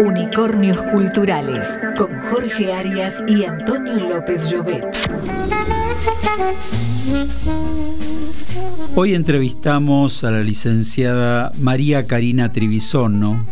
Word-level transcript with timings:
Unicornios 0.00 0.82
Culturales 0.82 1.78
con 1.98 2.10
Jorge 2.30 2.72
Arias 2.72 3.22
y 3.28 3.44
Antonio 3.44 4.08
López 4.08 4.50
Llobet. 4.50 4.84
Hoy 8.94 9.14
entrevistamos 9.14 10.24
a 10.24 10.30
la 10.30 10.42
licenciada 10.42 11.52
María 11.58 12.06
Karina 12.06 12.52
Trivisono. 12.52 13.46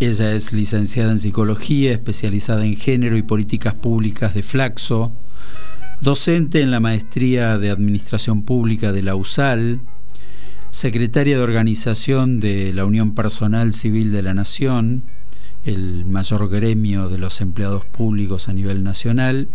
Ella 0.00 0.32
es 0.32 0.52
licenciada 0.52 1.12
en 1.12 1.18
psicología, 1.18 1.92
especializada 1.92 2.64
en 2.64 2.76
género 2.76 3.16
y 3.16 3.22
políticas 3.22 3.74
públicas 3.74 4.34
de 4.34 4.42
Flaxo, 4.42 5.12
docente 6.00 6.60
en 6.60 6.70
la 6.70 6.80
maestría 6.80 7.58
de 7.58 7.70
Administración 7.70 8.42
Pública 8.42 8.92
de 8.92 9.02
la 9.02 9.14
USAL, 9.14 9.80
secretaria 10.70 11.36
de 11.36 11.42
organización 11.42 12.40
de 12.40 12.72
la 12.72 12.84
Unión 12.84 13.14
Personal 13.14 13.72
Civil 13.72 14.10
de 14.10 14.22
la 14.22 14.34
Nación, 14.34 15.04
el 15.64 16.04
mayor 16.04 16.48
gremio 16.48 17.08
de 17.08 17.18
los 17.18 17.40
empleados 17.40 17.84
públicos 17.84 18.48
a 18.48 18.52
nivel 18.52 18.82
nacional, 18.82 19.48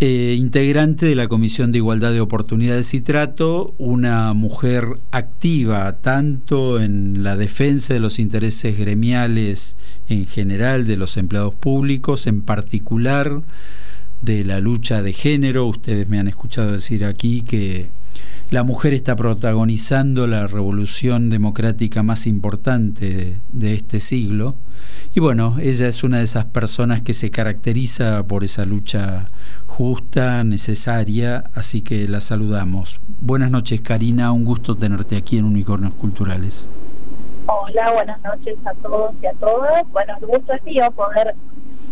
eh, 0.00 0.36
integrante 0.38 1.06
de 1.06 1.16
la 1.16 1.26
Comisión 1.26 1.72
de 1.72 1.78
Igualdad 1.78 2.12
de 2.12 2.20
Oportunidades 2.20 2.94
y 2.94 3.00
Trato, 3.00 3.74
una 3.78 4.32
mujer 4.32 5.00
activa 5.10 5.92
tanto 6.00 6.80
en 6.80 7.24
la 7.24 7.34
defensa 7.34 7.94
de 7.94 8.00
los 8.00 8.20
intereses 8.20 8.78
gremiales 8.78 9.76
en 10.08 10.26
general 10.26 10.86
de 10.86 10.96
los 10.96 11.16
empleados 11.16 11.56
públicos, 11.56 12.28
en 12.28 12.42
particular 12.42 13.42
de 14.22 14.44
la 14.44 14.60
lucha 14.60 15.02
de 15.02 15.12
género. 15.12 15.66
Ustedes 15.66 16.08
me 16.08 16.20
han 16.20 16.28
escuchado 16.28 16.70
decir 16.70 17.04
aquí 17.04 17.42
que 17.42 17.88
la 18.50 18.62
mujer 18.62 18.94
está 18.94 19.14
protagonizando 19.14 20.26
la 20.26 20.46
revolución 20.46 21.28
democrática 21.28 22.02
más 22.02 22.26
importante 22.26 23.40
de, 23.52 23.74
este 23.74 24.00
siglo. 24.00 24.54
Y 25.14 25.20
bueno, 25.20 25.56
ella 25.60 25.86
es 25.86 26.02
una 26.02 26.18
de 26.18 26.24
esas 26.24 26.46
personas 26.46 27.02
que 27.02 27.12
se 27.12 27.30
caracteriza 27.30 28.26
por 28.26 28.44
esa 28.44 28.64
lucha 28.64 29.28
justa, 29.66 30.44
necesaria, 30.44 31.44
así 31.54 31.82
que 31.82 32.08
la 32.08 32.22
saludamos. 32.22 33.00
Buenas 33.20 33.50
noches, 33.50 33.82
Karina, 33.82 34.32
un 34.32 34.46
gusto 34.46 34.74
tenerte 34.74 35.16
aquí 35.16 35.36
en 35.36 35.44
Unicornios 35.44 35.92
Culturales. 35.94 36.70
Hola, 37.46 37.92
buenas 37.92 38.22
noches 38.22 38.56
a 38.64 38.72
todos 38.74 39.14
y 39.22 39.26
a 39.26 39.32
todas. 39.34 39.82
Bueno, 39.92 40.14
el 40.20 40.26
gusto 40.26 40.54
es 40.54 40.64
mío 40.64 40.90
poder 40.92 41.34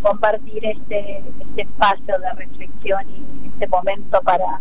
compartir 0.00 0.64
este, 0.64 1.18
este 1.18 1.62
espacio 1.62 2.18
de 2.18 2.32
reflexión 2.32 3.00
y 3.10 3.48
este 3.48 3.66
momento 3.68 4.20
para 4.22 4.60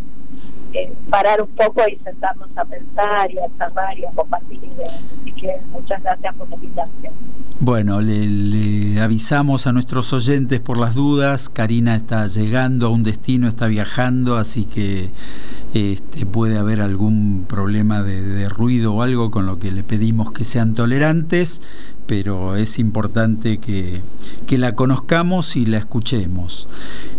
eh, 0.72 0.92
parar 1.10 1.42
un 1.42 1.48
poco 1.48 1.82
y 1.88 1.96
sentarnos 2.04 2.48
a 2.56 2.64
pensar 2.64 3.30
y 3.30 3.38
a 3.38 3.58
charlar 3.58 3.98
y 3.98 4.04
a 4.04 4.10
compartir 4.10 4.62
ideas. 4.62 5.04
Así 5.20 5.32
que 5.32 5.60
muchas 5.70 6.02
gracias 6.02 6.34
por 6.34 6.48
la 6.48 6.54
invitación. 6.56 7.12
Bueno, 7.58 8.02
le, 8.02 9.00
avisamos 9.00 9.66
a 9.66 9.72
nuestros 9.72 10.12
oyentes 10.12 10.60
por 10.60 10.76
las 10.76 10.94
dudas. 10.94 11.48
Karina 11.48 11.96
está 11.96 12.26
llegando 12.26 12.86
a 12.86 12.90
un 12.90 13.02
destino, 13.02 13.48
está 13.48 13.66
viajando, 13.66 14.36
así 14.36 14.66
que 14.66 15.10
este, 15.72 16.26
puede 16.26 16.58
haber 16.58 16.82
algún 16.82 17.46
problema 17.48 18.02
de, 18.02 18.46
ruido 18.50 18.94
o 18.94 19.02
algo 19.02 19.30
con 19.30 19.46
lo 19.46 19.58
que 19.58 19.72
le 19.72 19.82
pedimos 19.82 20.32
que 20.32 20.44
sean 20.44 20.74
tolerantes, 20.74 21.62
pero 22.06 22.56
es 22.56 22.78
importante 22.78 23.58
que, 23.58 24.00
que 24.46 24.58
la 24.58 24.74
conozcamos 24.74 25.56
y 25.56 25.66
la 25.66 25.78
escuchemos. 25.78 26.68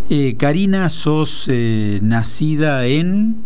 Eh, 0.10 0.36
Karina, 0.38 0.90
sos 0.90 1.48
eh, 1.50 2.00
nacida 2.02 2.86
en... 2.86 3.44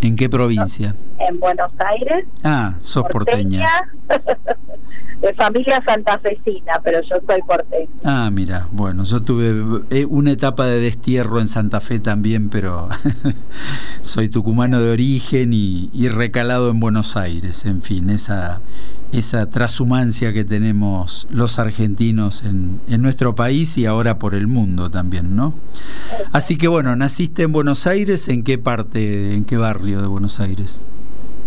¿En 0.00 0.16
qué 0.16 0.28
provincia? 0.28 0.96
En 1.20 1.38
Buenos 1.38 1.70
Aires. 1.78 2.26
Ah, 2.42 2.74
sos 2.80 3.04
porteña. 3.04 3.64
de 5.22 5.32
familia 5.34 5.80
santafesina, 5.86 6.72
pero 6.82 7.00
yo 7.02 7.16
soy 7.28 7.40
porteña. 7.42 7.88
Ah, 8.02 8.28
mira, 8.32 8.66
bueno, 8.72 9.04
yo 9.04 9.22
tuve 9.22 9.80
eh, 9.90 10.04
una 10.04 10.32
etapa 10.32 10.66
de 10.66 10.80
destierro 10.80 11.38
en 11.38 11.46
Santa 11.46 11.80
Fe 11.80 12.00
también, 12.00 12.48
pero 12.48 12.88
soy 14.02 14.28
tucumano 14.28 14.80
de 14.80 14.90
origen 14.90 15.52
y, 15.54 15.90
y, 15.92 16.08
recalado 16.08 16.70
en 16.70 16.80
Buenos 16.80 17.16
Aires, 17.16 17.64
en 17.66 17.82
fin, 17.82 18.10
esa, 18.10 18.60
esa 19.12 19.48
transhumancia 19.48 20.32
que 20.32 20.44
tenemos 20.44 21.28
los 21.30 21.60
argentinos 21.60 22.42
en, 22.42 22.80
en 22.88 23.00
nuestro 23.00 23.36
país 23.36 23.78
y 23.78 23.86
ahora 23.86 24.18
por 24.18 24.34
el 24.34 24.48
mundo 24.48 24.90
también, 24.90 25.36
¿no? 25.36 25.54
Así 26.32 26.58
que 26.58 26.66
bueno, 26.66 26.96
naciste 26.96 27.42
en 27.42 27.52
Buenos 27.52 27.86
Aires, 27.86 28.28
¿en 28.28 28.42
qué 28.42 28.58
parte, 28.58 29.34
en 29.34 29.44
qué 29.44 29.56
barrio 29.56 30.02
de 30.02 30.08
Buenos 30.08 30.40
Aires? 30.40 30.82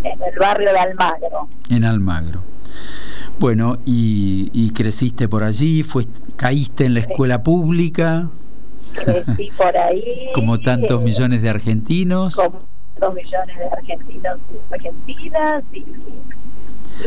En 0.04 0.22
el 0.22 0.40
barrio 0.40 0.72
de 0.72 0.80
Almagro. 0.80 1.50
En 1.68 1.84
Almagro. 1.84 2.56
Bueno, 3.40 3.76
y, 3.86 4.72
creciste 4.74 5.28
por 5.28 5.44
allí, 5.44 5.84
fue, 5.84 6.06
caíste 6.38 6.86
en 6.86 6.94
la 6.94 7.02
escuela 7.02 7.44
pública. 7.44 8.30
Crecí 8.94 9.50
por 9.58 9.76
ahí. 9.78 10.30
como 10.34 10.60
tantos 10.60 11.02
eh, 11.02 11.06
millones 11.06 11.42
de 11.42 11.50
argentinos. 11.50 12.36
Como 12.36 12.60
dos 12.98 13.14
millones 13.14 13.58
de 13.58 13.66
argentinos 13.66 14.40
y 14.50 14.74
argentinas. 14.74 15.64
Y, 15.74 15.86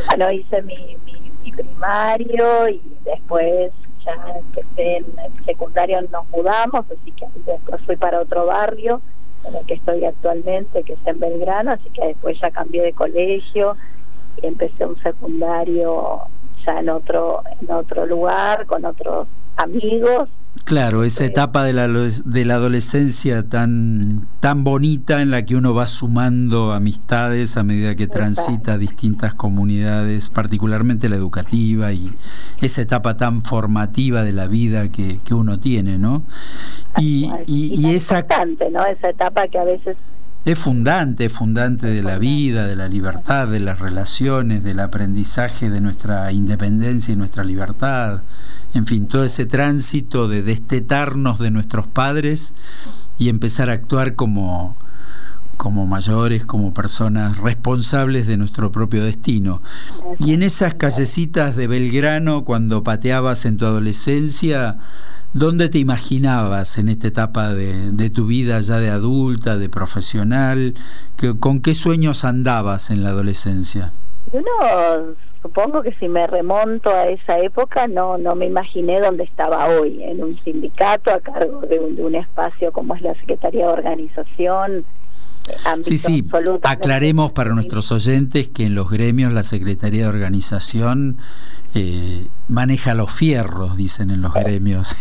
bueno, 0.06 0.32
hice 0.32 0.62
mi, 0.62 0.96
mi, 1.06 1.52
primario 1.52 2.68
y 2.68 2.80
después 3.04 3.72
ya 4.04 4.12
empecé 4.36 4.98
en 4.98 5.06
el 5.18 5.44
secundario, 5.44 6.00
nos 6.02 6.28
mudamos, 6.28 6.84
así 6.84 7.10
que 7.12 7.26
después 7.46 7.80
fui 7.84 7.96
para 7.96 8.20
otro 8.20 8.46
barrio 8.46 9.00
en 9.44 9.56
el 9.56 9.66
que 9.66 9.74
estoy 9.74 10.04
actualmente, 10.04 10.82
que 10.84 10.92
es 10.92 10.98
en 11.06 11.18
Belgrano, 11.18 11.72
así 11.72 11.88
que 11.90 12.06
después 12.06 12.38
ya 12.40 12.50
cambié 12.50 12.82
de 12.82 12.92
colegio 12.92 13.76
y 13.76 13.97
empecé 14.42 14.86
un 14.86 15.00
secundario 15.02 16.22
ya 16.64 16.80
en 16.80 16.88
otro 16.88 17.42
en 17.60 17.70
otro 17.70 18.06
lugar 18.06 18.66
con 18.66 18.84
otros 18.84 19.26
amigos 19.56 20.28
Claro, 20.64 21.02
esa 21.04 21.24
etapa 21.24 21.64
de 21.64 21.72
la, 21.72 21.88
de 21.88 22.44
la 22.44 22.54
adolescencia 22.54 23.48
tan, 23.48 24.28
tan 24.40 24.64
bonita 24.64 25.22
en 25.22 25.30
la 25.30 25.44
que 25.44 25.56
uno 25.56 25.72
va 25.72 25.86
sumando 25.86 26.72
amistades 26.72 27.56
a 27.56 27.62
medida 27.62 27.94
que 27.94 28.06
transita 28.06 28.76
distintas 28.76 29.32
comunidades, 29.34 30.28
particularmente 30.28 31.08
la 31.08 31.16
educativa 31.16 31.92
y 31.92 32.12
esa 32.60 32.82
etapa 32.82 33.16
tan 33.16 33.40
formativa 33.40 34.22
de 34.22 34.32
la 34.32 34.46
vida 34.46 34.90
que, 34.90 35.20
que 35.24 35.32
uno 35.32 35.58
tiene, 35.58 35.98
¿no? 35.98 36.22
Y, 36.98 37.30
y, 37.46 37.74
y 37.74 37.94
esa... 37.94 38.26
¿no? 38.70 38.84
Esa 38.84 39.10
etapa 39.10 39.48
que 39.48 39.58
a 39.58 39.64
veces 39.64 39.96
es 40.52 40.58
fundante, 40.58 41.26
es 41.26 41.32
fundante 41.32 41.86
de 41.86 42.02
la 42.02 42.18
vida, 42.18 42.66
de 42.66 42.76
la 42.76 42.88
libertad, 42.88 43.48
de 43.48 43.60
las 43.60 43.78
relaciones, 43.78 44.64
del 44.64 44.80
aprendizaje 44.80 45.70
de 45.70 45.80
nuestra 45.80 46.32
independencia 46.32 47.12
y 47.12 47.16
nuestra 47.16 47.44
libertad 47.44 48.22
en 48.74 48.86
fin, 48.86 49.06
todo 49.06 49.24
ese 49.24 49.46
tránsito 49.46 50.28
de 50.28 50.42
destetarnos 50.42 51.38
de 51.38 51.50
nuestros 51.50 51.86
padres 51.86 52.52
y 53.18 53.28
empezar 53.28 53.70
a 53.70 53.74
actuar 53.74 54.14
como, 54.14 54.76
como 55.56 55.86
mayores, 55.86 56.44
como 56.44 56.74
personas 56.74 57.38
responsables 57.38 58.26
de 58.26 58.36
nuestro 58.36 58.70
propio 58.70 59.04
destino. 59.04 59.62
Y 60.18 60.34
en 60.34 60.42
esas 60.42 60.74
callecitas 60.74 61.56
de 61.56 61.66
Belgrano, 61.66 62.44
cuando 62.44 62.82
pateabas 62.82 63.46
en 63.46 63.56
tu 63.56 63.64
adolescencia, 63.64 64.78
¿dónde 65.32 65.68
te 65.68 65.78
imaginabas 65.78 66.78
en 66.78 66.88
esta 66.88 67.08
etapa 67.08 67.52
de, 67.54 67.90
de 67.92 68.10
tu 68.10 68.26
vida 68.26 68.60
ya 68.60 68.78
de 68.78 68.90
adulta, 68.90 69.56
de 69.56 69.68
profesional? 69.68 70.74
¿Con 71.40 71.60
qué 71.60 71.74
sueños 71.74 72.24
andabas 72.24 72.90
en 72.90 73.02
la 73.02 73.10
adolescencia? 73.10 73.92
Uno 74.32 75.14
supongo 75.42 75.82
que 75.82 75.94
si 75.94 76.08
me 76.08 76.26
remonto 76.26 76.90
a 76.90 77.04
esa 77.04 77.38
época 77.38 77.86
no 77.86 78.18
no 78.18 78.34
me 78.34 78.46
imaginé 78.46 79.00
dónde 79.00 79.24
estaba 79.24 79.68
hoy 79.68 80.02
en 80.02 80.22
un 80.22 80.38
sindicato 80.42 81.12
a 81.12 81.20
cargo 81.20 81.60
de 81.60 81.78
un, 81.78 82.14
espacio 82.14 82.72
como 82.72 82.94
es 82.94 83.02
la 83.02 83.14
Secretaría 83.14 83.66
de 83.66 83.72
Organización 83.72 84.84
Sí, 85.80 85.96
sí, 85.96 86.26
aclaremos 86.62 87.32
para 87.32 87.54
nuestros 87.54 87.90
oyentes 87.90 88.48
que 88.48 88.64
en 88.64 88.74
los 88.74 88.90
gremios 88.90 89.32
la 89.32 89.44
Secretaría 89.44 90.02
de 90.02 90.08
Organización 90.08 91.16
eh, 91.74 92.26
maneja 92.48 92.94
los 92.94 93.12
fierros, 93.12 93.76
dicen 93.76 94.10
en 94.10 94.22
los 94.22 94.32
gremios. 94.32 94.96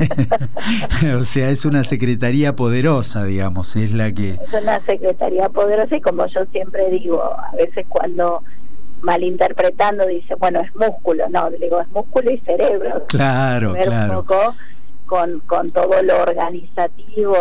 o 1.19 1.23
sea, 1.23 1.49
es 1.49 1.65
una 1.65 1.83
secretaría 1.83 2.55
poderosa, 2.55 3.25
digamos, 3.25 3.75
es 3.75 3.93
la 3.93 4.11
que... 4.11 4.31
Es 4.31 4.53
una 4.61 4.79
secretaría 4.81 5.49
poderosa 5.49 5.95
y 5.95 6.01
como 6.01 6.25
yo 6.27 6.45
siempre 6.51 6.89
digo, 6.91 7.23
a 7.23 7.55
veces 7.55 7.85
cuando 7.87 8.43
malinterpretando 9.01 10.05
dice, 10.07 10.35
bueno, 10.35 10.59
es 10.61 10.75
músculo, 10.75 11.29
no, 11.29 11.49
le 11.49 11.57
digo, 11.57 11.79
es 11.81 11.89
músculo 11.89 12.31
y 12.31 12.39
cerebro. 12.39 13.05
Claro, 13.07 13.73
claro. 13.73 14.19
Un 14.19 14.25
poco 14.25 14.55
con, 15.05 15.39
con 15.41 15.71
todo 15.71 16.01
lo 16.03 16.21
organizativo, 16.21 17.35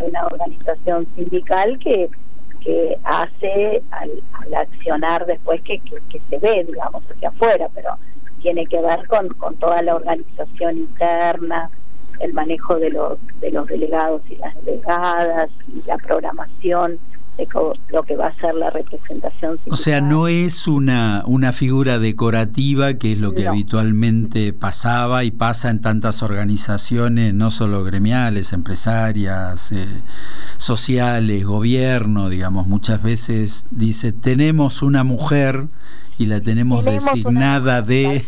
una 0.00 0.26
organización 0.26 1.06
sindical 1.14 1.78
que, 1.78 2.10
que 2.60 2.98
hace 3.04 3.82
al, 3.90 4.22
accionar 4.54 5.26
después 5.26 5.62
que, 5.62 5.80
que, 5.80 6.20
se 6.28 6.38
ve, 6.38 6.64
digamos, 6.64 7.02
hacia 7.10 7.28
afuera, 7.28 7.68
pero 7.74 7.96
tiene 8.44 8.66
que 8.66 8.78
ver 8.82 9.06
con, 9.08 9.28
con 9.30 9.56
toda 9.56 9.82
la 9.82 9.96
organización 9.96 10.76
interna, 10.76 11.70
el 12.20 12.34
manejo 12.34 12.78
de 12.78 12.90
los, 12.90 13.18
de 13.40 13.50
los 13.50 13.66
delegados 13.66 14.20
y 14.28 14.36
las 14.36 14.54
delegadas, 14.66 15.48
y 15.66 15.82
la 15.88 15.96
programación 15.96 16.98
de 17.38 17.48
lo 17.88 18.02
que 18.02 18.16
va 18.16 18.26
a 18.26 18.32
ser 18.34 18.54
la 18.54 18.68
representación. 18.68 19.58
O 19.68 19.76
sea, 19.76 20.02
no 20.02 20.28
es 20.28 20.68
una, 20.68 21.24
una 21.26 21.52
figura 21.52 21.98
decorativa, 21.98 22.94
que 22.94 23.14
es 23.14 23.18
lo 23.18 23.32
que 23.32 23.48
habitualmente 23.48 24.52
pasaba 24.52 25.24
y 25.24 25.30
pasa 25.30 25.70
en 25.70 25.80
tantas 25.80 26.22
organizaciones, 26.22 27.32
no 27.32 27.50
solo 27.50 27.82
gremiales, 27.82 28.52
empresarias, 28.52 29.72
eh, 29.72 29.86
sociales, 30.58 31.44
gobierno, 31.44 32.28
digamos, 32.28 32.66
muchas 32.68 33.02
veces 33.02 33.64
dice, 33.70 34.12
tenemos 34.12 34.82
una 34.82 35.02
mujer 35.02 35.66
y 36.16 36.26
la 36.26 36.40
tenemos, 36.40 36.84
designada 36.84 37.82
de 37.82 38.24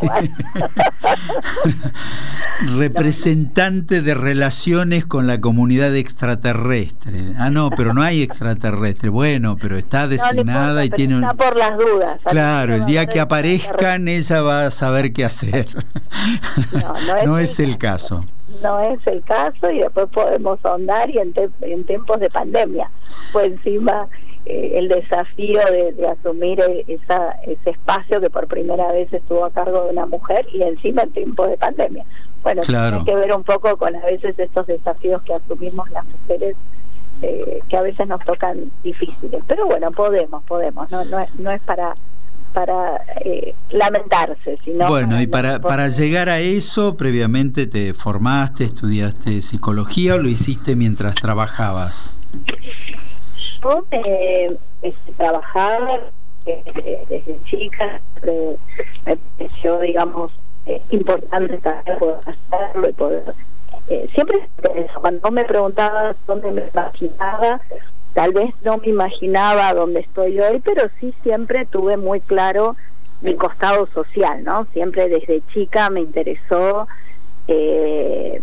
representante 2.77 4.03
de 4.03 4.15
relaciones 4.15 5.07
con 5.07 5.27
la 5.27 5.41
comunidad 5.41 5.95
extraterrestre. 5.95 7.21
Ah, 7.39 7.51
no, 7.51 7.71
pero 7.71 7.95
no 7.95 8.03
hay 8.03 8.23
extraterrestre. 8.23 9.09
Bueno, 9.09 9.57
pero 9.61 9.77
está 9.77 10.09
designada 10.09 10.85
y 10.85 10.91
tiene 10.91 11.17
Está 11.17 11.35
por 11.35 11.57
las 11.57 11.79
dudas. 11.79 12.21
Claro, 12.25 12.75
el 12.75 12.87
día 12.87 13.07
que 13.07 13.21
aparezcan 13.21 14.09
ella 14.09 14.43
va 14.43 14.67
a 14.67 14.71
saber 14.71 15.13
qué 15.13 15.25
hacer. 15.25 15.67
No, 17.25 17.39
es, 17.39 17.61
el 17.61 17.79
caso. 17.79 18.25
No 18.63 18.81
es 18.81 19.07
el 19.07 19.23
caso 19.23 19.71
y 19.71 19.79
después 19.79 20.09
podemos 20.13 20.59
ahondar 20.65 21.09
y 21.11 21.19
en, 21.19 21.33
en 21.61 21.85
tiempos 21.85 22.19
de 22.19 22.31
pandemia. 22.31 22.91
Pues 23.33 23.53
encima 23.53 24.09
eh, 24.47 24.79
el 24.79 24.89
desafío 24.89 25.61
de, 25.71 26.09
asumir 26.09 26.61
e, 26.61 26.85
esa, 26.87 27.33
ese 27.47 27.71
espacio 27.71 28.21
que 28.21 28.31
por 28.31 28.47
primera 28.47 28.93
vez 28.93 29.13
estuvo 29.13 29.45
a 29.45 29.51
cargo 29.51 29.85
de 29.85 29.91
una 29.91 30.07
mujer 30.07 30.47
y 30.53 30.63
encima 30.63 31.03
en 31.03 31.11
tiempos 31.11 31.51
de 31.51 31.57
pandemia. 31.57 32.05
Bueno, 32.45 32.63
tiene 32.63 33.05
que 33.05 33.15
ver 33.17 33.35
un 33.35 33.43
poco 33.43 33.77
con 33.77 33.97
a 33.97 34.05
veces 34.05 34.39
estos 34.39 34.69
desafíos 34.69 35.21
que 35.23 35.35
asumimos 35.35 35.91
las 35.91 36.05
mujeres 36.05 36.57
eh, 37.23 37.61
que 37.69 37.77
a 37.77 37.83
veces 37.83 38.07
nos 38.07 38.25
tocan 38.25 38.71
difíciles. 38.85 39.43
Pero 39.49 39.67
bueno, 39.67 39.91
podemos, 39.91 40.45
podemos, 40.45 40.89
no, 40.93 41.05
no, 41.07 41.19
es, 41.19 41.35
no 41.35 41.51
es 41.51 41.61
para 41.63 41.95
para 42.53 43.03
eh, 43.23 43.55
lamentarse, 43.71 44.57
sino 44.65 44.89
bueno 44.89 45.21
y 45.21 45.27
para 45.27 45.61
para 45.61 45.89
llegar 45.89 46.31
a 46.31 46.39
eso 46.39 46.97
previamente 46.97 47.67
te 47.67 47.93
formaste, 47.93 48.65
estudiaste 48.65 49.43
psicología 49.43 50.15
o 50.15 50.19
lo 50.19 50.29
hiciste 50.29 50.75
mientras 50.75 51.17
trabajabas 51.17 52.17
eh, 53.91 54.57
trabajaba 55.17 56.01
desde 56.45 57.39
chica, 57.45 58.01
me 59.05 59.17
pareció, 59.17 59.81
digamos, 59.81 60.33
eh, 60.67 60.81
importante 60.91 61.59
también 61.59 61.99
poder 61.99 62.19
hacerlo 62.27 62.89
y 62.89 62.93
poder... 62.93 63.35
Eh, 63.89 64.09
siempre 64.15 64.49
eso, 64.75 65.01
cuando 65.01 65.31
me 65.31 65.45
preguntaba 65.45 66.15
dónde 66.27 66.51
me 66.51 66.65
imaginaba, 66.73 67.61
tal 68.15 68.33
vez 68.33 68.53
no 68.65 68.79
me 68.79 68.89
imaginaba 68.89 69.75
dónde 69.75 70.01
estoy 70.01 70.41
hoy, 70.41 70.61
pero 70.65 70.89
sí 70.99 71.15
siempre 71.23 71.67
tuve 71.67 71.97
muy 71.97 72.21
claro 72.21 72.75
mi 73.21 73.35
costado 73.35 73.87
social, 73.87 74.43
¿no? 74.43 74.67
Siempre 74.73 75.09
desde 75.09 75.43
chica 75.53 75.89
me 75.91 76.01
interesó 76.01 76.89
eh, 77.47 78.43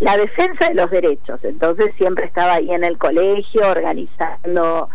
la 0.00 0.16
defensa 0.16 0.68
de 0.68 0.74
los 0.74 0.90
derechos. 0.90 1.40
Entonces 1.42 1.94
siempre 1.96 2.26
estaba 2.26 2.54
ahí 2.54 2.70
en 2.70 2.84
el 2.84 2.98
colegio 2.98 3.68
organizando 3.68 4.88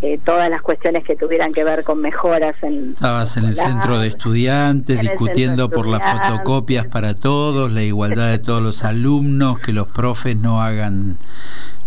eh, 0.00 0.18
todas 0.24 0.48
las 0.48 0.62
cuestiones 0.62 1.04
que 1.04 1.16
tuvieran 1.16 1.52
que 1.52 1.62
ver 1.62 1.84
con 1.84 2.00
mejoras 2.00 2.54
en... 2.62 2.92
Estabas 2.92 3.36
en 3.36 3.44
el 3.44 3.54
centro 3.54 3.98
de 3.98 4.08
estudiantes 4.08 5.00
discutiendo 5.00 5.68
por 5.68 5.86
las 5.86 6.02
fotocopias 6.02 6.86
para 6.86 7.14
todos, 7.14 7.70
la 7.72 7.82
igualdad 7.82 8.30
de 8.30 8.38
todos 8.38 8.62
los 8.62 8.84
alumnos, 8.84 9.58
que 9.58 9.72
los 9.72 9.88
profes 9.88 10.36
no 10.36 10.62
hagan 10.62 11.18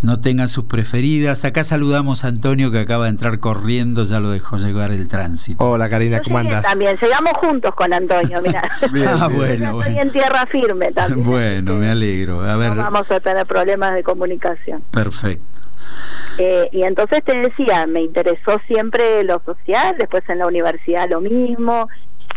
no 0.02 0.20
tengan 0.20 0.48
sus 0.48 0.64
preferidas. 0.64 1.44
Acá 1.44 1.62
saludamos 1.62 2.24
a 2.24 2.28
Antonio 2.28 2.70
que 2.70 2.78
acaba 2.78 3.04
de 3.04 3.10
entrar 3.10 3.38
corriendo, 3.38 4.04
ya 4.04 4.20
lo 4.20 4.30
dejó 4.30 4.56
llegar 4.56 4.90
el 4.92 5.08
tránsito. 5.08 5.62
Hola 5.64 5.88
Karina, 5.90 6.20
¿cómo 6.20 6.38
andas? 6.38 6.64
También, 6.64 6.96
llegamos 7.00 7.32
juntos 7.34 7.74
con 7.74 7.92
Antonio, 7.92 8.40
mira. 8.44 8.62
ah, 9.20 9.28
bueno, 9.32 9.82
Estoy 9.82 9.98
en 9.98 10.12
tierra 10.12 10.46
firme 10.46 10.92
también. 10.92 11.26
Bueno, 11.26 11.74
me 11.74 11.88
alegro. 11.88 12.40
A 12.42 12.56
ver. 12.56 12.70
No 12.70 12.82
vamos 12.82 13.10
a 13.10 13.20
tener 13.20 13.46
problemas 13.46 13.94
de 13.94 14.02
comunicación. 14.02 14.82
Perfecto. 14.90 15.44
Eh, 16.38 16.68
y 16.72 16.82
entonces 16.82 17.22
te 17.24 17.36
decía, 17.36 17.86
me 17.86 18.02
interesó 18.02 18.60
siempre 18.66 19.24
lo 19.24 19.42
social, 19.44 19.96
después 19.98 20.22
en 20.28 20.38
la 20.38 20.46
universidad 20.46 21.08
lo 21.10 21.20
mismo, 21.20 21.88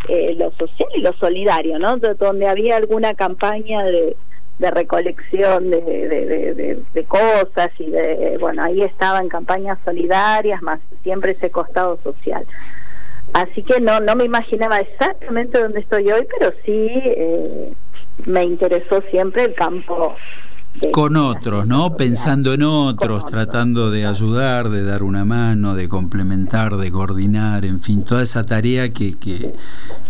eh, 0.09 0.35
lo 0.37 0.51
social 0.51 0.89
y 0.95 1.01
lo 1.01 1.13
solidario, 1.13 1.79
¿no? 1.79 1.97
Donde 1.97 2.47
había 2.47 2.77
alguna 2.77 3.13
campaña 3.13 3.83
de 3.83 4.17
de 4.59 4.71
recolección 4.71 5.71
de, 5.71 5.81
de, 5.81 6.83
de, 6.93 7.03
cosas 7.05 7.69
y 7.79 7.89
de, 7.89 8.37
bueno, 8.39 8.63
ahí 8.63 8.81
estaba 8.81 9.19
en 9.19 9.29
campañas 9.29 9.77
solidarias, 9.83 10.61
más 10.61 10.79
siempre 11.01 11.31
ese 11.31 11.49
costado 11.49 11.97
social. 11.97 12.45
Así 13.33 13.63
que 13.63 13.81
no, 13.81 13.99
no 13.99 14.15
me 14.15 14.25
imaginaba 14.25 14.79
exactamente 14.79 15.59
dónde 15.59 15.79
estoy 15.79 16.11
hoy, 16.11 16.27
pero 16.37 16.53
sí 16.65 16.87
eh, 17.03 17.73
me 18.25 18.43
interesó 18.43 19.01
siempre 19.09 19.43
el 19.43 19.55
campo 19.55 20.15
con 20.91 21.17
otros, 21.17 21.67
¿no? 21.67 21.95
Pensando 21.95 22.53
en 22.53 22.63
otros, 22.63 23.25
tratando 23.27 23.91
de 23.91 24.05
ayudar, 24.05 24.69
de 24.69 24.83
dar 24.83 25.03
una 25.03 25.23
mano, 25.23 25.75
de 25.75 25.87
complementar, 25.87 26.77
de 26.77 26.91
coordinar, 26.91 27.63
en 27.63 27.79
fin, 27.79 28.03
toda 28.03 28.23
esa 28.23 28.43
tarea 28.43 28.89
que, 28.89 29.53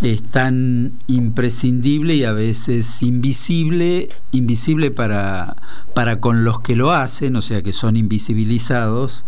es 0.02 0.24
tan 0.24 0.94
imprescindible 1.08 2.16
y 2.16 2.24
a 2.24 2.32
veces 2.32 3.04
invisible, 3.04 4.10
invisible 4.32 4.90
para, 4.90 5.58
para 5.94 6.20
con 6.20 6.44
los 6.44 6.62
que 6.62 6.76
lo 6.76 6.92
hacen, 6.92 7.36
o 7.36 7.42
sea, 7.42 7.62
que 7.62 7.74
son 7.74 7.98
invisibilizados, 7.98 9.26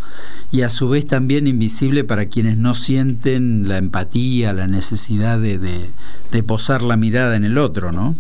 y 0.52 0.62
a 0.62 0.70
su 0.70 0.90
vez 0.90 1.06
también 1.06 1.48
invisible 1.48 2.04
para 2.06 2.28
quienes 2.28 2.58
no 2.58 2.74
sienten 2.74 3.68
la 3.68 3.78
empatía, 3.78 4.54
la 4.54 4.68
necesidad 4.68 5.40
de, 5.40 5.60
de 6.32 6.44
posar 6.44 6.82
la 6.82 6.96
mirada 6.96 7.36
en 7.36 7.44
el 7.44 7.58
otro, 7.58 7.92
¿no? 7.92 8.16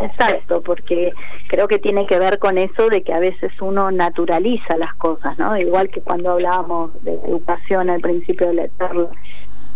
Exacto, 0.00 0.60
porque 0.62 1.12
creo 1.48 1.68
que 1.68 1.78
tiene 1.78 2.06
que 2.06 2.18
ver 2.18 2.38
con 2.38 2.58
eso 2.58 2.88
de 2.88 3.02
que 3.02 3.12
a 3.12 3.20
veces 3.20 3.52
uno 3.60 3.90
naturaliza 3.90 4.76
las 4.76 4.94
cosas, 4.94 5.38
¿no? 5.38 5.56
Igual 5.56 5.88
que 5.90 6.00
cuando 6.00 6.32
hablábamos 6.32 7.02
de 7.04 7.14
educación 7.14 7.90
al 7.90 8.00
principio 8.00 8.48
de 8.48 8.54
la 8.54 8.68
charla, 8.78 9.08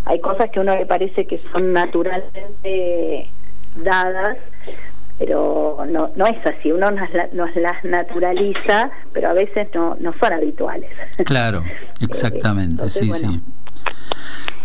hay 0.05 0.21
cosas 0.21 0.51
que 0.51 0.59
a 0.59 0.63
uno 0.63 0.75
le 0.75 0.87
parece 0.87 1.27
que 1.27 1.41
son 1.53 1.73
naturalmente 1.73 3.29
dadas, 3.77 4.39
pero 5.19 5.85
no, 5.89 6.11
no 6.15 6.27
es 6.27 6.47
así, 6.47 6.73
uno 6.73 6.91
nos, 6.91 7.09
nos 7.33 7.55
las 7.57 7.85
naturaliza, 7.85 8.91
pero 9.13 9.31
a 9.31 9.33
veces 9.33 9.69
no, 9.75 9.97
no 10.01 10.15
son 10.19 10.33
habituales. 10.33 10.91
Claro, 11.25 11.63
exactamente, 12.01 12.89
sí, 12.91 13.11
sí. 13.11 13.43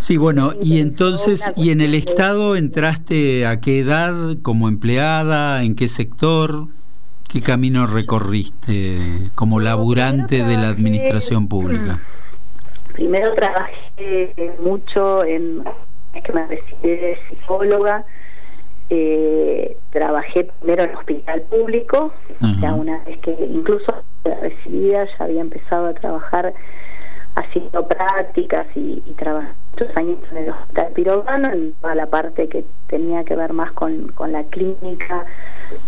Sí, 0.03 0.17
bueno, 0.17 0.51
y 0.61 0.81
entonces, 0.81 1.53
¿y 1.55 1.69
en 1.69 1.79
el 1.79 1.95
Estado 1.95 2.57
entraste 2.57 3.45
a 3.45 3.61
qué 3.61 3.79
edad 3.79 4.13
como 4.41 4.67
empleada? 4.67 5.63
¿En 5.63 5.75
qué 5.75 5.88
sector? 5.88 6.65
¿Qué 7.31 7.42
camino 7.42 7.87
recorriste 7.87 8.97
como 9.33 9.61
laburante 9.61 10.44
de 10.44 10.57
la 10.57 10.68
administración 10.68 11.47
pública? 11.47 12.01
Primero 12.94 13.33
trabajé 13.33 14.33
mucho 14.59 15.23
en, 15.23 15.63
es 16.13 16.21
que 16.21 16.33
me 16.33 16.47
recibí 16.47 16.97
de 16.97 17.18
psicóloga, 17.30 18.04
eh, 18.89 19.78
trabajé 19.92 20.49
primero 20.59 20.83
en 20.83 20.89
el 20.89 20.95
hospital 20.97 21.42
público, 21.44 22.13
ya 22.59 22.73
una 22.73 23.01
vez 23.06 23.19
que 23.19 23.31
incluso 23.49 24.04
recibida 24.25 25.06
ya 25.18 25.23
había 25.23 25.39
empezado 25.39 25.87
a 25.87 25.94
trabajar 25.94 26.54
haciendo 27.35 27.87
prácticas 27.87 28.68
y, 28.75 29.02
y 29.06 29.13
trabajando 29.13 29.63
muchos 29.73 29.97
años 29.97 30.19
en 30.31 30.37
el 30.37 30.49
hospital 30.49 30.87
pirobano, 30.94 31.52
en 31.52 31.73
toda 31.73 31.95
la 31.95 32.06
parte 32.06 32.47
que 32.47 32.63
tenía 32.87 33.23
que 33.23 33.35
ver 33.35 33.54
más 33.54 33.71
con, 33.71 34.13
la 34.28 34.44
clínica. 34.44 35.25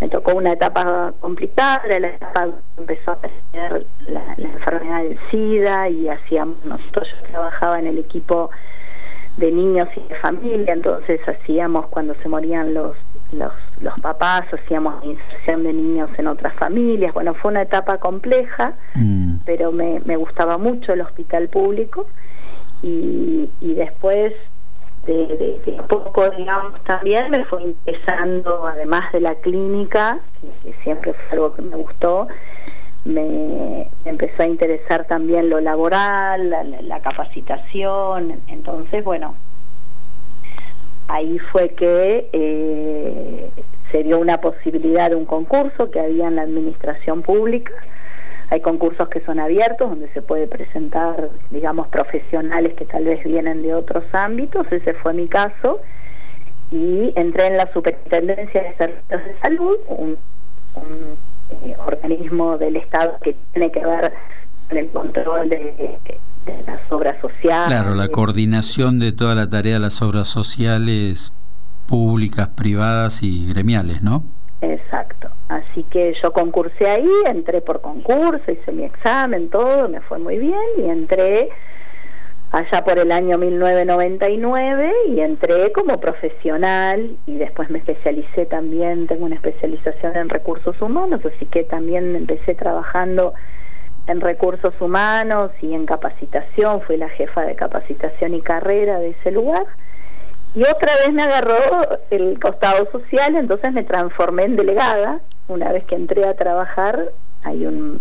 Me 0.02 0.10
tocó 0.10 0.34
una 0.34 0.54
etapa 0.54 1.14
complicada, 1.20 1.82
la 2.00 2.08
etapa 2.08 2.50
empezó 2.78 3.12
a 3.12 3.18
tener 3.18 3.86
la, 4.08 4.34
enfermedad 4.38 5.04
del 5.04 5.20
SIDA 5.30 5.90
y 5.90 6.10
hacíamos, 6.10 6.64
nosotros 6.66 7.08
yo 7.10 7.28
trabajaba 7.28 7.80
en 7.80 7.88
el 7.88 8.00
equipo 8.00 8.50
de 9.38 9.52
niños 9.52 9.88
y 9.96 10.08
de 10.08 10.16
familia, 10.16 10.74
entonces 10.74 11.20
hacíamos 11.28 11.88
cuando 11.88 12.16
se 12.16 12.30
morían 12.30 12.74
los 12.74 12.96
los, 13.32 13.54
los 13.82 14.00
papás, 14.00 14.46
hacíamos 14.54 15.04
inserción 15.04 15.64
de 15.64 15.74
niños 15.74 16.10
en 16.18 16.28
otras 16.28 16.54
familias. 16.56 17.14
Bueno, 17.14 17.34
fue 17.34 17.52
una 17.52 17.64
etapa 17.64 17.98
compleja, 17.98 18.74
mm. 18.96 19.38
pero 19.46 19.72
me, 19.72 20.02
me 20.06 20.16
gustaba 20.16 20.58
mucho 20.58 20.94
el 20.94 21.02
hospital 21.02 21.50
público 21.50 22.08
y, 22.82 23.50
y 23.62 23.74
después 23.74 24.34
de, 25.06 25.62
de, 25.66 25.84
poco, 25.88 26.30
digamos, 26.32 26.84
también 26.84 27.30
me 27.30 27.46
fue 27.46 27.64
interesando, 27.64 28.66
además 28.66 29.12
de 29.12 29.22
la 29.22 29.36
clínica, 29.36 30.20
que, 30.64 30.74
siempre 30.84 31.14
fue 31.14 31.38
algo 31.38 31.54
que 31.54 31.62
me 31.62 31.76
gustó, 31.76 32.28
me, 33.04 33.88
empezó 34.04 34.44
a 34.44 34.48
interesar 34.48 35.06
también 35.06 35.50
lo 35.50 35.60
laboral, 35.60 36.50
la, 36.50 36.64
la 36.64 37.00
capacitación, 37.02 38.42
entonces, 38.48 39.04
bueno, 39.04 39.36
ahí 41.08 41.40
fue 41.40 41.70
que 41.70 42.30
eh, 42.34 43.50
se 43.92 44.04
dio 44.04 44.20
una 44.20 44.40
posibilidad 44.40 45.10
de 45.10 45.16
un 45.16 45.26
concurso 45.26 45.92
que 45.92 46.00
había 46.00 46.28
en 46.28 46.36
la 46.36 46.44
administración 46.44 47.22
pública. 47.22 47.74
Hay 48.50 48.62
concursos 48.62 49.10
que 49.10 49.22
son 49.22 49.40
abiertos, 49.40 49.90
donde 49.90 50.08
se 50.10 50.22
puede 50.22 50.48
presentar, 50.48 51.30
digamos, 51.50 51.88
profesionales 51.88 52.74
que 52.76 52.86
tal 52.86 53.06
vez 53.06 53.24
vienen 53.24 53.64
de 53.64 53.74
otros 53.74 54.04
ámbitos, 54.14 54.72
ese 54.72 54.94
fue 54.94 55.14
mi 55.14 55.28
caso, 55.28 55.82
y 56.72 57.14
entré 57.16 57.48
en 57.48 57.58
la 57.58 57.72
Superintendencia 57.72 58.64
de 58.64 58.76
Servicios 58.76 59.26
de 59.26 59.40
Salud, 59.40 59.78
un, 59.88 60.18
eh, 61.64 61.76
organismo 61.86 62.58
del 62.58 62.76
Estado 62.76 63.18
que 63.22 63.36
tiene 63.54 63.72
que 63.72 63.86
ver 63.86 64.14
con 64.68 64.78
el 64.78 64.90
control 64.90 65.50
de, 65.50 65.98
las 66.66 66.92
obras 66.92 67.16
sociales. 67.22 67.68
Claro, 67.68 67.96
la 67.96 68.10
coordinación 68.10 69.00
de 69.00 69.12
toda 69.12 69.36
la 69.36 69.50
tarea 69.50 69.76
de 69.76 69.80
las 69.80 70.02
obras 70.02 70.28
sociales 70.28 71.34
públicas, 71.88 72.50
privadas 72.50 73.24
y 73.24 73.48
gremiales, 73.48 74.02
¿no? 74.02 74.24
Exacto. 74.62 75.30
Así 75.50 75.84
que 75.84 76.16
yo 76.22 76.34
concursé 76.34 76.90
ahí, 76.90 77.12
entré 77.28 77.62
por 77.62 77.82
concurso, 77.82 78.52
hice 78.52 78.72
mi 78.72 78.84
examen, 78.84 79.50
todo, 79.50 79.88
me 79.90 80.02
fue 80.02 80.18
muy 80.18 80.40
bien 80.40 80.60
y 80.78 80.90
entré 80.90 81.50
allá 82.52 82.84
por 82.84 82.98
el 82.98 83.12
año 83.12 83.38
1999 83.38 84.94
y 85.10 85.20
entré 85.20 85.72
como 85.72 86.00
profesional 86.00 87.18
y 87.28 87.36
después 87.36 87.70
me 87.70 87.80
especialicé 87.80 88.46
también, 88.46 89.08
tengo 89.08 89.26
una 89.26 89.36
especialización 89.36 90.16
en 90.16 90.30
recursos 90.30 90.82
humanos, 90.82 91.22
así 91.26 91.46
que 91.46 91.64
también 91.64 92.16
empecé 92.16 92.56
trabajando 92.56 93.34
en 94.08 94.22
recursos 94.22 94.74
humanos 94.80 95.52
y 95.62 95.74
en 95.74 95.86
capacitación, 95.86 96.82
fui 96.82 96.98
la 96.98 97.10
jefa 97.10 97.42
de 97.42 97.56
capacitación 97.56 98.34
y 98.34 98.42
carrera 98.42 99.00
de 99.00 99.10
ese 99.10 99.32
lugar 99.32 99.66
y 100.56 100.62
otra 100.62 100.94
vez 101.04 101.12
me 101.12 101.22
agarró 101.22 101.58
el 102.10 102.40
costado 102.40 102.90
social, 102.90 103.36
entonces 103.36 103.74
me 103.74 103.84
transformé 103.84 104.44
en 104.44 104.56
delegada. 104.56 105.20
Una 105.50 105.74
vez 105.74 105.84
que 105.84 105.96
entré 105.96 106.26
a 106.26 106.34
trabajar, 106.34 107.12
hay 107.44 107.66
un 107.66 108.00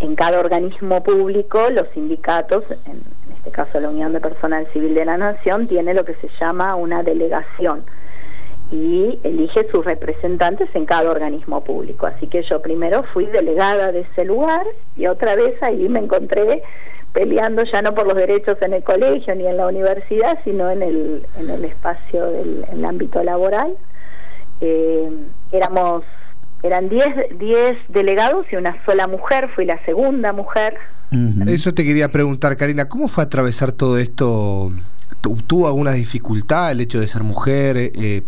en 0.00 0.16
cada 0.16 0.40
organismo 0.40 1.04
público, 1.04 1.70
los 1.70 1.86
sindicatos, 1.94 2.64
en, 2.86 3.00
este 3.36 3.52
caso 3.52 3.78
la 3.78 3.90
Unión 3.90 4.12
de 4.12 4.18
Personal 4.18 4.66
Civil 4.72 4.94
de 4.94 5.04
la 5.04 5.16
Nación, 5.16 5.68
tiene 5.68 5.94
lo 5.94 6.04
que 6.04 6.14
se 6.14 6.28
llama 6.40 6.74
una 6.74 7.04
delegación 7.04 7.84
y 8.70 9.18
elige 9.22 9.66
sus 9.70 9.84
representantes 9.84 10.68
en 10.74 10.86
cada 10.86 11.10
organismo 11.10 11.62
público. 11.62 12.06
Así 12.06 12.26
que 12.26 12.42
yo 12.42 12.60
primero 12.60 13.04
fui 13.12 13.26
delegada 13.26 13.92
de 13.92 14.00
ese 14.00 14.24
lugar 14.24 14.66
y 14.96 15.06
otra 15.06 15.36
vez 15.36 15.62
ahí 15.62 15.88
me 15.88 16.00
encontré 16.00 16.62
peleando 17.12 17.62
ya 17.64 17.80
no 17.80 17.94
por 17.94 18.06
los 18.06 18.16
derechos 18.16 18.58
en 18.60 18.74
el 18.74 18.82
colegio 18.82 19.34
ni 19.34 19.46
en 19.46 19.56
la 19.56 19.66
universidad, 19.66 20.38
sino 20.44 20.70
en 20.70 20.82
el, 20.82 21.26
en 21.38 21.50
el 21.50 21.64
espacio 21.64 22.26
del 22.26 22.64
en 22.70 22.78
el 22.78 22.84
ámbito 22.84 23.22
laboral. 23.22 23.76
Eh, 24.60 25.10
éramos 25.52 26.02
eran 26.62 26.88
10 26.88 27.08
delegados 27.88 28.46
y 28.50 28.56
una 28.56 28.76
sola 28.84 29.06
mujer, 29.06 29.48
fui 29.54 29.66
la 29.66 29.82
segunda 29.84 30.32
mujer. 30.32 30.76
Eso 31.46 31.72
te 31.72 31.84
quería 31.84 32.10
preguntar, 32.10 32.56
Karina, 32.56 32.86
¿cómo 32.88 33.08
fue 33.08 33.22
atravesar 33.22 33.72
todo 33.72 33.98
esto? 33.98 34.72
¿Tuvo 35.20 35.66
alguna 35.66 35.92
dificultad 35.92 36.70
el 36.72 36.80
hecho 36.80 37.00
de 37.00 37.06
ser 37.06 37.22
mujer? 37.22 37.76
Eh, 37.76 38.22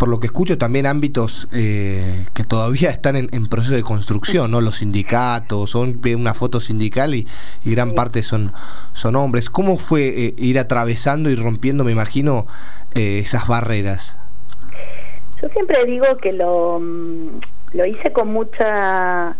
por 0.00 0.08
lo 0.08 0.18
que 0.18 0.28
escucho, 0.28 0.56
también 0.56 0.86
ámbitos 0.86 1.46
eh, 1.52 2.24
que 2.32 2.42
todavía 2.42 2.88
están 2.88 3.16
en, 3.16 3.46
proceso 3.48 3.74
de 3.74 3.82
construcción, 3.82 4.50
¿no? 4.50 4.62
Los 4.62 4.76
sindicatos, 4.76 5.68
son 5.68 6.00
una 6.16 6.32
foto 6.32 6.58
sindical 6.58 7.14
y, 7.14 7.26
gran 7.66 7.92
parte 7.92 8.22
son, 8.22 8.50
son 8.94 9.14
hombres. 9.14 9.50
¿Cómo 9.50 9.76
fue 9.76 10.08
eh, 10.08 10.34
ir 10.38 10.58
atravesando 10.58 11.28
y 11.28 11.36
rompiendo, 11.36 11.84
me 11.84 11.92
imagino, 11.92 12.46
eh, 12.94 13.18
esas 13.18 13.46
barreras? 13.46 14.16
Yo 15.42 15.50
siempre 15.50 15.84
digo 15.84 16.16
que 16.16 16.32
lo, 16.32 16.80
mm, 16.80 17.40
lo 17.74 17.84
hice 17.84 18.10
con 18.10 18.32
mucha 18.32 19.36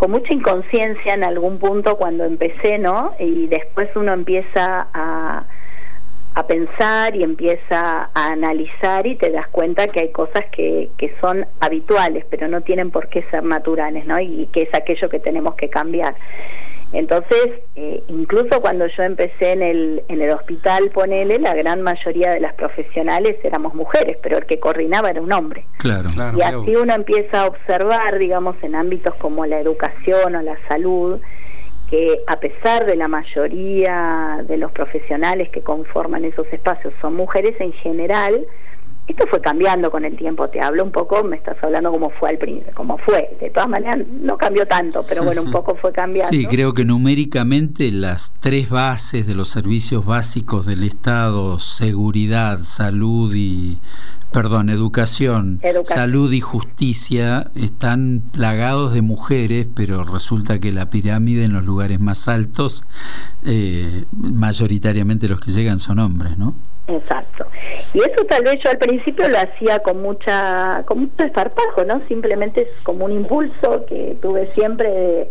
con 0.00 0.12
mucha 0.12 0.32
inconsciencia 0.32 1.12
en 1.12 1.24
algún 1.24 1.58
punto 1.58 1.98
cuando 1.98 2.24
empecé, 2.24 2.78
¿no? 2.78 3.12
Y 3.18 3.48
después 3.48 3.90
uno 3.94 4.14
empieza 4.14 4.88
a 4.94 5.44
a 6.34 6.46
pensar 6.46 7.16
y 7.16 7.22
empieza 7.22 8.08
a 8.14 8.30
analizar 8.30 9.06
y 9.06 9.16
te 9.16 9.30
das 9.30 9.48
cuenta 9.48 9.88
que 9.88 10.00
hay 10.00 10.12
cosas 10.12 10.44
que, 10.52 10.88
que 10.96 11.14
son 11.20 11.44
habituales, 11.58 12.24
pero 12.30 12.46
no 12.48 12.60
tienen 12.60 12.90
por 12.90 13.08
qué 13.08 13.24
ser 13.30 13.42
naturales, 13.42 14.06
¿no? 14.06 14.18
Y 14.20 14.48
que 14.52 14.62
es 14.62 14.74
aquello 14.74 15.08
que 15.10 15.18
tenemos 15.18 15.54
que 15.56 15.68
cambiar. 15.68 16.14
Entonces, 16.92 17.60
eh, 17.76 18.02
incluso 18.08 18.60
cuando 18.60 18.86
yo 18.86 19.02
empecé 19.04 19.52
en 19.52 19.62
el, 19.62 20.02
en 20.08 20.22
el 20.22 20.30
hospital, 20.30 20.90
ponele, 20.90 21.38
la 21.38 21.54
gran 21.54 21.82
mayoría 21.82 22.32
de 22.32 22.40
las 22.40 22.54
profesionales 22.54 23.36
éramos 23.44 23.74
mujeres, 23.74 24.16
pero 24.22 24.38
el 24.38 24.46
que 24.46 24.58
coordinaba 24.58 25.10
era 25.10 25.20
un 25.20 25.32
hombre. 25.32 25.64
Claro, 25.78 26.08
claro. 26.12 26.36
Y 26.36 26.42
así 26.42 26.74
uno 26.74 26.92
empieza 26.94 27.42
a 27.42 27.46
observar, 27.46 28.18
digamos, 28.18 28.56
en 28.62 28.74
ámbitos 28.74 29.14
como 29.16 29.46
la 29.46 29.60
educación 29.60 30.34
o 30.34 30.42
la 30.42 30.56
salud, 30.66 31.20
que 31.88 32.20
a 32.26 32.38
pesar 32.38 32.86
de 32.86 32.96
la 32.96 33.08
mayoría 33.08 34.44
de 34.46 34.56
los 34.56 34.72
profesionales 34.72 35.48
que 35.50 35.60
conforman 35.60 36.24
esos 36.24 36.46
espacios 36.52 36.92
son 37.00 37.14
mujeres 37.14 37.60
en 37.60 37.72
general, 37.72 38.46
esto 39.10 39.26
fue 39.28 39.40
cambiando 39.40 39.90
con 39.90 40.04
el 40.04 40.16
tiempo, 40.16 40.48
te 40.48 40.60
hablo 40.60 40.84
un 40.84 40.92
poco, 40.92 41.22
me 41.24 41.36
estás 41.36 41.56
hablando 41.62 41.90
como 41.90 42.10
fue 42.10 42.30
al 42.30 42.38
principio, 42.38 42.72
como 42.74 42.98
fue, 42.98 43.36
de 43.40 43.50
todas 43.50 43.68
maneras 43.68 43.98
no 44.08 44.36
cambió 44.38 44.66
tanto, 44.66 45.04
pero 45.08 45.24
bueno, 45.24 45.42
un 45.42 45.50
poco 45.50 45.76
fue 45.76 45.92
cambiando. 45.92 46.28
Sí, 46.30 46.46
creo 46.46 46.74
que 46.74 46.84
numéricamente 46.84 47.90
las 47.90 48.32
tres 48.40 48.70
bases 48.70 49.26
de 49.26 49.34
los 49.34 49.48
servicios 49.48 50.06
básicos 50.06 50.66
del 50.66 50.84
Estado, 50.84 51.58
seguridad, 51.58 52.60
salud 52.62 53.34
y 53.34 53.78
perdón, 54.32 54.70
educación, 54.70 55.60
salud 55.84 56.32
y 56.32 56.40
justicia 56.40 57.50
están 57.56 58.22
plagados 58.32 58.94
de 58.94 59.02
mujeres, 59.02 59.66
pero 59.74 60.04
resulta 60.04 60.60
que 60.60 60.70
la 60.70 60.88
pirámide 60.88 61.44
en 61.44 61.52
los 61.52 61.64
lugares 61.64 61.98
más 61.98 62.28
altos, 62.28 62.84
eh, 63.44 64.04
mayoritariamente 64.12 65.26
los 65.26 65.40
que 65.40 65.50
llegan 65.50 65.80
son 65.80 65.98
hombres, 65.98 66.38
¿no? 66.38 66.54
Exacto. 66.96 67.46
Y 67.94 67.98
eso 67.98 68.24
tal 68.28 68.42
vez 68.44 68.58
yo 68.64 68.70
al 68.70 68.78
principio 68.78 69.28
lo 69.28 69.38
hacía 69.38 69.80
con 69.80 70.02
mucha, 70.02 70.82
con 70.86 71.00
mucho 71.00 71.24
esparpajo, 71.24 71.84
¿no? 71.84 72.00
Simplemente 72.08 72.62
es 72.62 72.82
como 72.82 73.04
un 73.04 73.12
impulso 73.12 73.86
que 73.86 74.16
tuve 74.20 74.46
siempre 74.48 75.28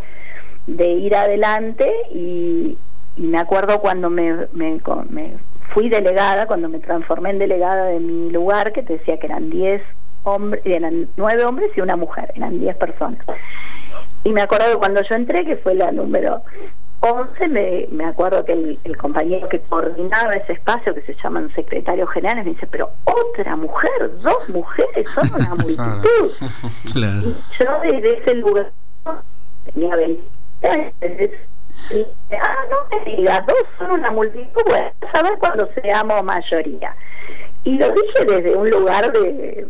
de, 0.67 0.87
ir 0.87 1.15
adelante 1.15 1.91
y, 2.13 2.77
me 3.17 3.37
acuerdo 3.37 3.81
cuando 3.81 4.09
me, 4.09 4.47
me, 4.53 4.79
me 5.09 5.33
fui 5.73 5.89
delegada, 5.89 6.45
cuando 6.45 6.69
me 6.69 6.79
transformé 6.79 7.31
en 7.31 7.39
delegada 7.39 7.85
de 7.87 7.99
mi 7.99 8.31
lugar, 8.31 8.71
que 8.71 8.81
te 8.81 8.93
decía 8.93 9.17
que 9.17 9.27
eran 9.27 9.49
10 9.49 9.81
hombres, 10.23 10.65
eran 10.65 11.09
9 11.17 11.43
hombres 11.43 11.71
y 11.75 11.81
una 11.81 11.97
mujer, 11.97 12.31
eran 12.35 12.61
10 12.61 12.77
personas. 12.77 13.19
Y 14.23 14.29
me 14.29 14.41
acuerdo 14.41 14.71
que 14.71 14.77
cuando 14.77 15.01
yo 15.01 15.15
entré, 15.15 15.43
que 15.43 15.57
fue 15.57 15.75
la 15.75 15.91
número 15.91 16.43
11, 17.01 17.47
me, 17.47 17.87
me 17.91 18.05
acuerdo 18.05 18.43
que 18.43 18.77
el, 18.83 18.97
compañero 18.97 19.47
que 19.47 19.59
coordinaba 19.61 20.33
ese 20.33 20.53
espacio, 20.53 20.93
que 20.93 21.01
se 21.01 21.15
llaman 21.23 21.53
secretarios 21.55 22.09
generales, 22.11 22.45
me 22.45 22.51
dice, 22.51 22.67
pero 22.67 22.91
otra 23.05 23.55
mujer, 23.55 24.11
dos 24.21 24.49
mujeres, 24.49 25.09
son 25.09 25.29
una 25.33 25.55
multitud. 25.55 26.31
Y 26.95 27.01
yo 27.57 27.79
desde 27.83 28.17
ese 28.19 28.35
lugar 28.35 28.71
tenía 29.73 29.95
20 29.95 30.23
y, 31.91 32.05
ah, 32.35 32.55
no 32.69 32.99
me 32.99 33.15
digas, 33.15 33.45
dos 33.47 33.57
son 33.77 33.91
una 33.91 34.11
multitud, 34.11 34.61
bueno, 34.67 34.91
saber 35.11 35.37
cuando 35.39 35.67
seamos 35.71 36.23
mayoría. 36.23 36.95
Y 37.63 37.77
lo 37.77 37.91
dije 37.91 38.25
desde 38.27 38.55
un 38.55 38.69
lugar 38.69 39.11
de, 39.11 39.67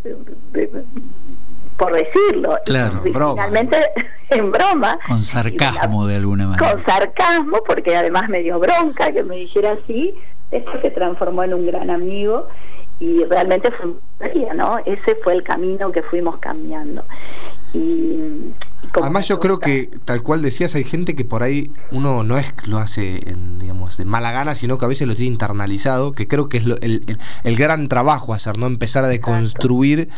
por 1.80 1.94
decirlo, 1.94 2.60
claro, 2.66 3.02
finalmente 3.02 3.78
en 4.30 4.52
broma. 4.52 5.00
Con 5.08 5.18
sarcasmo 5.18 6.06
de 6.06 6.18
alguna 6.18 6.48
manera. 6.48 6.74
Con 6.74 6.86
sarcasmo, 6.86 7.60
porque 7.66 7.96
además 7.96 8.30
me 8.30 8.42
dio 8.44 8.60
bronca 8.60 9.12
que 9.12 9.24
me 9.24 9.38
dijera 9.38 9.78
así, 9.82 10.14
esto 10.52 10.72
se 10.82 10.92
transformó 10.92 11.44
en 11.44 11.54
un 11.54 11.66
gran 11.66 11.90
amigo 11.90 12.48
y 13.00 13.24
realmente 13.24 13.72
fue 13.72 14.28
¿no? 14.54 14.78
Ese 14.86 15.16
fue 15.24 15.34
el 15.34 15.44
camino 15.44 15.92
que 15.92 16.04
fuimos 16.04 16.38
cambiando. 16.40 17.04
Y, 17.74 18.54
Además 18.94 19.28
yo 19.28 19.40
creo 19.40 19.60
que, 19.60 19.90
tal 20.06 20.24
cual 20.24 20.42
decías, 20.42 20.74
hay 20.76 20.84
gente 20.84 21.16
que 21.16 21.24
por 21.24 21.44
ahí 21.44 21.72
uno 21.92 22.24
no 22.24 22.38
es 22.38 22.52
que 22.54 22.68
lo 22.68 22.78
hace, 22.80 23.30
en, 23.30 23.60
digamos, 23.60 23.98
de 23.98 24.06
mala 24.06 24.32
gana, 24.32 24.56
sino 24.56 24.78
que 24.78 24.86
a 24.86 24.88
veces 24.88 25.08
lo 25.08 25.16
tiene 25.16 25.32
internalizado, 25.32 26.14
que 26.14 26.28
creo 26.28 26.50
que 26.50 26.58
es 26.58 26.66
el, 26.82 27.20
el, 27.44 27.56
gran 27.56 27.88
trabajo 27.88 28.34
hacer, 28.34 28.58
¿no? 28.58 28.66
Empezar 28.66 29.04
a 29.04 29.08
deconstruir 29.08 30.10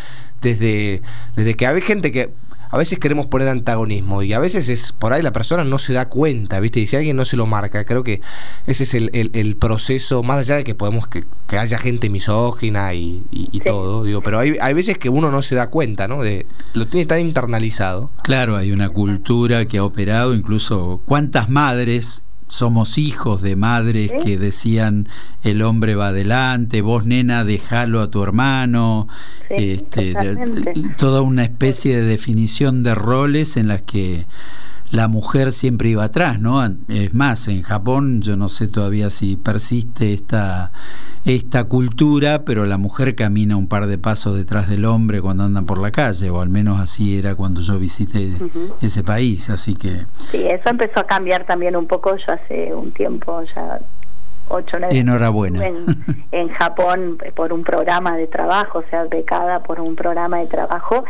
desde, 0.42 1.02
desde 1.36 1.56
que 1.56 1.68
hay 1.68 1.82
gente 1.82 2.12
que 2.12 2.32
a 2.72 2.78
veces 2.78 3.00
queremos 3.00 3.28
poner 3.28 3.50
antagonismo 3.50 4.24
y 4.24 4.34
a 4.34 4.40
veces 4.40 4.70
es 4.70 4.94
por 4.94 5.14
ahí 5.14 5.22
la 5.22 5.34
persona 5.34 5.64
no 5.64 5.78
se 5.78 5.94
da 5.94 6.08
cuenta, 6.08 6.60
¿viste? 6.60 6.80
Y 6.80 6.88
si 6.88 6.96
alguien 6.96 7.18
no 7.18 7.26
se 7.26 7.38
lo 7.38 7.46
marca, 7.46 7.84
creo 7.84 8.04
que 8.04 8.22
ese 8.66 8.84
es 8.84 8.94
el, 8.94 9.58
proceso, 9.58 10.24
más 10.24 10.40
allá 10.40 10.56
de 10.56 10.64
que 10.64 10.74
podemos 10.74 11.08
que, 11.08 11.24
haya 11.58 11.78
gente 11.78 12.10
misógina 12.10 12.94
y, 12.94 13.22
todo, 13.66 14.06
digo, 14.06 14.22
pero 14.22 14.40
hay, 14.40 14.56
hay 14.62 14.74
veces 14.74 14.98
que 14.98 15.10
uno 15.10 15.30
no 15.30 15.42
se 15.42 15.56
da 15.56 15.68
cuenta, 15.68 16.08
¿no? 16.08 16.24
De, 16.24 16.46
lo 16.74 16.88
tiene 16.88 17.06
tan 17.06 17.20
internalizado. 17.20 18.10
Claro, 18.24 18.56
hay 18.56 18.72
una 18.72 18.90
cultura 18.90 19.66
que 19.66 19.78
ha 19.78 19.84
operado, 19.84 20.34
incluso 20.34 21.02
cuántas 21.06 21.50
madres 21.50 22.24
somos 22.52 22.98
hijos 22.98 23.42
de 23.42 23.56
madres 23.56 24.12
que 24.26 24.38
decían 24.38 25.08
el 25.42 25.62
hombre 25.62 25.96
va 25.96 26.10
adelante, 26.10 26.82
vos 26.82 27.06
nena 27.06 27.46
déjalo 27.46 28.02
a 28.02 28.12
tu 28.12 28.22
hermano, 28.22 29.08
este, 29.50 30.14
toda 30.98 31.22
una 31.22 31.46
especie 31.46 31.96
de 31.96 32.04
definición 32.04 32.84
de 32.84 32.94
roles 32.94 33.56
en 33.56 33.70
las 33.70 33.84
que 33.84 34.26
la 34.92 35.08
mujer 35.08 35.52
siempre 35.52 35.90
iba 35.90 36.04
atrás, 36.04 36.40
¿no? 36.40 36.64
Es 36.90 37.14
más, 37.14 37.48
en 37.48 37.64
Japón 37.64 38.22
yo 38.22 38.36
no 38.36 38.50
sé 38.50 38.68
todavía 38.68 39.10
si 39.10 39.38
persiste 39.38 40.14
esta, 40.14 40.72
esta 41.26 41.64
cultura, 41.64 42.44
pero 42.44 42.66
la 42.66 42.78
mujer 42.78 43.16
camina 43.16 43.56
un 43.56 43.68
par 43.68 43.88
de 43.88 43.98
pasos 43.98 44.36
detrás 44.36 44.70
del 44.70 44.86
hombre 44.86 45.22
cuando 45.22 45.44
andan 45.44 45.66
por 45.66 45.78
la 45.78 45.92
calle, 45.92 46.30
o 46.30 46.42
al 46.42 46.50
menos 46.50 46.80
así 46.80 47.18
era 47.18 47.36
cuando 47.36 47.62
yo 47.62 47.80
visité 47.80 48.32
ese 48.82 49.04
país, 49.04 49.50
así 49.50 49.76
que... 49.76 50.06
Sí, 50.18 50.46
eso 50.46 50.70
empezó 50.70 51.00
a 51.00 51.08
cambiar 51.08 51.46
también 51.46 51.76
un 51.76 51.88
poco, 51.88 52.16
yo 52.16 52.34
hace 52.34 52.74
un 52.74 52.92
tiempo 52.92 53.42
ya 53.56 53.80
ocho 54.52 54.78
nueve 54.80 54.98
Enhorabuena. 54.98 55.66
En, 55.66 55.76
en, 56.32 56.50
Japón 56.50 57.18
por 57.36 57.54
un 57.54 57.64
programa 57.64 58.18
de 58.18 58.28
trabajo, 58.28 58.80
o 58.80 58.84
sea, 58.90 59.06
becada 59.06 59.60
por 59.64 59.80
un 59.80 59.96
programa 59.96 60.40
de 60.40 60.48
trabajo 60.48 61.04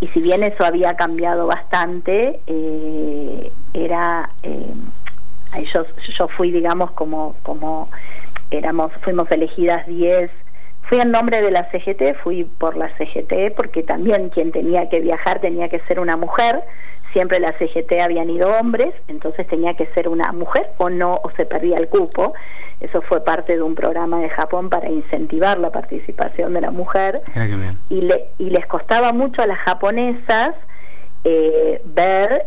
y 0.00 0.08
si 0.08 0.20
bien 0.20 0.42
eso 0.42 0.64
había 0.64 0.94
cambiado 0.94 1.46
bastante, 1.46 2.40
eh, 2.46 3.50
era 3.72 4.30
eh, 4.42 4.74
yo, 5.72 5.86
yo 6.18 6.28
fui, 6.28 6.50
digamos, 6.50 6.90
como, 6.92 7.34
como 7.42 7.88
éramos, 8.50 8.92
fuimos 9.02 9.30
elegidas 9.30 9.86
10 9.86 10.30
Fui 10.88 11.00
en 11.00 11.10
nombre 11.10 11.42
de 11.42 11.50
la 11.50 11.68
CGT, 11.70 12.16
fui 12.22 12.44
por 12.44 12.76
la 12.76 12.88
CGT 12.96 13.56
porque 13.56 13.82
también 13.82 14.28
quien 14.28 14.52
tenía 14.52 14.88
que 14.88 15.00
viajar 15.00 15.40
tenía 15.40 15.68
que 15.68 15.80
ser 15.80 15.98
una 15.98 16.16
mujer. 16.16 16.62
Siempre 17.12 17.40
la 17.40 17.52
CGT 17.58 18.00
habían 18.00 18.30
ido 18.30 18.48
hombres, 18.56 18.94
entonces 19.08 19.48
tenía 19.48 19.74
que 19.74 19.86
ser 19.86 20.08
una 20.08 20.30
mujer 20.30 20.70
o 20.76 20.88
no, 20.88 21.14
o 21.24 21.30
se 21.36 21.44
perdía 21.44 21.78
el 21.78 21.88
cupo. 21.88 22.34
Eso 22.80 23.00
fue 23.02 23.24
parte 23.24 23.56
de 23.56 23.62
un 23.62 23.74
programa 23.74 24.20
de 24.20 24.28
Japón 24.28 24.68
para 24.68 24.90
incentivar 24.90 25.58
la 25.58 25.70
participación 25.70 26.52
de 26.52 26.60
la 26.60 26.70
mujer. 26.70 27.22
Y, 27.88 28.02
le, 28.02 28.28
y 28.38 28.50
les 28.50 28.66
costaba 28.66 29.12
mucho 29.12 29.42
a 29.42 29.46
las 29.46 29.58
japonesas 29.60 30.54
eh, 31.24 31.80
ver 31.84 32.46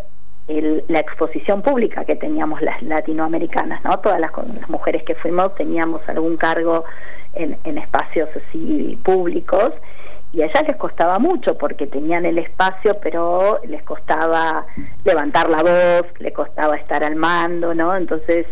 la 0.88 1.00
exposición 1.00 1.62
pública 1.62 2.06
que 2.06 2.16
teníamos 2.16 2.62
las 2.62 2.82
latinoamericanas, 2.82 3.84
¿no? 3.84 4.00
Todas 4.00 4.20
las, 4.20 4.32
mujeres 4.68 5.04
que 5.04 5.14
fuimos 5.14 5.54
teníamos 5.56 6.02
algún 6.10 6.38
cargo 6.38 6.86
en, 7.34 7.58
en 7.64 7.78
espacios 7.78 8.30
así 8.36 8.98
públicos 9.04 9.74
y 10.32 10.44
a 10.44 10.48
les 10.48 10.76
costaba 10.78 11.18
mucho 11.18 11.58
porque 11.58 11.88
tenían 11.88 12.26
el 12.26 12.38
espacio 12.38 12.98
pero 13.02 13.60
les 13.68 13.82
costaba 13.84 14.66
levantar 15.04 15.50
la 15.50 15.64
voz, 15.64 16.06
les 16.20 16.34
costaba 16.34 16.76
estar 16.76 17.04
al 17.04 17.16
mando, 17.16 17.74
¿no? 17.74 17.96
Entonces 17.96 18.46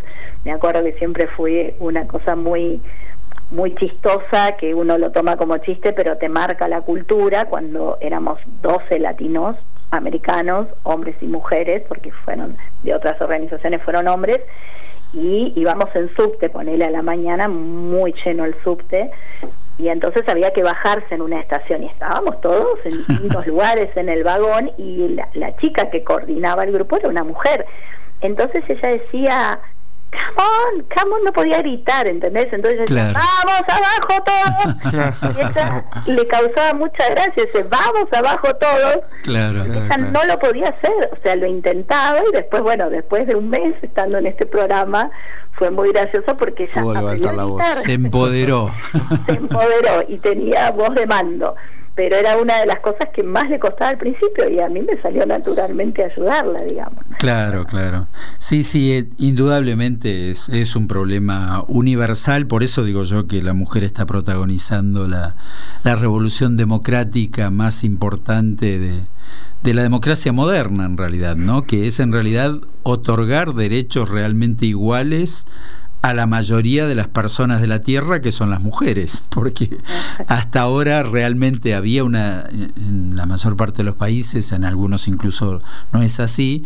me 0.44 0.52
acuerdo 0.52 0.82
que 0.82 0.92
siempre 0.94 1.28
fue 1.28 1.76
una 1.78 2.06
cosa 2.06 2.34
muy 2.34 2.82
muy 3.50 3.74
chistosa 3.76 4.56
que 4.58 4.74
uno 4.74 4.98
lo 4.98 5.10
toma 5.10 5.36
como 5.36 5.56
chiste 5.58 5.92
pero 5.92 6.18
te 6.18 6.28
marca 6.28 6.68
la 6.68 6.80
cultura 6.80 7.44
cuando 7.46 7.98
éramos 8.00 8.40
12 8.62 8.98
latinos 8.98 9.56
americanos, 9.90 10.66
hombres 10.82 11.16
y 11.20 11.26
mujeres, 11.26 11.82
porque 11.88 12.12
fueron 12.12 12.56
de 12.82 12.94
otras 12.94 13.20
organizaciones 13.20 13.82
fueron 13.82 14.08
hombres, 14.08 14.40
y 15.12 15.52
íbamos 15.56 15.88
en 15.94 16.14
subte, 16.14 16.50
ponele 16.50 16.84
a 16.84 16.90
la 16.90 17.02
mañana, 17.02 17.48
muy 17.48 18.14
lleno 18.24 18.44
el 18.44 18.54
subte, 18.62 19.10
y 19.78 19.88
entonces 19.88 20.28
había 20.28 20.52
que 20.52 20.62
bajarse 20.62 21.14
en 21.14 21.22
una 21.22 21.40
estación 21.40 21.84
y 21.84 21.86
estábamos 21.86 22.40
todos 22.40 22.78
en 22.84 22.90
distintos 23.06 23.46
lugares 23.46 23.96
en 23.96 24.08
el 24.08 24.24
vagón 24.24 24.72
y 24.76 25.08
la, 25.08 25.28
la 25.34 25.56
chica 25.56 25.88
que 25.88 26.02
coordinaba 26.02 26.64
el 26.64 26.72
grupo 26.72 26.96
era 26.96 27.08
una 27.08 27.24
mujer. 27.24 27.64
Entonces 28.20 28.64
ella 28.68 28.88
decía, 28.88 29.60
come 30.10 30.36
on, 30.36 30.84
come 30.94 31.14
on, 31.14 31.24
no 31.24 31.32
podía 31.32 31.58
gritar, 31.58 32.06
¿entendés? 32.06 32.46
Entonces 32.52 32.80
decía, 32.80 33.12
vamos 33.12 33.62
abajo 33.68 34.24
todos. 34.24 35.36
y 35.36 35.40
ella 35.40 35.84
le 36.06 36.26
causaba 36.26 36.74
mucha 36.74 37.08
gracia, 37.10 37.44
ese 37.44 37.62
vamos 37.64 38.06
abajo 38.12 38.48
todos. 38.56 38.98
Claro. 39.22 39.64
Ella 39.64 39.96
no 39.98 40.24
lo 40.24 40.38
podía 40.38 40.68
hacer, 40.68 41.10
o 41.12 41.22
sea, 41.22 41.36
lo 41.36 41.46
intentaba 41.46 42.20
y 42.28 42.32
después, 42.32 42.62
bueno, 42.62 42.88
después 42.90 43.26
de 43.26 43.36
un 43.36 43.50
mes 43.50 43.74
estando 43.82 44.18
en 44.18 44.26
este 44.26 44.46
programa, 44.46 45.10
fue 45.52 45.70
muy 45.70 45.90
gracioso 45.90 46.36
porque 46.36 46.64
ella 46.64 46.82
Se 47.60 47.92
empoderó. 47.92 48.72
Se 49.26 49.32
empoderó 49.32 50.04
y 50.08 50.18
tenía 50.18 50.70
voz 50.70 50.94
de 50.94 51.06
mando 51.06 51.54
pero 51.98 52.14
era 52.14 52.36
una 52.36 52.60
de 52.60 52.66
las 52.66 52.78
cosas 52.78 53.08
que 53.12 53.24
más 53.24 53.50
le 53.50 53.58
costaba 53.58 53.90
al 53.90 53.98
principio 53.98 54.48
y 54.48 54.60
a 54.60 54.68
mí 54.68 54.82
me 54.82 55.02
salió 55.02 55.26
naturalmente 55.26 56.04
ayudarla, 56.04 56.60
digamos. 56.60 57.02
Claro, 57.18 57.64
claro. 57.64 58.06
Sí, 58.38 58.62
sí, 58.62 58.92
eh, 58.92 59.08
indudablemente 59.18 60.30
es, 60.30 60.48
es 60.48 60.76
un 60.76 60.86
problema 60.86 61.64
universal, 61.66 62.46
por 62.46 62.62
eso 62.62 62.84
digo 62.84 63.02
yo 63.02 63.26
que 63.26 63.42
la 63.42 63.52
mujer 63.52 63.82
está 63.82 64.06
protagonizando 64.06 65.08
la, 65.08 65.34
la 65.82 65.96
revolución 65.96 66.56
democrática 66.56 67.50
más 67.50 67.82
importante 67.82 68.78
de, 68.78 69.00
de 69.64 69.74
la 69.74 69.82
democracia 69.82 70.32
moderna 70.32 70.84
en 70.84 70.96
realidad, 70.96 71.34
¿no? 71.34 71.62
Que 71.62 71.88
es 71.88 71.98
en 71.98 72.12
realidad 72.12 72.60
otorgar 72.84 73.54
derechos 73.54 74.08
realmente 74.08 74.66
iguales 74.66 75.46
a 76.00 76.14
la 76.14 76.26
mayoría 76.26 76.86
de 76.86 76.94
las 76.94 77.08
personas 77.08 77.60
de 77.60 77.66
la 77.66 77.80
Tierra 77.80 78.20
que 78.20 78.32
son 78.32 78.50
las 78.50 78.62
mujeres, 78.62 79.24
porque 79.30 79.78
hasta 80.26 80.60
ahora 80.60 81.02
realmente 81.02 81.74
había 81.74 82.04
una, 82.04 82.44
en 82.50 83.16
la 83.16 83.26
mayor 83.26 83.56
parte 83.56 83.78
de 83.78 83.84
los 83.84 83.96
países, 83.96 84.52
en 84.52 84.64
algunos 84.64 85.08
incluso 85.08 85.60
no 85.92 86.02
es 86.02 86.20
así, 86.20 86.64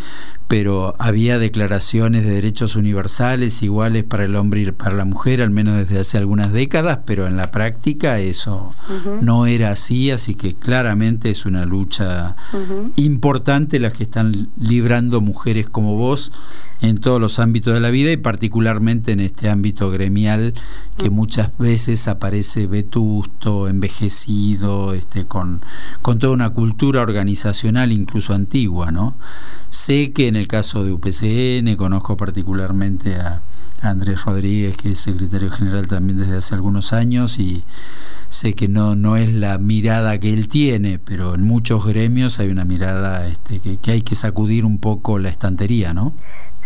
pero 0.49 0.95
había 0.99 1.39
declaraciones 1.39 2.25
de 2.25 2.33
derechos 2.33 2.77
universales 2.77 3.63
iguales 3.63 4.05
para 4.05 4.25
el 4.25 4.37
hombre 4.37 4.61
y 4.61 4.71
para 4.71 4.95
la 4.95 5.07
mujer, 5.07 5.41
al 5.41 5.51
menos 5.51 5.79
desde 5.79 6.01
hace 6.01 6.19
algunas 6.19 6.53
décadas, 6.53 7.01
pero 7.07 7.27
en 7.27 7.39
la 7.39 7.51
práctica 7.51 8.19
eso 8.19 8.75
no 9.23 9.47
era 9.47 9.71
así, 9.71 10.11
así 10.11 10.35
que 10.35 10.55
claramente 10.55 11.31
es 11.31 11.47
una 11.47 11.65
lucha 11.65 12.37
importante 12.97 13.79
la 13.79 13.93
que 13.93 14.03
están 14.03 14.51
librando 14.59 15.23
mujeres 15.23 15.71
como 15.71 15.97
vos 15.97 16.33
en 16.83 16.99
todos 16.99 17.21
los 17.21 17.39
ámbitos 17.39 17.73
de 17.73 17.81
la 17.81 17.91
vida 17.91 18.11
y 18.11 18.17
particularmente 18.17 19.13
en 19.13 19.21
este 19.21 19.49
ámbito 19.49 19.91
gremial 19.91 20.53
que 20.97 21.11
muchas 21.11 21.57
veces 21.57 22.09
aparece 22.09 22.67
vetusto, 22.67 23.69
envejecido, 23.69 24.93
este, 24.93 25.25
con, 25.25 25.63
con 26.03 26.19
toda 26.19 26.33
una 26.33 26.51
cultura 26.51 27.01
organizacional 27.01 27.93
incluso 27.93 28.35
antigua, 28.35 28.91
¿no? 28.91 29.17
Sé 29.71 30.13
que 30.13 30.29
en 30.29 30.37
el 30.37 30.49
caso 30.49 30.85
de 30.85 30.93
UPCN 30.93 31.77
conozco 31.77 32.17
particularmente 32.17 33.15
a 33.15 33.43
Andrés 33.81 34.25
Rodríguez, 34.25 34.77
que 34.77 34.93
es 34.93 34.99
secretario 34.99 35.51
general 35.51 35.89
también 35.89 36.19
desde 36.19 36.37
hace 36.37 36.55
algunos 36.55 36.93
años, 36.93 37.39
y 37.39 37.65
sé 38.29 38.55
que 38.55 38.69
no, 38.69 38.97
no 38.97 39.17
es 39.17 39.33
la 39.33 39.59
mirada 39.59 40.19
que 40.19 40.33
él 40.33 40.49
tiene, 40.49 40.99
pero 40.99 41.35
en 41.35 41.43
muchos 41.43 41.87
gremios 41.87 42.39
hay 42.39 42.49
una 42.49 42.65
mirada 42.65 43.27
este, 43.27 43.61
que, 43.61 43.79
que 43.79 43.93
hay 43.93 44.03
que 44.03 44.15
sacudir 44.15 44.65
un 44.65 44.79
poco 44.79 45.19
la 45.19 45.31
estantería, 45.31 45.93
¿no? 45.95 46.15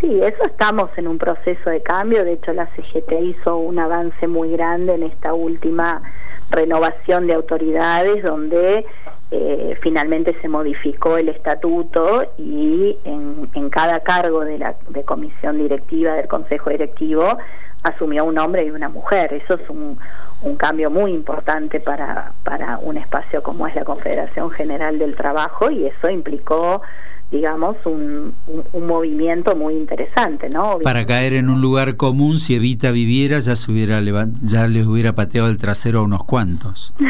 Sí, 0.00 0.20
eso 0.22 0.42
estamos 0.44 0.90
en 0.98 1.08
un 1.08 1.16
proceso 1.16 1.70
de 1.70 1.82
cambio. 1.82 2.22
De 2.22 2.34
hecho, 2.34 2.52
la 2.52 2.66
CGT 2.66 3.12
hizo 3.22 3.56
un 3.56 3.78
avance 3.78 4.26
muy 4.26 4.50
grande 4.50 4.94
en 4.94 5.04
esta 5.04 5.32
última 5.32 6.02
renovación 6.50 7.26
de 7.26 7.34
autoridades, 7.34 8.22
donde 8.22 8.84
eh, 9.30 9.78
finalmente 9.82 10.36
se 10.42 10.48
modificó 10.48 11.16
el 11.16 11.30
estatuto 11.30 12.30
y 12.36 12.96
en, 13.04 13.48
en 13.54 13.70
cada 13.70 14.00
cargo 14.00 14.44
de 14.44 14.58
la 14.58 14.76
de 14.90 15.02
comisión 15.02 15.58
directiva 15.58 16.12
del 16.12 16.28
Consejo 16.28 16.70
Directivo 16.70 17.38
asumió 17.82 18.24
un 18.24 18.38
hombre 18.38 18.64
y 18.66 18.70
una 18.70 18.90
mujer. 18.90 19.32
Eso 19.32 19.54
es 19.54 19.70
un, 19.70 19.98
un 20.42 20.56
cambio 20.56 20.90
muy 20.90 21.12
importante 21.12 21.80
para, 21.80 22.32
para 22.44 22.78
un 22.78 22.98
espacio 22.98 23.42
como 23.42 23.66
es 23.66 23.74
la 23.74 23.84
Confederación 23.84 24.50
General 24.50 24.98
del 24.98 25.16
Trabajo 25.16 25.70
y 25.70 25.86
eso 25.86 26.10
implicó 26.10 26.82
digamos, 27.30 27.76
un, 27.84 28.34
un, 28.72 28.86
movimiento 28.86 29.56
muy 29.56 29.74
interesante, 29.74 30.48
¿no? 30.48 30.78
Para 30.82 31.04
caer 31.06 31.32
en 31.32 31.50
un 31.50 31.60
lugar 31.60 31.96
común, 31.96 32.38
si 32.38 32.54
Evita 32.54 32.92
viviera, 32.92 33.40
ya, 33.40 33.56
se 33.56 33.72
hubiera 33.72 34.00
ya 34.42 34.66
les 34.68 34.86
hubiera 34.86 35.14
pateado 35.14 35.48
el 35.48 35.58
trasero 35.58 36.00
a 36.00 36.02
unos 36.02 36.24
cuantos. 36.24 36.92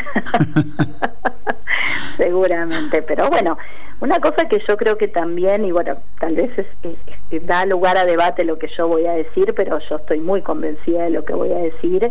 Seguramente, 2.16 3.02
pero 3.02 3.29
bueno, 3.29 3.59
una 4.00 4.18
cosa 4.20 4.48
que 4.48 4.62
yo 4.66 4.76
creo 4.76 4.96
que 4.96 5.09
también, 5.09 5.64
y 5.64 5.72
bueno, 5.72 5.96
tal 6.18 6.35
vez 6.35 6.50
es, 6.59 7.46
da 7.46 7.66
lugar 7.66 7.98
a 7.98 8.07
debate 8.07 8.44
lo 8.44 8.59
que 8.59 8.68
yo 8.76 8.88
voy 8.88 9.07
a 9.07 9.12
decir, 9.12 9.52
pero 9.55 9.79
yo 9.90 9.96
estoy 9.96 10.20
muy 10.20 10.40
convencida 10.40 11.05
de 11.05 11.11
lo 11.11 11.24
que 11.24 11.35
voy 11.35 11.52
a 11.52 11.59
decir. 11.59 12.11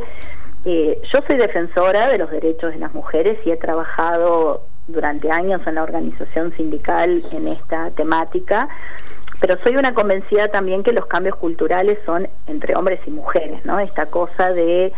Eh, 0.65 1.01
yo 1.11 1.19
soy 1.27 1.37
defensora 1.37 2.07
de 2.07 2.19
los 2.19 2.31
derechos 2.31 2.71
de 2.71 2.79
las 2.79 2.93
mujeres 2.93 3.39
y 3.45 3.51
he 3.51 3.57
trabajado 3.57 4.67
durante 4.87 5.31
años 5.31 5.61
en 5.65 5.75
la 5.75 5.83
organización 5.83 6.53
sindical 6.55 7.23
en 7.31 7.47
esta 7.47 7.89
temática, 7.91 8.69
pero 9.39 9.57
soy 9.63 9.75
una 9.75 9.93
convencida 9.93 10.47
también 10.47 10.83
que 10.83 10.93
los 10.93 11.05
cambios 11.07 11.35
culturales 11.35 11.97
son 12.05 12.27
entre 12.47 12.75
hombres 12.75 12.99
y 13.05 13.11
mujeres, 13.11 13.65
¿no? 13.65 13.79
Esta 13.79 14.05
cosa 14.05 14.51
de 14.51 14.93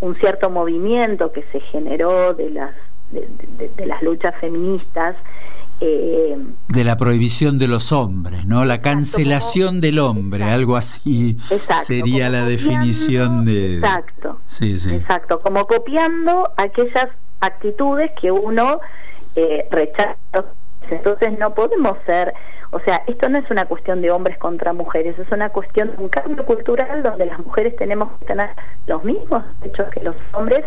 un 0.00 0.14
cierto 0.16 0.50
movimiento 0.50 1.32
que 1.32 1.42
se 1.52 1.60
generó 1.60 2.34
de 2.34 2.50
las 2.50 2.74
de, 3.10 3.86
las 3.86 4.02
luchas 4.02 4.34
feministas 4.40 5.16
Eh, 5.82 6.36
de 6.68 6.84
la 6.84 6.98
prohibición 6.98 7.58
de 7.58 7.66
los 7.66 7.90
hombres, 7.90 8.44
¿no? 8.44 8.66
La 8.66 8.82
cancelación 8.82 9.80
del 9.80 9.98
hombre, 9.98 10.44
algo 10.44 10.76
así 10.76 11.38
sería 11.82 12.28
la 12.28 12.44
definición 12.44 13.46
de... 13.46 13.76
Exacto. 13.76 14.40
Sí, 14.44 14.76
sí. 14.76 14.94
Exacto, 14.94 15.38
como 15.40 15.66
copiando 15.66 16.52
aquellas 16.58 17.08
actitudes 17.40 18.10
que 18.20 18.30
uno 18.30 18.80
eh, 19.36 19.66
rechaza. 19.70 20.16
Entonces 20.90 21.38
no 21.38 21.54
podemos 21.54 21.96
ser, 22.06 22.34
o 22.70 22.80
sea, 22.80 23.02
esto 23.06 23.28
no 23.28 23.38
es 23.38 23.50
una 23.50 23.66
cuestión 23.66 24.00
de 24.00 24.10
hombres 24.10 24.38
contra 24.38 24.72
mujeres, 24.72 25.18
es 25.18 25.30
una 25.30 25.50
cuestión 25.50 25.94
de 25.94 26.02
un 26.02 26.08
cambio 26.08 26.44
cultural 26.44 27.02
donde 27.02 27.26
las 27.26 27.38
mujeres 27.38 27.76
tenemos 27.76 28.18
que 28.18 28.26
tener 28.26 28.50
los 28.86 29.04
mismos 29.04 29.44
derechos 29.60 29.88
que 29.90 30.00
los 30.00 30.16
hombres 30.32 30.64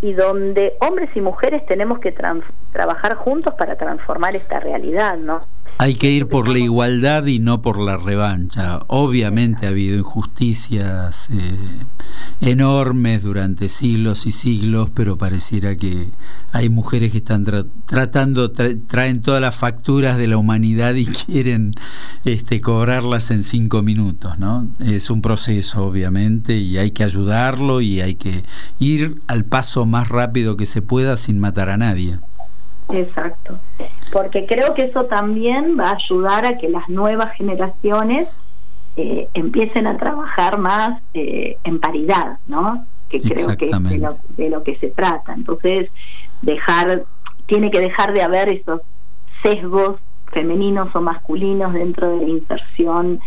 y 0.00 0.12
donde 0.12 0.74
hombres 0.80 1.10
y 1.14 1.20
mujeres 1.20 1.64
tenemos 1.66 1.98
que 1.98 2.12
trabajar 2.12 3.14
juntos 3.16 3.54
para 3.54 3.76
transformar 3.76 4.36
esta 4.36 4.60
realidad, 4.60 5.16
¿no? 5.16 5.40
Hay 5.76 5.96
que 5.96 6.10
ir 6.10 6.28
por 6.28 6.48
la 6.48 6.58
igualdad 6.60 7.26
y 7.26 7.40
no 7.40 7.60
por 7.60 7.80
la 7.80 7.96
revancha. 7.96 8.80
Obviamente 8.86 9.66
ha 9.66 9.70
habido 9.70 9.98
injusticias 9.98 11.28
eh, 11.30 11.56
enormes 12.40 13.24
durante 13.24 13.68
siglos 13.68 14.24
y 14.26 14.32
siglos, 14.32 14.90
pero 14.94 15.18
pareciera 15.18 15.76
que 15.76 16.08
hay 16.52 16.68
mujeres 16.68 17.10
que 17.10 17.18
están 17.18 17.44
tratando, 17.86 18.52
traen 18.52 19.20
todas 19.20 19.40
las 19.40 19.56
facturas 19.56 20.16
de 20.16 20.28
la 20.28 20.36
humanidad 20.36 20.94
y 20.94 21.06
quieren 21.26 21.74
este, 22.24 22.60
cobrarlas 22.60 23.32
en 23.32 23.42
cinco 23.42 23.82
minutos. 23.82 24.38
¿no? 24.38 24.68
Es 24.78 25.10
un 25.10 25.22
proceso, 25.22 25.84
obviamente, 25.84 26.56
y 26.56 26.78
hay 26.78 26.92
que 26.92 27.02
ayudarlo 27.02 27.80
y 27.80 28.00
hay 28.00 28.14
que 28.14 28.44
ir 28.78 29.20
al 29.26 29.44
paso 29.44 29.86
más 29.86 30.08
rápido 30.08 30.56
que 30.56 30.66
se 30.66 30.82
pueda 30.82 31.16
sin 31.16 31.40
matar 31.40 31.68
a 31.68 31.76
nadie. 31.76 32.18
Exacto, 32.90 33.58
porque 34.12 34.46
creo 34.46 34.74
que 34.74 34.82
eso 34.82 35.04
también 35.06 35.78
va 35.78 35.90
a 35.90 35.94
ayudar 35.94 36.44
a 36.44 36.58
que 36.58 36.68
las 36.68 36.88
nuevas 36.88 37.34
generaciones 37.34 38.28
eh, 38.96 39.28
empiecen 39.34 39.86
a 39.86 39.96
trabajar 39.96 40.58
más 40.58 41.02
eh, 41.14 41.56
en 41.64 41.80
paridad, 41.80 42.38
¿no? 42.46 42.86
Que 43.08 43.20
creo 43.20 43.56
que 43.56 43.66
es 43.66 43.82
de 43.82 43.98
lo, 43.98 44.16
de 44.36 44.50
lo 44.50 44.62
que 44.62 44.76
se 44.76 44.88
trata. 44.88 45.32
Entonces, 45.32 45.90
dejar, 46.42 47.04
tiene 47.46 47.70
que 47.70 47.80
dejar 47.80 48.12
de 48.12 48.22
haber 48.22 48.50
esos 48.50 48.82
sesgos 49.42 49.96
femeninos 50.26 50.94
o 50.94 51.00
masculinos 51.00 51.72
dentro 51.72 52.10
de 52.10 52.26
la 52.26 52.28
inserción 52.28 53.20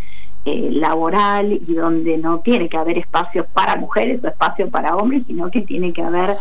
eh, 0.44 0.70
laboral 0.72 1.60
y 1.66 1.74
donde 1.74 2.16
no 2.16 2.38
tiene 2.38 2.68
que 2.68 2.76
haber 2.76 2.98
espacios 2.98 3.46
para 3.52 3.76
mujeres 3.76 4.22
o 4.22 4.28
espacios 4.28 4.70
para 4.70 4.96
hombres, 4.96 5.24
sino 5.26 5.50
que 5.50 5.62
tiene 5.62 5.92
que 5.92 6.02
haber 6.02 6.36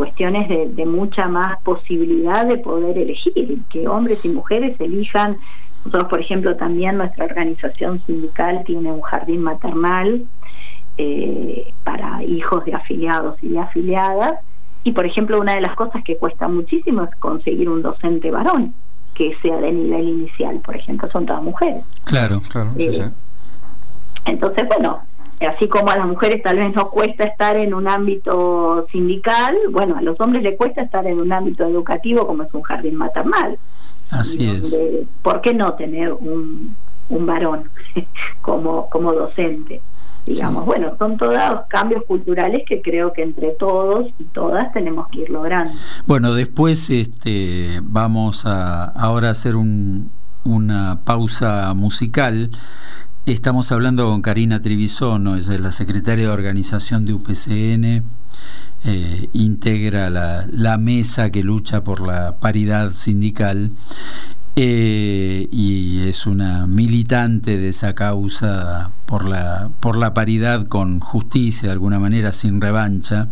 cuestiones 0.00 0.48
de, 0.48 0.86
mucha 0.86 1.28
más 1.28 1.60
posibilidad 1.62 2.46
de 2.46 2.56
poder 2.56 2.96
elegir, 2.96 3.58
que 3.68 3.86
hombres 3.86 4.24
y 4.24 4.30
mujeres 4.30 4.80
elijan. 4.80 5.36
Nosotros, 5.84 6.08
por 6.08 6.20
ejemplo, 6.22 6.56
también 6.56 6.96
nuestra 6.96 7.26
organización 7.26 8.02
sindical 8.06 8.64
tiene 8.64 8.90
un 8.90 9.02
jardín 9.02 9.42
maternal 9.42 10.22
eh, 10.96 11.70
para 11.84 12.24
hijos 12.24 12.64
de 12.64 12.72
afiliados 12.72 13.36
y 13.42 13.48
de 13.48 13.58
afiliadas. 13.58 14.40
Y, 14.84 14.92
por 14.92 15.04
ejemplo, 15.04 15.38
una 15.38 15.56
de 15.56 15.60
las 15.60 15.76
cosas 15.76 16.02
que 16.02 16.16
cuesta 16.16 16.48
muchísimo 16.48 17.02
es 17.02 17.14
conseguir 17.16 17.68
un 17.68 17.82
docente 17.82 18.30
varón 18.30 18.72
que 19.14 19.36
sea 19.42 19.58
de 19.58 19.70
nivel 19.70 20.08
inicial, 20.08 20.60
por 20.64 20.76
ejemplo, 20.76 21.10
son 21.10 21.26
todas 21.26 21.42
mujeres. 21.42 21.84
Claro, 22.04 22.40
claro. 22.48 22.70
Eh, 22.78 23.10
entonces, 24.24 24.66
bueno, 24.66 25.00
así 25.46 25.68
como 25.68 25.90
a 25.90 25.96
las 25.96 26.06
mujeres 26.06 26.42
tal 26.42 26.58
vez 26.58 26.74
nos 26.74 26.90
cuesta 26.90 27.24
estar 27.24 27.56
en 27.56 27.72
un 27.74 27.88
ámbito 27.88 28.86
sindical, 28.92 29.56
bueno, 29.70 29.96
a 29.96 30.02
los 30.02 30.20
hombres 30.20 30.42
les 30.42 30.56
cuesta 30.56 30.82
estar 30.82 31.06
en 31.06 31.20
un 31.20 31.32
ámbito 31.32 31.64
educativo 31.64 32.26
como 32.26 32.42
es 32.42 32.52
un 32.52 32.62
jardín 32.62 32.96
maternal. 32.96 33.58
Así 34.10 34.50
es. 34.50 34.82
¿Por 35.22 35.40
qué 35.40 35.54
no 35.54 35.74
tener 35.74 36.12
un, 36.12 36.74
un 37.08 37.26
varón 37.26 37.64
como, 38.42 38.90
como 38.90 39.12
docente? 39.12 39.80
Digamos, 40.26 40.66
bueno, 40.66 40.94
son 40.98 41.16
todos 41.16 41.38
cambios 41.68 42.04
culturales 42.04 42.62
que 42.68 42.82
creo 42.82 43.12
que 43.12 43.22
entre 43.22 43.52
todos 43.52 44.06
y 44.18 44.24
todas 44.24 44.72
tenemos 44.72 45.08
que 45.08 45.20
ir 45.20 45.30
logrando. 45.30 45.72
Bueno, 46.06 46.34
después 46.34 46.90
este, 46.90 47.80
vamos 47.82 48.44
a 48.44 48.84
ahora 48.84 49.30
hacer 49.30 49.56
un, 49.56 50.10
una 50.44 51.00
pausa 51.04 51.72
musical 51.74 52.50
Estamos 53.26 53.70
hablando 53.70 54.06
con 54.06 54.22
Karina 54.22 54.62
Trivisono, 54.62 55.36
es 55.36 55.48
la 55.48 55.72
secretaria 55.72 56.26
de 56.26 56.32
organización 56.32 57.04
de 57.04 57.12
UPCN, 57.12 58.02
eh, 58.84 59.28
integra 59.34 60.08
la, 60.08 60.78
mesa 60.78 61.30
que 61.30 61.42
lucha 61.42 61.84
por 61.84 62.00
la 62.00 62.36
paridad 62.36 62.92
sindical 62.92 63.72
eh, 64.56 65.46
y 65.52 66.08
es 66.08 66.26
una 66.26 66.66
militante 66.66 67.58
de 67.58 67.68
esa 67.68 67.94
causa 67.94 68.90
por 69.04 69.28
la, 69.28 69.70
por 69.80 69.98
la 69.98 70.14
paridad 70.14 70.66
con 70.66 70.98
justicia, 71.00 71.68
de 71.68 71.72
alguna 71.72 71.98
manera, 71.98 72.32
sin 72.32 72.58
revancha. 72.58 73.28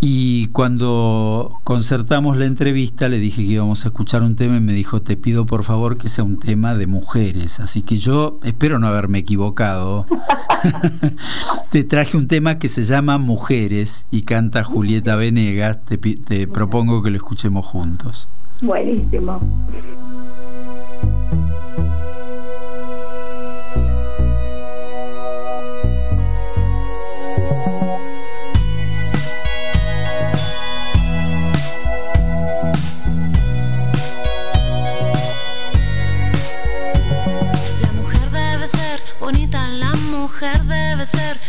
Y 0.00 0.46
cuando 0.48 1.60
concertamos 1.62 2.38
la 2.38 2.46
entrevista 2.46 3.08
le 3.08 3.18
dije 3.18 3.44
que 3.44 3.52
íbamos 3.52 3.84
a 3.84 3.88
escuchar 3.88 4.22
un 4.22 4.34
tema 4.34 4.56
y 4.56 4.60
me 4.60 4.72
dijo, 4.72 5.02
te 5.02 5.16
pido 5.16 5.44
por 5.44 5.62
favor 5.62 5.98
que 5.98 6.08
sea 6.08 6.24
un 6.24 6.38
tema 6.38 6.74
de 6.74 6.86
mujeres. 6.86 7.60
Así 7.60 7.82
que 7.82 7.96
yo 7.98 8.40
espero 8.42 8.78
no 8.78 8.86
haberme 8.86 9.18
equivocado. 9.18 10.06
te 11.70 11.84
traje 11.84 12.16
un 12.16 12.28
tema 12.28 12.58
que 12.58 12.68
se 12.68 12.82
llama 12.82 13.18
Mujeres 13.18 14.06
y 14.10 14.22
canta 14.22 14.64
Julieta 14.64 15.16
Venegas. 15.16 15.84
Te, 15.84 15.98
te 15.98 16.46
propongo 16.46 17.02
que 17.02 17.10
lo 17.10 17.16
escuchemos 17.16 17.66
juntos. 17.66 18.28
Buenísimo. 18.62 19.40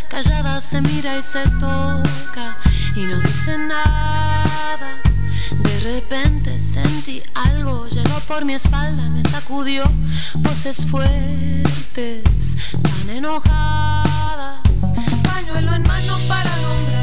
Callada 0.10 0.60
se 0.60 0.82
mira 0.82 1.18
y 1.18 1.24
se 1.24 1.44
toca 1.60 2.58
y 2.96 3.06
no 3.06 3.20
dice 3.22 3.58
nada. 3.58 4.98
De 5.52 5.80
repente 5.80 6.60
sentí 6.60 7.24
algo, 7.34 7.88
llegó 7.88 8.20
por 8.28 8.44
mi 8.44 8.54
espalda, 8.54 9.10
me 9.10 9.24
sacudió 9.24 9.84
voces 10.40 10.86
fuertes, 10.88 12.58
tan 12.82 13.10
enojadas. 13.10 14.60
Pañuelo 15.24 15.74
en 15.74 15.84
mano 15.84 16.18
para 16.28 16.54
nombrar 16.58 17.01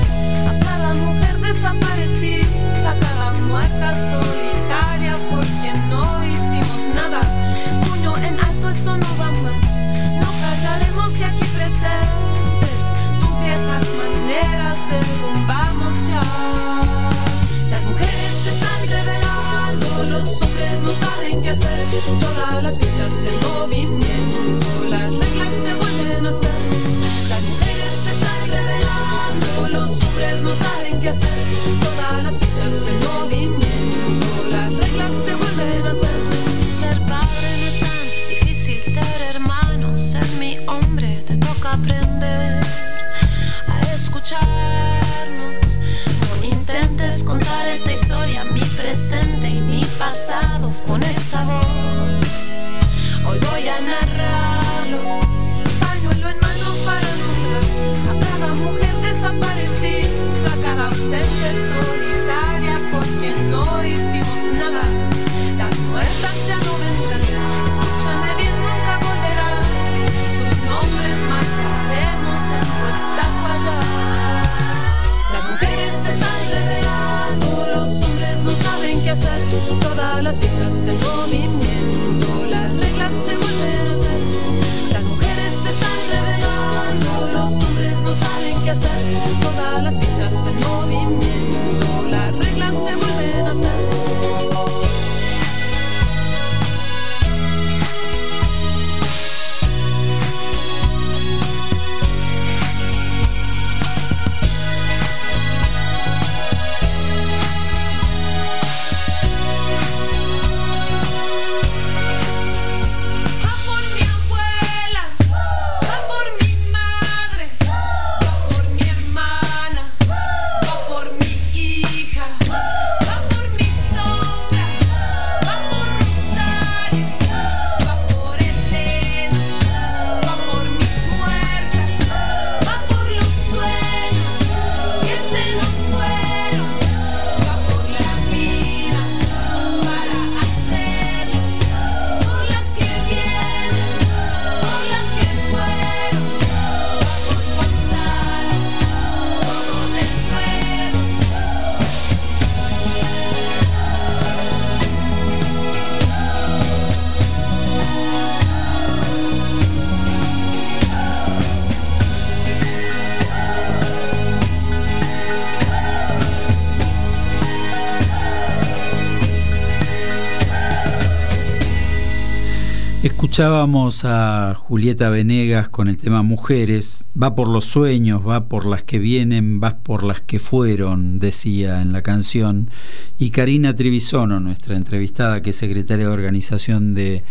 Escuchábamos 173.39 174.05
a 174.05 174.53
Julieta 174.57 175.11
Venegas 175.11 175.69
con 175.69 175.87
el 175.87 175.97
tema 175.97 176.23
Mujeres, 176.25 177.07
va 177.15 177.37
por 177.37 177.47
los 177.47 177.67
sueños, 177.67 178.27
va 178.27 178.49
por 178.49 178.67
las 178.67 178.83
que 178.83 178.99
vienen, 178.99 179.61
va 179.63 179.79
por 179.79 180.03
las 180.03 180.21
que 180.21 180.41
fueron, 180.41 181.21
decía 181.21 181.81
en 181.81 181.93
la 181.93 182.03
canción. 182.03 182.69
Y 183.17 183.31
Karina 183.31 183.77
Trivisono, 183.77 184.41
nuestra 184.41 184.75
entrevistada, 184.75 185.41
que 185.41 185.51
es 185.51 185.57
secretaria 185.57 186.09
de 186.09 186.13
organización 186.13 186.97
de, 186.97 187.23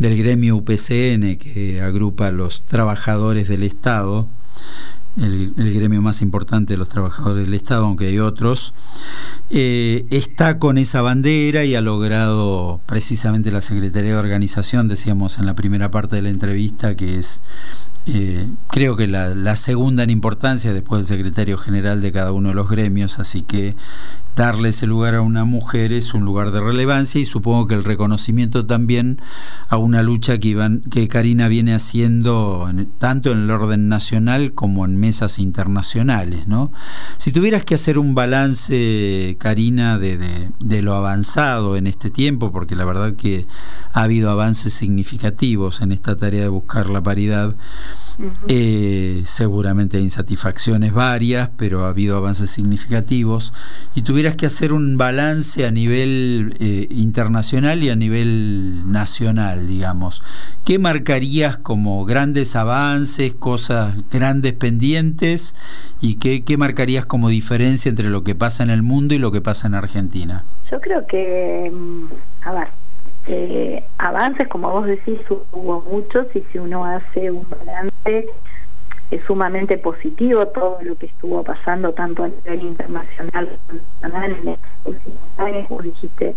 del 0.00 0.18
gremio 0.18 0.56
UPCN, 0.56 1.36
que 1.36 1.80
agrupa 1.80 2.26
a 2.26 2.32
los 2.32 2.62
trabajadores 2.62 3.46
del 3.46 3.62
Estado, 3.62 4.28
el, 5.16 5.52
gremio 5.56 6.02
más 6.02 6.22
importante 6.22 6.74
de 6.74 6.78
los 6.78 6.88
trabajadores 6.88 7.44
del 7.44 7.54
Estado, 7.54 7.84
aunque 7.84 8.06
hay 8.06 8.18
otros, 8.18 8.74
eh, 9.50 10.06
está 10.10 10.58
con 10.58 10.78
esa 10.78 11.02
bandera 11.02 11.64
y 11.64 11.74
ha 11.74 11.80
logrado 11.80 12.80
precisamente 12.86 13.50
la 13.50 13.60
Secretaría 13.60 14.12
de 14.12 14.18
Organización, 14.18 14.88
decíamos 14.88 15.38
en 15.38 15.46
la 15.46 15.54
primera 15.54 15.90
parte 15.90 16.16
de 16.16 16.22
la 16.22 16.30
entrevista, 16.30 16.96
que 16.96 17.18
es 17.18 17.42
eh, 18.06 18.46
creo 18.68 18.96
que 18.96 19.06
la, 19.06 19.34
la 19.34 19.56
segunda 19.56 20.02
en 20.02 20.10
importancia 20.10 20.74
después 20.74 21.00
del 21.00 21.16
secretario 21.16 21.56
general 21.56 22.02
de 22.02 22.12
cada 22.12 22.32
uno 22.32 22.50
de 22.50 22.54
los 22.54 22.68
gremios, 22.68 23.18
así 23.18 23.42
que 23.42 23.76
darle 24.36 24.70
ese 24.70 24.86
lugar 24.86 25.14
a 25.14 25.20
una 25.22 25.44
mujer 25.44 25.92
es 25.92 26.12
un 26.12 26.24
lugar 26.24 26.50
de 26.50 26.60
relevancia 26.60 27.20
y 27.20 27.24
supongo 27.24 27.66
que 27.68 27.74
el 27.74 27.84
reconocimiento 27.84 28.66
también 28.66 29.20
a 29.68 29.76
una 29.76 30.02
lucha 30.02 30.38
que, 30.38 30.80
que 30.90 31.06
Karina 31.08 31.46
viene 31.48 31.72
haciendo 31.74 32.66
en- 32.68 32.90
tanto 32.98 33.30
en 33.30 33.44
el 33.44 33.50
orden 33.50 33.88
nacional 33.88 34.52
como 34.52 34.84
en 34.84 34.96
mesas 34.98 35.38
internacionales. 35.38 36.46
¿no? 36.48 36.72
Si 37.18 37.30
tuvieras 37.30 37.64
que 37.64 37.74
hacer 37.74 37.98
un 37.98 38.14
balance, 38.16 39.36
Karina, 39.38 39.98
de- 39.98 40.18
de 40.58 40.82
lo 40.82 40.94
avanzado 40.94 41.76
en 41.76 41.86
este 41.86 42.10
tiempo, 42.10 42.50
porque 42.50 42.74
la 42.76 42.84
verdad 42.84 43.14
que 43.14 43.46
ha 43.92 44.02
habido 44.02 44.30
avances 44.30 44.72
significativos 44.72 45.80
en 45.80 45.92
esta 45.92 46.16
tarea 46.16 46.42
de 46.42 46.48
buscar 46.48 46.90
la 46.90 47.02
paridad, 47.02 47.54
eh, 48.48 49.22
seguramente 49.24 49.96
hay 49.96 50.04
insatisfacciones 50.04 50.92
varias, 50.92 51.50
pero 51.56 51.84
ha 51.84 51.88
habido 51.88 52.16
avances 52.16 52.50
significativos. 52.50 53.52
Y 53.94 54.02
tuvieras 54.02 54.36
que 54.36 54.46
hacer 54.46 54.72
un 54.72 54.96
balance 54.96 55.66
a 55.66 55.70
nivel 55.70 56.56
eh, 56.60 56.86
internacional 56.90 57.82
y 57.82 57.90
a 57.90 57.96
nivel 57.96 58.90
nacional, 58.90 59.66
digamos. 59.66 60.22
¿Qué 60.64 60.78
marcarías 60.78 61.58
como 61.58 62.04
grandes 62.04 62.56
avances, 62.56 63.34
cosas 63.34 63.94
grandes 64.10 64.54
pendientes? 64.54 65.54
¿Y 66.00 66.16
qué, 66.16 66.44
qué 66.44 66.56
marcarías 66.56 67.06
como 67.06 67.28
diferencia 67.28 67.88
entre 67.88 68.08
lo 68.08 68.24
que 68.24 68.34
pasa 68.34 68.62
en 68.62 68.70
el 68.70 68.82
mundo 68.82 69.14
y 69.14 69.18
lo 69.18 69.32
que 69.32 69.40
pasa 69.40 69.66
en 69.66 69.74
Argentina? 69.74 70.44
Yo 70.70 70.80
creo 70.80 71.06
que, 71.06 71.70
mm, 71.72 72.46
a 72.48 72.52
ver, 72.52 72.68
eh, 73.26 73.84
avances, 73.98 74.48
como 74.48 74.70
vos 74.70 74.86
decís, 74.86 75.18
hubo 75.52 75.80
muchos 75.82 76.26
y 76.34 76.40
si 76.52 76.58
uno 76.58 76.84
hace 76.84 77.30
un 77.30 77.46
balance 77.48 78.28
es 79.10 79.24
sumamente 79.24 79.78
positivo 79.78 80.46
todo 80.48 80.78
lo 80.82 80.96
que 80.96 81.06
estuvo 81.06 81.42
pasando 81.42 81.92
tanto 81.92 82.24
a 82.24 82.28
nivel 82.28 82.62
internacional 82.62 83.48
como 83.66 83.80
nacional 84.02 84.36
en 84.42 84.48
estos 84.48 84.86
últimos 84.86 85.38
años, 85.38 85.68
como 85.68 85.82
dijiste, 85.82 86.34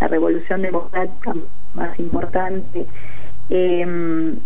la 0.00 0.08
revolución 0.08 0.62
democrática 0.62 1.34
más 1.74 1.98
importante. 1.98 2.86
Eh, 3.50 4.36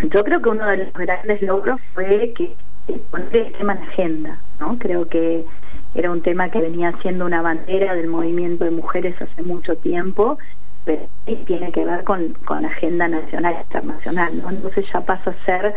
yo 0.00 0.24
creo 0.24 0.42
que 0.42 0.48
uno 0.48 0.66
de 0.66 0.78
los 0.78 0.92
grandes 0.92 1.42
logros 1.42 1.80
fue 1.94 2.32
que 2.36 2.56
eh, 2.88 3.00
poner 3.10 3.36
el 3.36 3.52
tema 3.52 3.74
en 3.74 3.82
agenda, 3.82 4.38
¿no? 4.58 4.76
Creo 4.78 5.06
que 5.06 5.44
era 5.94 6.10
un 6.10 6.22
tema 6.22 6.50
que 6.50 6.60
venía 6.60 6.92
siendo 7.02 7.26
una 7.26 7.42
bandera 7.42 7.94
del 7.94 8.08
movimiento 8.08 8.64
de 8.64 8.70
mujeres 8.70 9.20
hace 9.20 9.42
mucho 9.42 9.76
tiempo, 9.76 10.38
pero 10.84 11.02
tiene 11.46 11.70
que 11.72 11.84
ver 11.84 12.04
con, 12.04 12.34
con 12.44 12.64
agenda 12.64 13.08
nacional 13.08 13.54
e 13.56 13.62
internacional, 13.62 14.42
¿no? 14.42 14.50
Entonces 14.50 14.86
ya 14.92 15.00
pasa 15.00 15.30
a 15.30 15.44
ser 15.44 15.74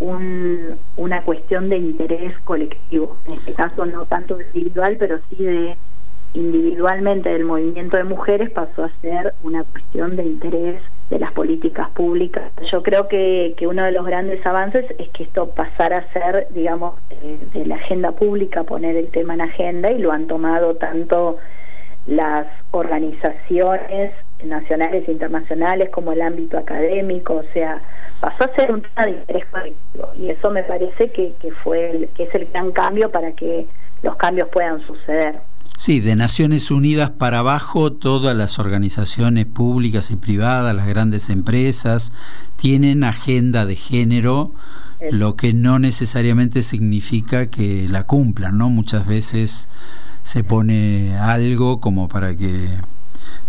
un, 0.00 0.76
una 0.96 1.22
cuestión 1.22 1.68
de 1.68 1.78
interés 1.78 2.38
colectivo, 2.44 3.16
en 3.26 3.34
este 3.34 3.52
caso 3.54 3.86
no 3.86 4.04
tanto 4.06 4.40
individual, 4.40 4.96
pero 4.98 5.18
sí 5.28 5.44
de 5.44 5.76
individualmente 6.34 7.30
del 7.30 7.44
movimiento 7.44 7.96
de 7.96 8.04
mujeres 8.04 8.50
pasó 8.50 8.84
a 8.84 8.90
ser 9.00 9.32
una 9.42 9.64
cuestión 9.64 10.16
de 10.16 10.24
interés 10.24 10.82
de 11.08 11.18
las 11.18 11.32
políticas 11.32 11.88
públicas. 11.90 12.52
Yo 12.70 12.82
creo 12.82 13.08
que, 13.08 13.54
que 13.56 13.66
uno 13.66 13.84
de 13.84 13.92
los 13.92 14.04
grandes 14.04 14.44
avances 14.44 14.84
es 14.98 15.08
que 15.10 15.22
esto 15.22 15.48
pasara 15.50 15.98
a 15.98 16.12
ser, 16.12 16.48
digamos, 16.50 16.96
de 17.54 17.64
la 17.64 17.76
agenda 17.76 18.12
pública, 18.12 18.64
poner 18.64 18.96
el 18.96 19.08
tema 19.08 19.34
en 19.34 19.40
agenda 19.40 19.90
y 19.90 19.98
lo 19.98 20.12
han 20.12 20.26
tomado 20.26 20.74
tanto 20.74 21.38
las 22.06 22.46
organizaciones 22.70 24.12
nacionales 24.44 25.08
e 25.08 25.12
internacionales 25.12 25.90
como 25.90 26.12
el 26.12 26.22
ámbito 26.22 26.58
académico, 26.58 27.34
o 27.34 27.52
sea, 27.52 27.80
pasó 28.20 28.44
a 28.44 28.54
ser 28.54 28.72
un 28.72 28.82
tema 28.82 29.06
de 29.06 29.12
interés 29.12 29.46
colectivo 29.46 30.08
y 30.18 30.30
eso 30.30 30.50
me 30.50 30.62
parece 30.62 31.10
que, 31.10 31.34
que 31.40 31.52
fue 31.52 31.90
el, 31.90 32.08
que 32.08 32.24
es 32.24 32.34
el 32.34 32.46
gran 32.46 32.72
cambio 32.72 33.10
para 33.10 33.32
que 33.32 33.66
los 34.02 34.16
cambios 34.16 34.48
puedan 34.50 34.80
suceder. 34.86 35.40
Sí, 35.78 36.00
de 36.00 36.16
Naciones 36.16 36.70
Unidas 36.70 37.10
para 37.10 37.40
abajo, 37.40 37.92
todas 37.92 38.34
las 38.34 38.58
organizaciones 38.58 39.44
públicas 39.44 40.10
y 40.10 40.16
privadas, 40.16 40.74
las 40.74 40.86
grandes 40.86 41.28
empresas, 41.28 42.12
tienen 42.56 43.04
agenda 43.04 43.66
de 43.66 43.76
género, 43.76 44.52
lo 45.10 45.36
que 45.36 45.52
no 45.52 45.78
necesariamente 45.78 46.62
significa 46.62 47.48
que 47.48 47.86
la 47.90 48.04
cumplan, 48.04 48.56
¿no? 48.56 48.70
Muchas 48.70 49.06
veces 49.06 49.68
se 50.22 50.42
pone 50.42 51.14
algo 51.18 51.78
como 51.80 52.08
para 52.08 52.34
que 52.34 52.68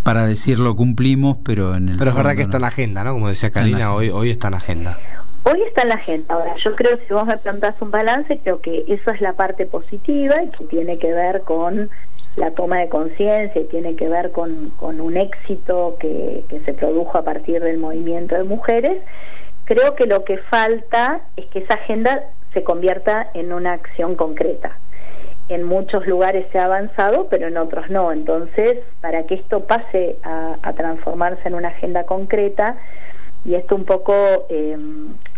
para 0.04 0.26
decirlo 0.26 0.76
cumplimos, 0.76 1.38
pero 1.44 1.76
en 1.76 1.90
el 1.90 1.98
Pero 1.98 2.12
es 2.12 2.16
verdad 2.16 2.36
que 2.36 2.42
está 2.42 2.58
en 2.58 2.62
la 2.62 2.68
agenda, 2.68 3.04
¿no? 3.04 3.14
Como 3.14 3.28
decía 3.28 3.52
Karina, 3.52 3.94
hoy, 3.94 4.10
hoy 4.10 4.30
está 4.30 4.48
en 4.48 4.52
la 4.52 4.58
agenda. 4.58 5.00
Hoy 5.44 5.62
está 5.64 5.84
en 5.84 5.90
la 5.90 5.96
agenda. 5.96 6.34
Ahora, 6.34 6.56
yo 6.58 6.76
creo 6.76 6.98
que 6.98 7.08
si 7.08 7.14
vos 7.14 7.26
me 7.26 7.38
preguntás 7.38 7.76
un 7.82 7.92
balance, 7.92 8.40
creo 8.44 8.60
que 8.60 8.84
eso 8.88 9.12
es 9.12 9.22
la 9.22 9.34
parte 9.34 9.66
positiva 9.66 10.44
y 10.44 10.50
que 10.50 10.66
tiene 10.66 10.98
que 10.98 11.14
ver 11.14 11.42
con 11.42 11.90
la 12.36 12.52
toma 12.52 12.80
de 12.80 12.90
conciencia 12.90 13.62
y 13.62 13.66
tiene 13.66 13.96
que 13.96 14.10
ver 14.10 14.32
con, 14.32 14.72
con 14.72 15.00
un 15.00 15.18
éxito 15.18 15.96
que, 16.00 16.44
que 16.50 16.60
se 16.60 16.74
produjo 16.74 17.18
a 17.18 17.24
partir 17.24 17.62
del 17.62 17.78
movimiento 17.78 18.36
de 18.36 18.44
mujeres. 18.44 19.02
Creo 19.66 19.96
que 19.96 20.06
lo 20.06 20.24
que 20.24 20.38
falta 20.38 21.22
es 21.36 21.46
que 21.48 21.60
esa 21.60 21.76
agenda 21.76 22.24
se 22.54 22.64
convierta 22.64 23.30
en 23.34 23.54
una 23.54 23.74
acción 23.74 24.16
concreta. 24.16 24.78
En 25.50 25.64
muchos 25.64 26.06
lugares 26.06 26.46
se 26.52 26.60
ha 26.60 26.66
avanzado, 26.66 27.28
pero 27.30 27.48
en 27.48 27.58
otros 27.58 27.90
no. 27.90 28.12
Entonces, 28.12 28.80
para 29.02 29.24
que 29.24 29.36
esto 29.36 29.62
pase 29.66 30.18
a, 30.24 30.74
transformarse 30.74 31.48
en 31.48 31.56
una 31.56 31.70
agenda 31.70 32.04
concreta, 32.04 32.78
y 33.46 33.56
esto 33.56 33.76
un 33.76 33.86
poco 33.86 34.14
eh, 34.50 34.78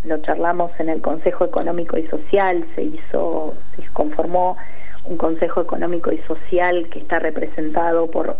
lo 0.04 0.18
charlamos 0.20 0.72
en 0.80 0.90
el 0.90 1.02
Consejo 1.02 1.46
Económico 1.46 1.98
y 1.98 2.08
Social, 2.08 2.66
se 2.74 2.84
hizo, 2.84 3.54
se 3.76 3.86
conformó 3.94 4.58
un 5.06 5.18
Consejo 5.18 5.62
Económico 5.62 6.12
y 6.12 6.18
Social 6.20 6.90
que 6.90 7.00
está 7.00 7.20
representado 7.20 8.08
por, 8.08 8.36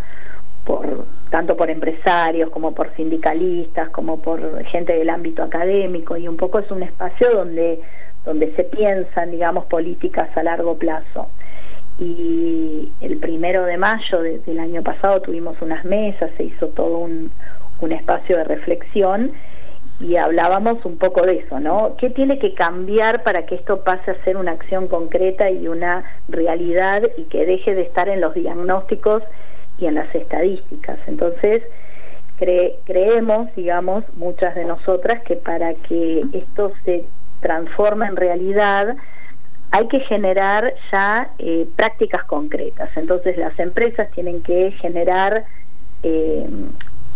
tanto 1.30 1.56
por 1.56 1.70
empresarios 1.70 2.50
como 2.50 2.74
por 2.74 2.96
sindicalistas, 2.96 3.90
como 3.90 4.22
por 4.22 4.64
gente 4.66 4.94
del 4.94 5.10
ámbito 5.10 5.44
académico, 5.44 6.18
y 6.18 6.28
un 6.28 6.38
poco 6.38 6.60
es 6.60 6.72
un 6.72 6.82
espacio 6.82 7.30
donde, 7.32 7.80
donde 8.26 8.56
se 8.56 8.64
piensan, 8.64 9.30
digamos, 9.30 9.66
políticas 9.66 10.36
a 10.36 10.42
largo 10.42 10.78
plazo 10.78 11.30
y 12.00 12.92
el 13.02 13.18
primero 13.18 13.66
de 13.66 13.78
mayo 13.78 14.22
del 14.22 14.60
año 14.60 14.82
pasado 14.84 15.22
tuvimos 15.22 15.62
unas 15.62 15.84
mesas, 15.86 16.32
se 16.38 16.44
hizo 16.44 16.68
todo 16.68 17.00
un, 17.00 17.30
un 17.82 17.92
espacio 17.92 18.38
de 18.38 18.44
reflexión 18.46 19.32
y 20.00 20.16
hablábamos 20.16 20.86
un 20.86 20.98
poco 20.98 21.26
de 21.26 21.40
eso, 21.40 21.60
¿no? 21.60 21.96
¿Qué 21.98 22.10
tiene 22.10 22.40
que 22.40 22.54
cambiar 22.54 23.24
para 23.24 23.46
que 23.46 23.56
esto 23.56 23.84
pase 23.84 24.12
a 24.12 24.24
ser 24.24 24.38
una 24.38 24.52
acción 24.52 24.88
concreta 24.88 25.52
y 25.52 25.68
una 25.68 26.06
realidad 26.30 27.04
y 27.18 27.24
que 27.24 27.46
deje 27.46 27.76
de 27.76 27.82
estar 27.82 28.08
en 28.08 28.22
los 28.22 28.34
diagnósticos 28.34 29.24
y 29.78 29.88
en 29.88 29.96
las 29.96 30.14
estadísticas? 30.16 31.00
Entonces, 31.08 31.64
creemos, 32.86 33.54
digamos, 33.56 34.06
muchas 34.16 34.56
de 34.56 34.64
nosotras, 34.64 35.22
que 35.24 35.36
para 35.36 35.74
que 35.74 36.24
esto 36.32 36.72
se 36.86 37.04
transforme 37.42 38.06
en 38.06 38.16
realidad, 38.16 38.96
hay 39.72 39.88
que 39.88 40.00
generar 40.02 40.74
ya 40.92 41.30
eh, 41.38 41.68
prácticas 41.76 42.24
concretas. 42.24 42.90
Entonces 42.96 43.38
las 43.38 43.58
empresas 43.60 44.10
tienen 44.12 44.42
que 44.42 44.72
generar 44.72 45.46
eh, 46.04 46.50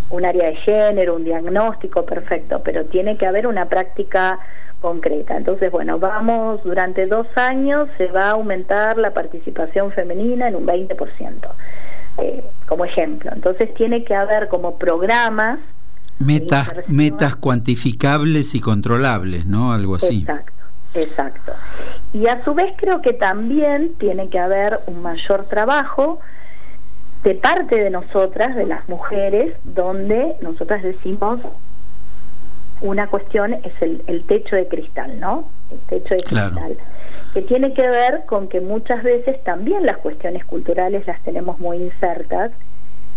un 0.10 0.26
área 0.26 0.50
de 0.50 0.56
género, 0.58 1.16
un 1.16 1.24
diagnóstico 1.24 2.06
perfecto, 2.06 2.62
pero 2.64 2.86
tiene 2.86 3.18
que 3.18 3.26
haber 3.26 3.48
una 3.48 3.66
práctica 3.66 4.40
concreta. 4.82 5.38
Entonces, 5.38 5.72
bueno, 5.72 5.98
vamos, 5.98 6.64
durante 6.64 7.08
dos 7.08 7.26
años 7.36 7.90
se 7.98 8.08
va 8.08 8.28
a 8.28 8.32
aumentar 8.32 8.98
la 8.98 9.14
participación 9.14 9.92
femenina 9.92 10.48
en 10.48 10.56
un 10.56 10.68
20%, 10.68 11.50
eh, 12.20 12.44
como 12.68 12.86
ejemplo. 12.86 13.32
Entonces 13.34 13.74
tiene 13.74 14.04
que 14.04 14.14
haber 14.14 14.50
como 14.50 14.78
programas. 14.78 15.60
Metas, 16.20 16.70
metas 16.88 17.36
cuantificables 17.36 18.54
y 18.54 18.60
controlables, 18.60 19.46
¿no? 19.48 19.74
Algo 19.74 19.96
así. 19.96 20.20
Exacto. 20.20 20.63
Exacto. 20.94 21.54
Y 22.14 22.28
a 22.28 22.44
su 22.44 22.54
vez 22.54 22.74
creo 22.78 23.02
que 23.02 23.14
también 23.14 23.96
tiene 23.96 24.30
que 24.30 24.40
haber 24.40 24.80
un 24.88 25.02
mayor 25.02 25.46
trabajo 25.46 26.20
de 27.24 27.36
parte 27.36 27.82
de 27.82 27.90
nosotras, 27.90 28.56
de 28.56 28.66
las 28.66 28.88
mujeres, 28.90 29.56
donde 29.64 30.36
nosotras 30.42 30.84
decimos 30.84 31.40
una 32.82 33.08
cuestión 33.08 33.54
es 33.54 33.74
el, 33.82 34.24
techo 34.28 34.58
de 34.58 34.68
cristal, 34.68 35.20
¿no? 35.20 35.48
El 35.72 35.80
techo 35.80 36.16
de 36.16 36.20
cristal. 36.20 36.78
Que 37.34 37.42
tiene 37.42 37.74
que 37.74 37.88
ver 37.88 38.26
con 38.26 38.50
que 38.50 38.60
muchas 38.60 39.04
veces 39.04 39.42
también 39.44 39.86
las 39.86 39.98
cuestiones 39.98 40.44
culturales 40.44 41.08
las 41.08 41.22
tenemos 41.24 41.60
muy 41.60 41.78
insertas 41.78 42.52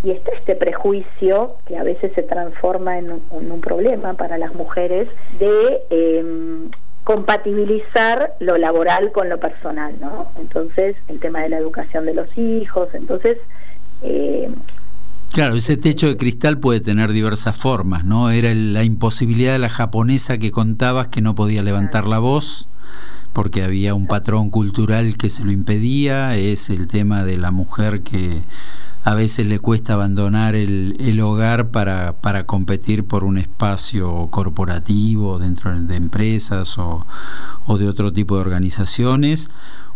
y 0.03 0.11
está 0.11 0.31
este 0.31 0.55
prejuicio 0.55 1.57
que 1.65 1.77
a 1.77 1.83
veces 1.83 2.13
se 2.13 2.23
transforma 2.23 2.97
en 2.97 3.11
un, 3.11 3.61
problema 3.61 4.13
para 4.13 4.37
las 4.37 4.53
mujeres 4.53 5.09
de 5.37 5.81
eh, 5.89 6.69
compatibilizar 7.07 8.33
lo 8.41 8.57
laboral 8.57 9.13
con 9.13 9.29
lo 9.29 9.39
personal, 9.39 9.95
¿no? 10.01 10.29
Entonces, 10.37 10.97
el 11.07 11.21
tema 11.21 11.39
de 11.39 11.47
la 11.47 11.57
educación 11.57 12.05
de 12.05 12.13
los 12.13 12.27
hijos, 12.37 12.89
entonces... 12.95 13.37
Eh, 14.01 14.49
claro, 15.31 15.55
ese 15.55 15.77
techo 15.77 16.09
de 16.09 16.17
cristal 16.17 16.59
puede 16.59 16.81
tener 16.81 17.13
diversas 17.13 17.57
formas, 17.57 18.03
¿no? 18.03 18.29
Era 18.29 18.53
la 18.53 18.83
imposibilidad 18.83 19.53
de 19.53 19.59
la 19.59 19.69
japonesa 19.69 20.37
que 20.37 20.51
contabas 20.51 21.07
que 21.07 21.21
no 21.21 21.33
podía 21.33 21.63
levantar 21.63 22.07
la 22.07 22.19
voz 22.19 22.67
porque 23.31 23.63
había 23.63 23.93
un 23.93 24.07
patrón 24.07 24.49
cultural 24.49 25.15
que 25.15 25.29
se 25.29 25.45
lo 25.45 25.53
impedía, 25.53 26.35
es 26.35 26.69
el 26.69 26.89
tema 26.89 27.23
de 27.23 27.37
la 27.37 27.51
mujer 27.51 28.01
que 28.01 28.41
a 29.07 29.15
veces 29.15 29.47
le 29.47 29.59
cuesta 29.59 29.93
abandonar 29.93 30.53
el, 30.53 30.97
el 30.99 31.21
hogar 31.21 31.69
para, 31.69 32.11
para, 32.19 32.45
competir 32.45 33.07
por 33.07 33.23
un 33.23 33.37
espacio 33.37 34.27
corporativo 34.29 35.39
dentro 35.39 35.73
de 35.79 35.95
empresas 35.95 36.77
o, 36.77 37.05
o 37.67 37.77
de 37.77 37.87
otro 37.87 38.11
tipo 38.11 38.35
de 38.35 38.41
organizaciones, 38.41 39.49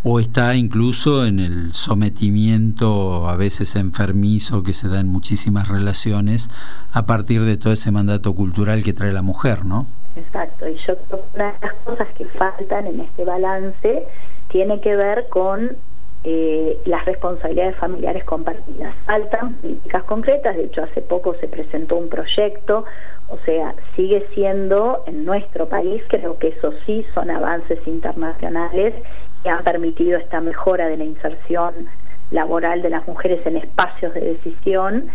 o 0.05 0.21
está 0.21 0.55
incluso 0.55 1.25
en 1.25 1.41
el 1.41 1.73
sometimiento 1.73 3.27
a 3.27 3.35
veces 3.35 3.75
enfermizo 3.75 4.63
que 4.63 4.71
se 4.71 4.87
da 4.87 5.01
en 5.01 5.09
muchísimas 5.09 5.67
relaciones 5.67 6.49
a 6.93 7.05
partir 7.05 7.43
de 7.43 7.57
todo 7.57 7.73
ese 7.73 7.91
mandato 7.91 8.33
cultural 8.33 8.81
que 8.81 8.93
trae 8.93 9.11
la 9.11 9.21
mujer, 9.21 9.65
¿no? 9.65 9.87
Exacto, 10.15 10.69
y 10.69 10.77
yo 10.87 10.95
creo 10.95 11.19
que 11.19 11.35
una 11.35 11.47
de 11.51 11.57
las 11.61 11.73
cosas 11.83 12.07
que 12.17 12.23
faltan 12.23 12.87
en 12.87 13.01
este 13.01 13.25
balance 13.25 14.05
tiene 14.47 14.79
que 14.79 14.95
ver 14.95 15.27
con 15.29 15.75
eh, 16.23 16.77
las 16.85 17.03
responsabilidades 17.05 17.75
familiares 17.77 18.23
compartidas. 18.23 18.93
Faltan 19.05 19.53
políticas 19.55 20.03
concretas, 20.03 20.55
de 20.55 20.65
hecho 20.65 20.83
hace 20.83 21.01
poco 21.01 21.33
se 21.35 21.47
presentó 21.47 21.97
un 21.97 22.09
proyecto, 22.09 22.85
o 23.27 23.37
sea, 23.39 23.73
sigue 23.95 24.27
siendo 24.33 25.03
en 25.07 25.25
nuestro 25.25 25.67
país, 25.67 26.03
creo 26.07 26.37
que 26.37 26.49
eso 26.49 26.73
sí 26.85 27.05
son 27.13 27.31
avances 27.31 27.79
internacionales 27.87 28.93
que 29.41 29.49
han 29.49 29.63
permitido 29.63 30.19
esta 30.19 30.41
mejora 30.41 30.87
de 30.87 30.97
la 30.97 31.05
inserción 31.05 31.87
laboral 32.29 32.81
de 32.81 32.91
las 32.91 33.07
mujeres 33.07 33.45
en 33.47 33.57
espacios 33.57 34.13
de 34.13 34.21
decisión, 34.21 35.09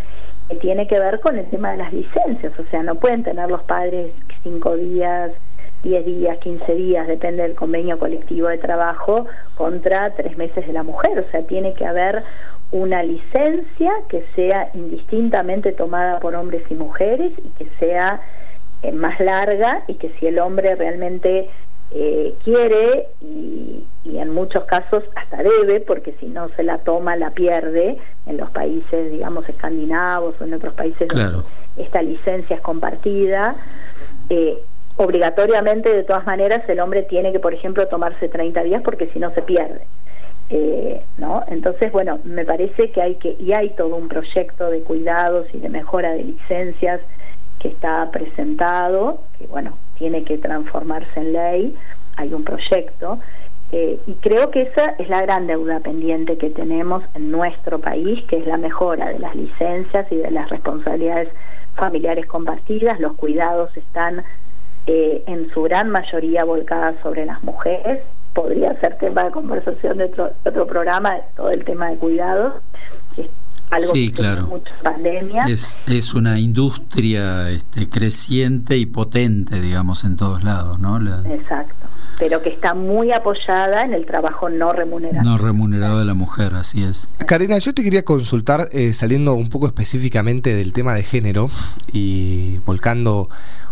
que 0.49 0.57
tiene 0.57 0.88
que 0.88 0.99
ver 0.99 1.21
con 1.21 1.38
el 1.38 1.47
tema 1.47 1.71
de 1.71 1.79
las 1.79 1.92
licencias, 1.92 2.53
o 2.59 2.64
sea, 2.64 2.83
no 2.83 2.97
pueden 2.97 3.23
tener 3.23 3.49
los 3.49 3.62
padres 3.62 4.12
cinco 4.42 4.77
días 4.77 5.33
10 5.87 6.05
días, 6.05 6.38
15 6.38 6.75
días, 6.75 7.07
depende 7.07 7.44
del 7.44 7.55
convenio 7.55 7.99
colectivo 7.99 8.49
de 8.49 8.59
trabajo, 8.59 9.27
contra 9.55 10.11
tres 10.11 10.37
meses 10.37 10.66
de 10.66 10.72
la 10.72 10.83
mujer. 10.83 11.18
O 11.20 11.31
sea, 11.31 11.42
tiene 11.42 11.75
que 11.75 11.87
haber 11.87 12.25
una 12.72 13.05
licencia 13.05 13.92
que 14.09 14.25
sea 14.35 14.70
indistintamente 14.75 15.72
tomada 15.72 16.18
por 16.18 16.35
hombres 16.35 16.64
y 16.70 16.75
mujeres 16.75 17.33
y 17.38 17.49
que 17.51 17.70
sea 17.79 18.20
eh, 18.83 18.90
más 18.90 19.20
larga 19.20 19.85
y 19.87 19.94
que 19.94 20.09
si 20.18 20.27
el 20.27 20.40
hombre 20.40 20.75
realmente 20.75 21.49
eh, 21.92 22.35
quiere 22.42 23.07
y, 23.20 23.85
en 24.05 24.31
muchos 24.31 24.64
casos 24.64 25.05
hasta 25.14 25.42
debe, 25.42 25.81
porque 25.81 26.16
si 26.18 26.27
no 26.27 26.49
se 26.49 26.64
la 26.64 26.79
toma, 26.79 27.16
la 27.16 27.31
pierde 27.31 27.99
en 28.27 28.38
los 28.38 28.51
países, 28.51 29.12
digamos, 29.12 29.49
escandinavos 29.49 30.35
o 30.40 30.44
en 30.44 30.55
otros 30.55 30.75
países 30.75 31.07
donde 31.07 31.42
esta 31.77 32.03
licencia 32.03 32.57
es 32.57 32.62
compartida. 32.62 33.55
Eh, 34.31 34.59
obligatoriamente, 34.96 35.94
de 35.94 36.04
todas 36.04 36.26
maneras, 36.26 36.62
el 36.68 36.80
hombre 36.80 37.02
tiene 37.02 37.32
que, 37.32 37.40
por 37.40 37.54
ejemplo, 37.54 37.87
tomarse 37.88 38.28
30 38.28 38.62
días 38.62 38.82
porque 38.82 39.09
si 39.09 39.18
no 39.18 39.32
se 39.35 39.42
pierde. 39.42 39.82
Eh, 40.48 41.02
¿no? 41.18 41.42
Entonces, 41.48 41.90
bueno, 41.90 42.20
me 42.24 42.44
parece 42.44 42.90
que 42.90 43.02
hay 43.02 43.16
que, 43.16 43.37
y 43.38 43.52
hay 43.52 43.70
todo 43.70 43.96
un 43.96 44.09
proyecto 44.09 44.70
de 44.70 44.80
cuidados 44.80 45.46
y 45.52 45.59
de 45.59 45.68
mejora 45.68 46.12
de 46.12 46.22
licencias 46.24 47.00
que 47.59 47.68
está 47.68 48.11
presentado, 48.11 49.22
que 49.38 49.46
bueno, 49.48 49.76
tiene 49.98 50.22
que 50.22 50.38
transformarse 50.38 51.20
en 51.20 51.32
ley, 51.32 51.76
hay 52.16 52.32
un 52.32 52.44
proyecto, 52.44 53.18
eh, 53.72 53.98
y 54.06 54.12
creo 54.14 54.50
que 54.52 54.62
esa 54.62 54.94
es 54.98 55.09
la 55.09 55.22
gran 55.22 55.48
deuda 55.48 55.80
pendiente 55.80 56.37
que 56.37 56.50
tenemos 56.50 57.02
en 57.14 57.32
nuestro 57.32 57.80
país, 57.80 58.22
que 58.28 58.37
es 58.37 58.46
la 58.46 58.56
mejora 58.56 59.09
de 59.09 59.18
las 59.18 59.35
licencias 59.35 60.06
y 60.12 60.16
de 60.16 60.30
las 60.30 60.48
responsabilidades 60.50 61.30
familiares 61.74 62.26
compartidas, 62.26 63.00
los 63.00 63.14
cuidados 63.14 63.76
están 63.76 64.22
eh, 64.87 65.25
en 65.27 65.51
su 65.53 65.62
gran 65.62 65.90
mayoría 65.90 66.44
volcada 66.44 66.94
sobre 67.03 67.27
las 67.27 67.42
mujeres. 67.42 68.01
Podría 68.35 68.79
ser 68.81 68.99
tema 68.99 69.25
de 69.25 69.31
conversación 69.31 69.99
de 69.99 70.05
otro, 70.44 70.66
programa, 70.66 71.16
todo 71.37 71.51
el 71.51 71.64
tema 71.64 71.90
de 71.90 71.96
cuidados. 71.96 72.55
algo 73.70 73.92
sí, 73.92 74.12
claro. 74.12 74.61
pandemia. 74.83 75.46
Es, 75.46 75.81
es 75.87 76.14
una 76.14 76.38
industria 76.38 77.51
este, 77.51 77.88
creciente 77.88 78.77
y 78.77 78.87
potente, 78.87 79.61
digamos, 79.61 80.05
en 80.05 80.16
todos 80.16 80.44
lados, 80.44 80.79
¿no? 80.79 80.99
Exacto 81.27 81.87
pero 82.18 82.42
que 82.42 82.49
está 82.49 82.75
muy 82.75 83.12
apoyada 83.12 83.83
en 83.83 83.92
el 83.92 84.07
trabajo 84.07 84.49
no 84.49 84.72
remunerado. 84.72 85.29
No 85.29 85.38
remunerado 85.38 85.99
de 85.99 86.05
la 86.05 86.14
mujer, 86.14 86.55
así 86.55 86.83
es. 86.83 87.09
Karina, 87.27 87.59
yo 87.59 87.75
te 87.75 87.83
quería 87.83 88.05
consultar, 88.05 88.68
eh, 88.72 88.92
saliendo 88.92 89.35
un 89.35 89.49
poco 89.49 89.66
específicamente 89.66 90.55
del 90.55 90.72
tema 90.72 90.94
de 90.94 91.03
género 91.03 91.51
y 91.92 92.59
volcando 92.64 93.29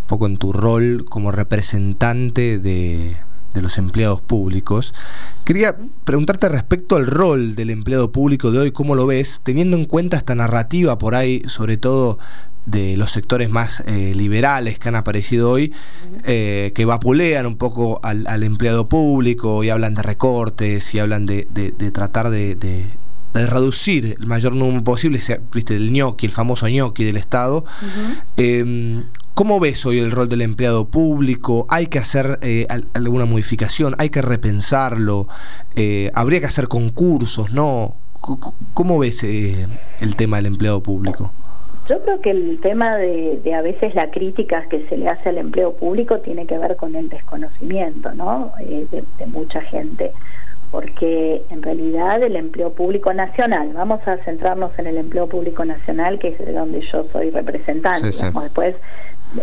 poco 0.07 0.27
en 0.27 0.37
tu 0.37 0.53
rol 0.53 1.05
como 1.09 1.33
representante 1.33 2.59
de, 2.59 3.17
de 3.55 3.63
los 3.63 3.79
empleados 3.79 4.21
públicos. 4.21 4.93
Quería 5.45 5.77
preguntarte 6.05 6.49
respecto 6.49 6.97
al 6.97 7.07
rol 7.07 7.55
del 7.55 7.71
empleado 7.71 8.13
público 8.13 8.51
de 8.51 8.59
hoy, 8.59 8.71
cómo 8.73 8.95
lo 8.95 9.07
ves, 9.07 9.41
teniendo 9.43 9.77
en 9.77 9.85
cuenta 9.85 10.17
esta 10.17 10.35
narrativa 10.35 10.99
por 10.99 11.15
ahí, 11.15 11.43
sobre 11.47 11.77
todo 11.77 12.19
de 12.67 12.97
los 12.97 13.11
sectores 13.11 13.51
más 13.51 13.83
eh, 13.87 14.13
liberales 14.15 14.79
que 14.79 14.89
han 14.89 14.97
aparecido 14.97 15.51
hoy, 15.51 15.73
eh, 16.25 16.73
que 16.75 16.85
vapulean 16.85 17.47
un 17.47 17.57
poco 17.57 18.01
al, 18.03 18.43
empleado 18.43 18.89
público 18.89 19.63
y 19.65 19.71
hablan 19.71 19.95
de 19.95 20.03
recortes 20.03 20.95
y 20.95 20.99
hablan 20.99 21.27
de, 21.27 21.47
tratar 21.93 22.31
de, 22.31 22.87
reducir 23.35 24.17
el 24.19 24.27
mayor 24.27 24.55
número 24.55 24.83
posible, 24.83 25.21
viste, 25.53 25.77
el 25.77 25.93
ñoqui, 25.93 26.27
el 26.27 26.33
famoso 26.33 26.69
ñoqui 26.69 27.05
del 27.05 27.17
Estado. 27.17 27.65
Em, 28.37 29.05
¿Cómo 29.35 29.59
ves 29.59 29.85
hoy 29.85 29.99
el 29.99 30.11
rol 30.13 30.29
del 30.29 30.43
empleado 30.43 30.87
público? 30.87 31.67
¿Hay 31.69 31.87
que 31.87 31.99
hacer 31.99 32.39
eh, 32.43 32.67
alguna 32.95 33.25
modificación? 33.25 33.95
¿Hay 33.99 34.11
que 34.11 34.23
repensarlo? 34.23 35.27
¿Habría 36.15 36.41
que 36.41 36.47
hacer 36.47 36.69
concursos? 36.69 37.53
¿No? 37.53 37.95
¿Cómo 38.75 38.99
ves 38.99 39.25
el 39.25 40.17
tema 40.17 40.37
del 40.37 40.47
empleado 40.47 40.83
público? 40.83 41.33
Yo 41.89 42.01
creo 42.03 42.21
que 42.23 42.31
el 42.31 42.61
tema 42.61 42.97
de, 42.97 43.55
a 43.55 43.61
veces 43.61 43.95
la 43.95 44.11
crítica 44.11 44.67
que 44.71 44.87
se 44.89 44.97
le 44.97 45.09
hace 45.09 45.29
al 45.29 45.37
empleo 45.37 45.75
público 45.75 46.19
tiene 46.21 46.47
que 46.47 46.57
ver 46.57 46.77
con 46.77 46.97
el 46.97 47.11
desconocimiento, 47.11 48.13
¿no? 48.15 48.53
Eh, 48.61 48.87
de, 48.91 49.27
mucha 49.27 49.61
gente, 49.61 50.13
porque 50.71 51.43
en 51.51 51.63
realidad 51.63 52.23
el 52.23 52.37
empleo 52.37 52.73
público 52.73 53.13
nacional, 53.13 53.73
vamos 53.75 54.01
a 54.09 54.17
centrarnos 54.25 54.79
en 54.79 54.87
el 54.87 54.97
empleo 54.97 55.29
público 55.29 55.67
nacional, 55.67 56.19
que 56.19 56.29
es 56.29 56.39
de 56.39 56.53
donde 56.53 56.81
yo 56.91 57.07
soy 57.13 57.29
representante, 57.29 58.07
después 58.07 58.77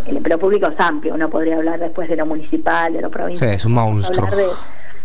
el 0.06 0.16
empleo 0.16 0.38
público 0.38 0.68
es 0.68 0.78
amplio, 0.78 1.14
uno 1.14 1.28
podría 1.28 1.56
hablar 1.56 1.78
después 1.80 2.08
de 2.08 2.16
lo 2.16 2.26
municipal, 2.26 2.92
de 2.92 3.02
lo 3.02 3.10
provincial. 3.10 3.50
Sí, 3.50 3.56
es 3.56 3.64
un 3.64 3.74
monstruo. 3.74 4.28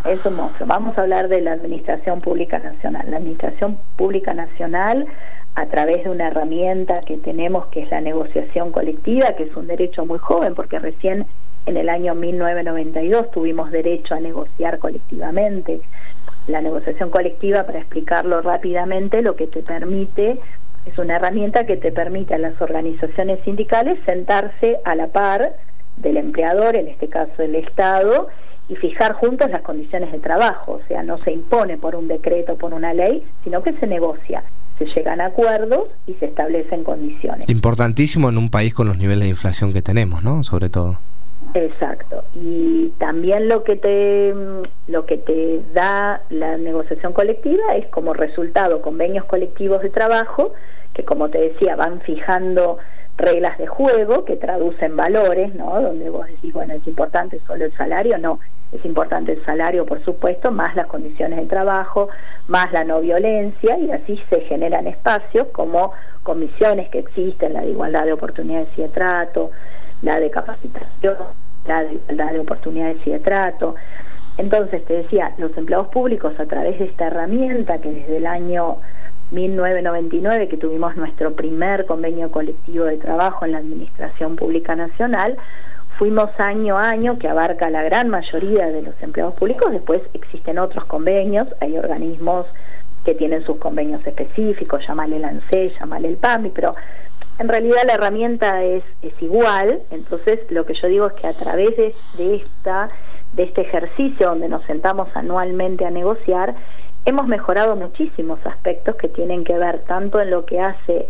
es 0.06 0.26
un 0.26 0.36
monstruo. 0.36 0.68
Vamos 0.68 0.98
a 0.98 1.02
hablar 1.02 1.28
de 1.28 1.42
la 1.42 1.54
Administración 1.54 2.22
Pública 2.22 2.60
Nacional. 2.60 3.10
La 3.10 3.18
Administración 3.18 3.78
Pública 3.96 4.34
Nacional 4.34 5.08
a 5.56 5.66
través 5.66 6.04
de 6.04 6.12
una 6.12 6.28
herramienta 6.28 7.02
que 7.06 7.18
tenemos 7.18 7.66
que 7.68 7.82
es 7.82 7.90
la 7.90 8.00
negociación 8.00 8.72
colectiva, 8.72 9.34
que 9.34 9.44
es 9.44 9.56
un 9.56 9.66
derecho 9.66 10.06
muy 10.06 10.20
joven, 10.20 10.54
porque 10.54 10.78
recién 10.78 11.26
en 11.66 11.78
el 11.78 11.90
año 11.90 12.14
1992 12.14 13.32
tuvimos 13.32 13.72
derecho 13.72 14.14
a 14.14 14.20
negociar 14.20 14.78
colectivamente. 14.78 15.82
La 16.48 16.62
negociación 16.62 17.10
colectiva, 17.10 17.64
para 17.64 17.80
explicarlo 17.80 18.42
rápidamente, 18.42 19.22
lo 19.22 19.36
que 19.36 19.48
te 19.48 19.64
permite 19.64 20.40
es 20.88 20.98
una 20.98 21.16
herramienta 21.18 21.66
que 21.66 21.78
te 21.78 21.92
permite 21.92 22.34
a 22.34 22.38
las 22.38 22.60
organizaciones 22.62 23.40
sindicales 23.44 24.00
sentarse 24.06 24.78
a 24.86 24.96
la 24.96 25.08
par 25.08 25.56
del 25.98 26.18
empleador, 26.18 26.76
en 26.76 26.88
este 26.88 27.08
caso 27.08 27.44
el 27.44 27.56
Estado, 27.56 28.28
y 28.70 28.76
fijar 28.76 29.14
juntos 29.14 29.50
las 29.50 29.62
condiciones 29.62 30.12
de 30.12 30.20
trabajo. 30.20 30.74
O 30.74 30.88
sea, 30.88 31.04
no 31.04 31.18
se 31.20 31.32
impone 31.32 31.78
por 31.78 31.96
un 31.96 32.08
decreto, 32.08 32.56
por 32.56 32.74
una 32.74 32.94
ley, 32.94 33.24
sino 33.44 33.64
que 33.64 33.74
se 33.74 33.88
negocia 33.88 34.44
se 34.78 34.86
llegan 34.86 35.22
a 35.22 35.28
acuerdos 35.28 35.88
y 36.06 36.14
se 36.16 36.26
establecen 36.26 36.84
condiciones. 36.84 37.50
Importantísimo 37.50 38.30
en 38.30 38.38
un 38.38 38.50
país 38.50 38.74
con 38.74 38.88
los 38.88 38.98
niveles 38.98 39.24
de 39.24 39.30
inflación 39.30 39.74
que 39.74 39.82
tenemos, 39.82 40.24
¿no? 40.24 40.44
Sobre 40.44 40.70
todo. 40.70 41.00
Exacto. 41.54 42.24
Y 42.36 42.90
también 42.98 43.48
lo 43.48 43.64
que 43.64 43.76
te 43.76 44.34
lo 44.88 45.06
que 45.06 45.18
te 45.18 45.62
da 45.74 46.22
la 46.30 46.58
negociación 46.58 47.14
colectiva 47.14 47.76
es 47.76 47.88
como 47.88 48.14
resultado 48.14 48.82
convenios 48.82 49.26
colectivos 49.26 49.82
de 49.82 49.90
trabajo 49.90 50.54
que 50.98 51.06
como 51.06 51.30
te 51.30 51.40
decía 51.40 51.76
van 51.76 52.02
fijando 52.02 52.80
reglas 53.18 53.58
de 53.60 53.68
juego 53.68 54.26
que 54.26 54.36
traducen 54.36 54.98
valores, 54.98 55.54
¿no? 55.54 55.80
Donde 55.80 56.10
vos 56.10 56.26
decís, 56.26 56.52
bueno, 56.54 56.74
es 56.74 56.86
importante 56.88 57.40
solo 57.46 57.66
el 57.66 57.72
salario, 57.72 58.18
no, 58.18 58.40
es 58.72 58.84
importante 58.84 59.34
el 59.34 59.46
salario, 59.46 59.86
por 59.86 60.04
supuesto, 60.04 60.52
más 60.52 60.76
las 60.76 60.88
condiciones 60.88 61.40
de 61.40 61.46
trabajo, 61.46 62.10
más 62.48 62.72
la 62.74 62.84
no 62.84 63.00
violencia, 63.00 63.78
y 63.78 63.92
así 63.92 64.20
se 64.30 64.42
generan 64.42 64.88
espacios 64.88 65.48
como 65.52 65.94
comisiones 66.24 66.90
que 66.90 67.00
existen, 67.00 67.54
la 67.54 67.62
de 67.62 67.70
igualdad 67.70 68.06
de 68.06 68.14
oportunidades 68.14 68.70
y 68.76 68.82
de 68.82 68.90
trato, 68.90 69.52
la 70.02 70.20
de 70.20 70.32
capacitación, 70.32 71.16
la 71.66 71.84
de 71.84 71.94
igualdad 71.94 72.32
de 72.34 72.40
oportunidades 72.40 73.06
y 73.06 73.12
de 73.12 73.20
trato. 73.20 73.76
Entonces, 74.38 74.84
te 74.86 74.94
decía, 74.96 75.34
los 75.38 75.56
empleados 75.58 75.88
públicos 75.88 76.34
a 76.40 76.46
través 76.46 76.80
de 76.80 76.86
esta 76.86 77.08
herramienta 77.08 77.80
que 77.80 77.92
desde 77.92 78.18
el 78.18 78.26
año 78.26 78.78
1999, 79.32 80.48
que 80.48 80.58
tuvimos 80.58 80.96
nuestro 80.96 81.34
primer 81.34 81.86
convenio 81.86 82.32
colectivo 82.32 82.86
de 82.86 82.98
trabajo 82.98 83.46
en 83.46 83.52
la 83.54 83.58
Administración 83.60 84.36
Pública 84.36 84.76
Nacional, 84.76 85.38
fuimos 85.98 86.30
año 86.40 86.78
a 86.78 86.90
año, 86.90 87.18
que 87.18 87.28
abarca 87.28 87.70
la 87.70 87.84
gran 87.84 88.10
mayoría 88.10 88.68
de 88.68 88.84
los 88.84 89.02
empleados 89.02 89.34
públicos, 89.36 89.72
después 89.72 90.02
existen 90.14 90.60
otros 90.60 90.86
convenios, 90.86 91.48
hay 91.60 91.78
organismos 91.78 92.48
que 93.04 93.16
tienen 93.16 93.44
sus 93.44 93.58
convenios 93.58 94.06
específicos, 94.06 94.86
llamale 94.88 95.18
el 95.18 95.26
ANSE, 95.26 95.74
llamale 95.80 96.10
el 96.10 96.18
PAMI, 96.18 96.52
pero 96.54 96.76
en 97.40 97.48
realidad 97.48 97.84
la 97.86 97.94
herramienta 97.94 98.64
es, 98.64 98.84
es 99.02 99.14
igual, 99.22 99.82
entonces 99.92 100.40
lo 100.50 100.66
que 100.66 100.74
yo 100.74 100.88
digo 100.88 101.08
es 101.08 101.14
que 101.14 101.28
a 101.28 101.34
través 101.34 101.76
de, 101.78 101.96
de, 102.18 102.36
esta, 102.36 102.90
de 103.34 103.44
este 103.44 103.62
ejercicio 103.62 104.28
donde 104.28 104.50
nos 104.50 104.64
sentamos 104.66 105.08
anualmente 105.16 105.86
a 105.86 105.92
negociar, 105.92 106.56
hemos 107.08 107.28
mejorado 107.28 107.76
muchísimos 107.78 108.38
aspectos 108.46 108.98
que 108.98 109.08
tienen 109.08 109.46
que 109.46 109.58
ver 109.58 109.80
tanto 109.88 110.20
en 110.20 110.30
lo 110.30 110.46
que 110.46 110.60
hace 110.60 111.08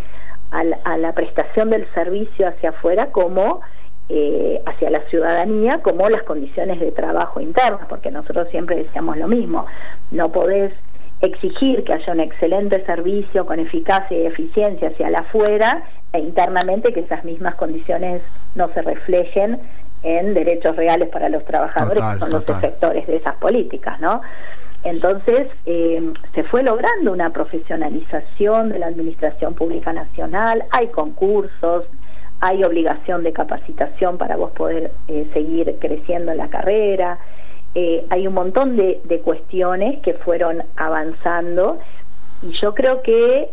a 0.52 0.98
la 0.98 1.12
prestación 1.12 1.70
del 1.72 1.86
servicio 1.94 2.48
hacia 2.48 2.70
afuera 2.70 3.08
como 3.08 3.62
eh, 4.08 4.62
hacia 4.66 4.90
la 4.90 5.02
ciudadanía 5.10 5.82
como 5.82 6.08
las 6.08 6.24
condiciones 6.24 6.80
de 6.80 6.92
trabajo 6.92 7.42
internas, 7.42 7.88
porque 7.90 8.12
nosotros 8.12 8.48
siempre 8.52 8.78
decíamos 8.78 9.18
lo 9.18 9.28
mismo, 9.28 9.66
no 10.12 10.32
podés 10.32 10.72
exigir 11.20 11.84
que 11.84 11.94
haya 11.94 12.14
un 12.14 12.22
excelente 12.22 12.86
servicio 12.86 13.46
con 13.46 13.60
eficacia 13.60 14.18
y 14.18 14.26
eficiencia 14.28 14.90
hacia 14.90 15.10
la 15.10 15.20
afuera 15.20 15.84
e 16.14 16.20
internamente 16.20 16.94
que 16.94 17.02
esas 17.02 17.26
mismas 17.26 17.56
condiciones 17.56 18.22
no 18.56 18.72
se 18.74 18.84
reflejen 18.84 19.60
en 20.04 20.34
derechos 20.34 20.76
reales 20.76 21.10
para 21.10 21.28
los 21.28 21.44
trabajadores, 21.44 22.04
que 22.14 22.20
son 22.20 22.30
los 22.30 22.44
efectores 22.44 23.08
de 23.08 23.18
esas 23.18 23.36
políticas, 23.36 24.00
¿no? 24.00 24.22
Entonces, 24.88 25.50
eh, 25.66 26.14
se 26.34 26.44
fue 26.44 26.64
logrando 26.64 27.12
una 27.12 27.32
profesionalización 27.32 28.70
de 28.70 28.80
la 28.80 28.88
Administración 28.88 29.54
Pública 29.54 29.92
Nacional, 29.92 30.64
hay 30.72 30.88
concursos, 30.88 31.84
hay 32.40 32.64
obligación 32.64 33.22
de 33.24 33.34
capacitación 33.34 34.18
para 34.18 34.38
vos 34.38 34.52
poder 34.52 34.92
eh, 35.10 35.28
seguir 35.34 35.76
creciendo 35.82 36.32
en 36.32 36.38
la 36.38 36.48
carrera, 36.48 37.20
eh, 37.76 38.06
hay 38.10 38.28
un 38.28 38.34
montón 38.34 38.78
de, 38.78 39.22
cuestiones 39.26 40.00
que 40.04 40.14
fueron 40.14 40.64
avanzando 40.78 41.80
y 42.42 42.52
yo 42.52 42.74
creo 42.74 43.02
que 43.02 43.50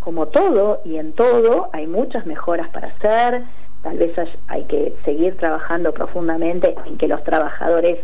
como 0.00 0.28
todo 0.28 0.80
y 0.86 0.96
en 0.96 1.12
todo 1.12 1.68
hay 1.74 1.86
muchas 1.86 2.24
mejoras 2.24 2.70
para 2.70 2.88
hacer, 2.88 3.42
tal 3.82 3.98
vez 3.98 4.12
hay 4.48 4.64
que 4.64 4.94
seguir 5.04 5.36
trabajando 5.36 5.92
profundamente 5.92 6.74
en 6.86 6.96
que 6.96 7.06
los 7.06 7.22
trabajadores 7.22 7.98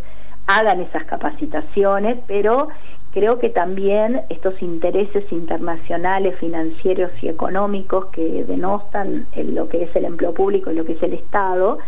hagan 0.59 0.80
esas 0.80 1.05
capacitaciones, 1.05 2.18
pero 2.26 2.68
creo 3.12 3.38
que 3.38 3.48
también 3.48 4.22
estos 4.28 4.61
intereses 4.62 5.30
internacionales, 5.32 6.38
financieros 6.38 7.11
y 7.22 7.28
económicos 7.28 8.07
que 8.07 8.44
denostan 8.44 9.26
lo 9.36 9.68
que 9.68 9.84
es 9.84 9.96
el 9.96 10.05
empleo 10.05 10.32
público 10.34 10.70
y 10.70 10.74
lo 10.74 10.84
que 10.84 10.92
es 10.92 11.03
el 11.03 11.14
Estado, 11.14 11.78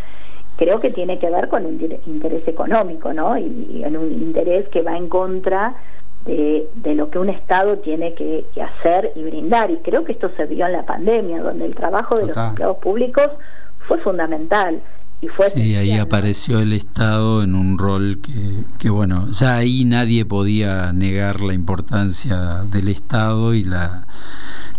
creo 0.57 0.81
que 0.81 0.91
tiene 0.91 1.19
que 1.19 1.31
ver 1.31 1.49
con 1.49 1.67
un 1.67 1.81
interés 2.07 2.47
económico, 2.47 3.13
¿no? 3.13 3.37
Y, 3.37 3.83
en 3.85 3.97
un 3.97 4.13
interés 4.13 4.69
que 4.69 4.83
va 4.83 4.97
en 4.97 5.09
contra 5.09 5.75
de, 6.25 6.69
lo 6.85 7.11
que 7.11 7.19
un 7.19 7.31
Estado 7.31 7.79
tiene 7.79 8.15
que, 8.15 8.45
hacer 8.63 9.13
y 9.17 9.23
brindar. 9.23 9.71
Y 9.71 9.79
creo 9.79 10.05
que 10.05 10.13
esto 10.13 10.31
se 10.37 10.47
vio 10.47 10.67
en 10.67 10.73
la 10.73 10.85
pandemia, 10.85 11.43
donde 11.43 11.67
el 11.67 11.75
trabajo 11.75 12.17
de 12.17 12.27
los 12.27 12.37
empleados 12.37 12.77
públicos 12.79 13.29
fue 13.89 13.99
fundamental 13.99 14.81
sí, 15.55 15.75
ahí 15.77 15.99
apareció 15.99 16.61
el 16.61 16.73
Estado 16.73 17.43
en 17.43 17.55
un 17.55 17.79
rol 17.79 18.21
que, 18.23 18.65
que, 18.79 18.91
bueno, 18.91 19.29
ya 19.29 19.57
ahí 19.57 19.85
nadie 19.85 20.25
podía 20.25 20.93
negar 20.93 21.41
la 21.41 21.55
importancia 21.55 22.65
del 22.71 22.89
Estado 22.89 23.55
y 23.55 23.65
la 23.65 24.07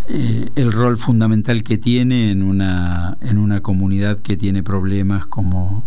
eh, 0.09 0.49
el 0.55 0.73
rol 0.73 0.97
fundamental 0.97 1.63
que 1.63 1.77
tiene 1.77 2.31
en 2.31 2.43
una, 2.43 3.17
en 3.21 3.37
una 3.37 3.61
comunidad 3.61 4.19
que 4.19 4.35
tiene 4.35 4.61
problemas 4.61 5.25
como 5.25 5.85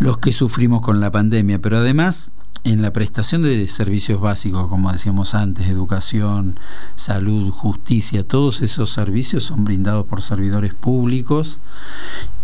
los 0.00 0.18
que 0.18 0.32
sufrimos 0.32 0.82
con 0.82 1.00
la 1.00 1.12
pandemia. 1.12 1.60
Pero 1.60 1.78
además 1.78 2.32
en 2.64 2.80
la 2.80 2.92
prestación 2.92 3.42
de 3.42 3.66
servicios 3.66 4.20
básicos, 4.20 4.68
como 4.68 4.92
decíamos 4.92 5.34
antes, 5.34 5.66
educación, 5.66 6.58
salud, 6.94 7.50
justicia, 7.50 8.22
todos 8.22 8.62
esos 8.62 8.90
servicios 8.90 9.44
son 9.44 9.64
brindados 9.64 10.06
por 10.06 10.22
servidores 10.22 10.74
públicos 10.74 11.58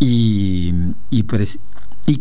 y, 0.01 0.73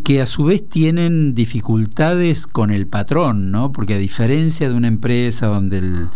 que 0.04 0.22
a 0.22 0.26
su 0.26 0.44
vez 0.44 0.66
tienen 0.68 1.34
dificultades 1.34 2.46
con 2.46 2.70
el 2.70 2.86
patrón, 2.86 3.50
¿no? 3.50 3.72
Porque 3.72 3.94
a 3.94 3.98
diferencia 3.98 4.68
de 4.68 4.74
una 4.74 4.88
empresa 4.88 5.46
donde 5.46 5.78
el, 5.78 6.08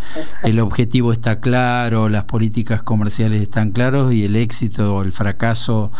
el 0.43 0.59
objetivo 0.59 1.11
está 1.11 1.41
claro, 1.41 2.07
las 2.07 2.23
políticas 2.23 2.81
comerciales 2.81 3.41
están 3.41 3.71
claros 3.71 4.13
y 4.13 4.23
el 4.23 4.35
éxito 4.35 4.95
o 4.95 5.03
el 5.03 5.11
fracaso 5.11 5.91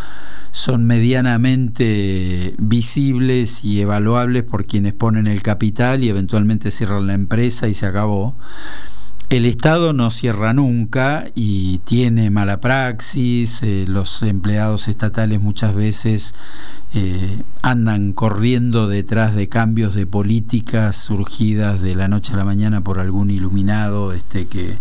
son 0.53 0.85
medianamente 0.85 2.53
visibles 2.59 3.65
y 3.65 3.81
evaluables 3.81 4.43
por 4.43 4.65
quienes 4.65 4.93
ponen 4.93 5.25
el 5.25 5.41
capital 5.41 6.03
y 6.03 6.09
eventualmente 6.09 6.69
cierran 6.69 7.07
la 7.07 7.15
empresa 7.15 7.67
y 7.67 7.73
se 7.73 7.87
acabó. 7.87 8.35
El 9.29 9.45
Estado 9.45 9.93
no 9.93 10.09
cierra 10.09 10.53
nunca 10.53 11.25
y 11.33 11.79
tiene 11.79 12.29
mala 12.29 12.59
praxis, 12.59 13.63
eh, 13.63 13.85
los 13.87 14.21
empleados 14.21 14.87
estatales 14.87 15.41
muchas 15.41 15.73
veces 15.73 16.35
eh, 16.93 17.41
andan 17.63 18.13
corriendo 18.13 18.87
detrás 18.87 19.33
de 19.33 19.49
cambios 19.49 19.95
de 19.95 20.05
políticas 20.05 20.95
surgidas 20.97 21.81
de 21.81 21.95
la 21.95 22.07
noche 22.07 22.33
a 22.33 22.37
la 22.37 22.45
mañana 22.45 22.81
por 22.81 22.99
algún 22.99 23.31
iluminado 23.31 24.13
este, 24.13 24.45
que, 24.45 24.77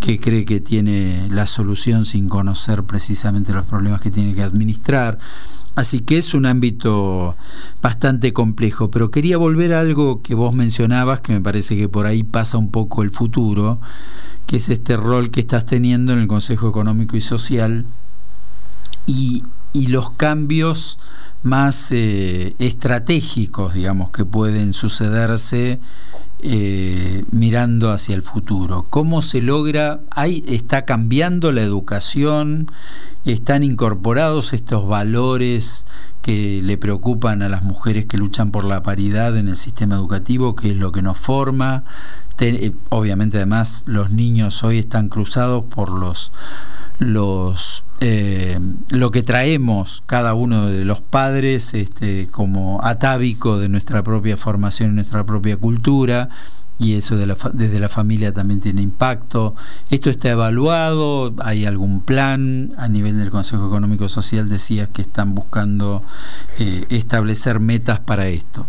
que 0.00 0.20
cree 0.20 0.44
que 0.44 0.60
tiene 0.60 1.28
la 1.30 1.46
solución 1.46 2.04
sin 2.04 2.28
conocer 2.28 2.84
precisamente 2.84 3.54
los 3.54 3.64
problemas 3.64 4.02
que 4.02 4.10
tiene 4.10 4.34
que 4.34 4.42
administrar. 4.42 5.18
Así 5.74 6.00
que 6.00 6.18
es 6.18 6.34
un 6.34 6.46
ámbito 6.46 7.36
bastante 7.82 8.32
complejo, 8.32 8.90
pero 8.90 9.10
quería 9.10 9.36
volver 9.38 9.74
a 9.74 9.80
algo 9.80 10.22
que 10.22 10.34
vos 10.34 10.54
mencionabas, 10.54 11.20
que 11.20 11.32
me 11.32 11.40
parece 11.40 11.76
que 11.76 11.88
por 11.88 12.06
ahí 12.06 12.22
pasa 12.22 12.58
un 12.58 12.70
poco 12.70 13.02
el 13.02 13.10
futuro, 13.10 13.80
que 14.46 14.56
es 14.56 14.68
este 14.68 14.96
rol 14.96 15.30
que 15.30 15.40
estás 15.40 15.64
teniendo 15.64 16.12
en 16.12 16.20
el 16.20 16.28
Consejo 16.28 16.68
Económico 16.68 17.16
y 17.16 17.20
Social 17.20 17.86
y, 19.06 19.42
los 19.88 20.10
cambios 20.10 20.98
más 21.42 21.90
eh, 21.90 22.54
estratégicos, 22.60 23.74
digamos, 23.74 24.10
que 24.10 24.24
pueden 24.24 24.72
sucederse 24.72 25.80
eh, 26.40 27.24
mirando 27.30 27.90
hacia 27.90 28.14
el 28.14 28.22
futuro. 28.22 28.84
¿Cómo 28.90 29.22
se 29.22 29.40
logra? 29.40 30.00
Ahí 30.10 30.44
está 30.46 30.84
cambiando 30.84 31.52
la 31.52 31.62
educación, 31.62 32.70
están 33.24 33.62
incorporados 33.62 34.52
estos 34.52 34.86
valores 34.86 35.86
que 36.22 36.60
le 36.62 36.78
preocupan 36.78 37.42
a 37.42 37.48
las 37.48 37.62
mujeres 37.62 38.06
que 38.06 38.16
luchan 38.16 38.50
por 38.50 38.64
la 38.64 38.82
paridad 38.82 39.36
en 39.36 39.48
el 39.48 39.56
sistema 39.56 39.94
educativo, 39.94 40.54
que 40.54 40.70
es 40.70 40.76
lo 40.76 40.92
que 40.92 41.02
nos 41.02 41.18
forma. 41.18 41.84
Eh, 42.40 42.72
obviamente 42.88 43.36
además 43.36 43.84
los 43.86 44.10
niños 44.10 44.64
hoy 44.64 44.78
están 44.78 45.08
cruzados 45.08 45.64
por 45.66 45.90
los 45.90 46.32
los 46.98 47.82
eh, 48.00 48.58
lo 48.90 49.10
que 49.10 49.22
traemos 49.22 50.02
cada 50.06 50.34
uno 50.34 50.66
de 50.66 50.84
los 50.84 51.00
padres 51.00 51.74
este, 51.74 52.28
como 52.30 52.84
atávico 52.84 53.58
de 53.58 53.68
nuestra 53.68 54.02
propia 54.02 54.36
formación 54.36 54.90
y 54.90 54.94
nuestra 54.96 55.24
propia 55.24 55.56
cultura 55.56 56.28
y 56.78 56.94
eso 56.94 57.16
de 57.16 57.26
la, 57.26 57.36
desde 57.52 57.78
la 57.78 57.88
familia 57.88 58.32
también 58.32 58.60
tiene 58.60 58.82
impacto. 58.82 59.54
¿Esto 59.90 60.10
está 60.10 60.30
evaluado? 60.30 61.34
¿Hay 61.42 61.66
algún 61.66 62.00
plan 62.00 62.72
a 62.76 62.88
nivel 62.88 63.16
del 63.16 63.30
Consejo 63.30 63.66
Económico 63.66 64.08
Social? 64.08 64.48
Decías 64.48 64.88
que 64.88 65.02
están 65.02 65.34
buscando 65.34 66.02
eh, 66.58 66.84
establecer 66.88 67.60
metas 67.60 68.00
para 68.00 68.28
esto. 68.28 68.66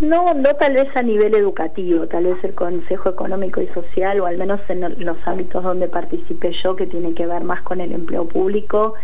No, 0.00 0.32
no 0.32 0.54
tal 0.54 0.74
vez 0.74 0.88
a 0.96 1.02
nivel 1.02 1.34
educativo, 1.34 2.06
tal 2.06 2.24
vez 2.24 2.42
el 2.42 2.54
Consejo 2.54 3.10
Económico 3.10 3.60
y 3.60 3.66
Social, 3.68 4.20
o 4.20 4.26
al 4.26 4.38
menos 4.38 4.60
en 4.68 4.80
los 5.04 5.16
ámbitos 5.26 5.62
donde 5.62 5.88
participé 5.88 6.52
yo, 6.52 6.74
que 6.74 6.86
tiene 6.86 7.12
que 7.12 7.26
ver 7.26 7.44
más 7.44 7.60
con 7.62 7.80
el 7.80 7.92
empleo 7.92 8.26
público, 8.26 8.94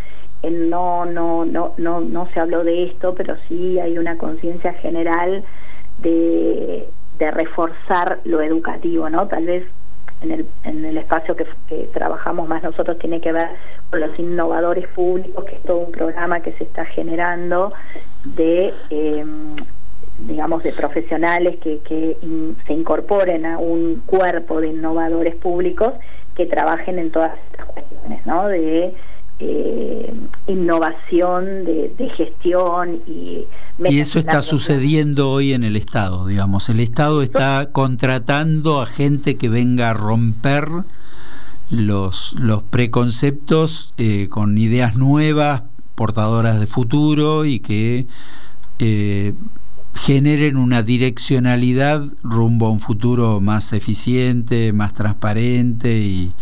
no, 0.42 1.04
no, 1.04 1.44
no, 1.44 1.74
no, 1.76 2.00
no 2.00 2.28
se 2.32 2.40
habló 2.40 2.64
de 2.64 2.84
esto, 2.84 3.14
pero 3.14 3.36
sí 3.48 3.78
hay 3.78 3.98
una 3.98 4.16
conciencia 4.16 4.72
general 4.74 5.44
de, 5.98 6.88
de 7.18 7.30
reforzar 7.30 8.20
lo 8.24 8.40
educativo, 8.40 9.10
¿no? 9.10 9.26
Tal 9.28 9.44
vez 9.44 9.66
en 10.22 10.30
el, 10.30 10.46
en 10.64 10.84
el 10.84 10.96
espacio 10.96 11.36
que, 11.36 11.46
trabajamos 11.92 12.48
más 12.48 12.62
nosotros 12.62 12.98
tiene 12.98 13.20
que 13.20 13.32
ver 13.32 13.48
con 13.90 14.00
los 14.00 14.18
innovadores 14.18 14.88
públicos, 14.88 15.44
que 15.44 15.56
es 15.56 15.62
todo 15.62 15.78
un 15.78 15.92
programa 15.92 16.40
que 16.40 16.52
se 16.52 16.64
está 16.64 16.84
generando 16.84 17.72
de 18.24 18.72
eh, 18.90 19.24
digamos, 20.18 20.62
de 20.62 20.72
profesionales 20.72 21.56
que, 21.62 21.78
que 21.80 22.16
se 22.66 22.72
incorporen 22.72 23.44
a 23.46 23.58
un 23.58 24.02
cuerpo 24.06 24.60
de 24.60 24.68
innovadores 24.68 25.36
públicos 25.36 25.94
que 26.34 26.46
trabajen 26.46 26.98
en 26.98 27.10
todas 27.10 27.32
estas 27.50 27.66
cuestiones, 27.66 28.26
¿no? 28.26 28.48
De 28.48 28.94
eh, 29.38 30.14
innovación, 30.46 31.64
de, 31.64 32.12
gestión 32.16 33.02
y... 33.06 33.44
Y 33.84 34.00
eso 34.00 34.18
está 34.18 34.40
sucediendo 34.40 35.30
hoy 35.30 35.52
en 35.52 35.64
el 35.64 35.76
Estado, 35.76 36.26
digamos. 36.26 36.70
El 36.70 36.80
Estado 36.80 37.22
está 37.22 37.68
contratando 37.72 38.80
a 38.80 38.86
gente 38.86 39.36
que 39.36 39.50
venga 39.50 39.90
a 39.90 39.92
romper 39.92 40.66
los, 41.68 42.34
los 42.38 42.62
preconceptos 42.62 43.92
eh, 43.98 44.28
con 44.30 44.56
ideas 44.56 44.96
nuevas, 44.96 45.64
portadoras 45.94 46.58
de 46.58 46.66
futuro 46.66 47.44
y 47.44 47.60
que 47.60 48.06
eh, 48.78 49.34
generen 49.96 50.56
una 50.56 50.82
direccionalidad 50.82 52.02
rumbo 52.22 52.66
a 52.66 52.70
un 52.70 52.80
futuro 52.80 53.40
más 53.40 53.72
eficiente, 53.72 54.72
más 54.72 54.92
transparente 54.92 55.90
y, 55.92 56.32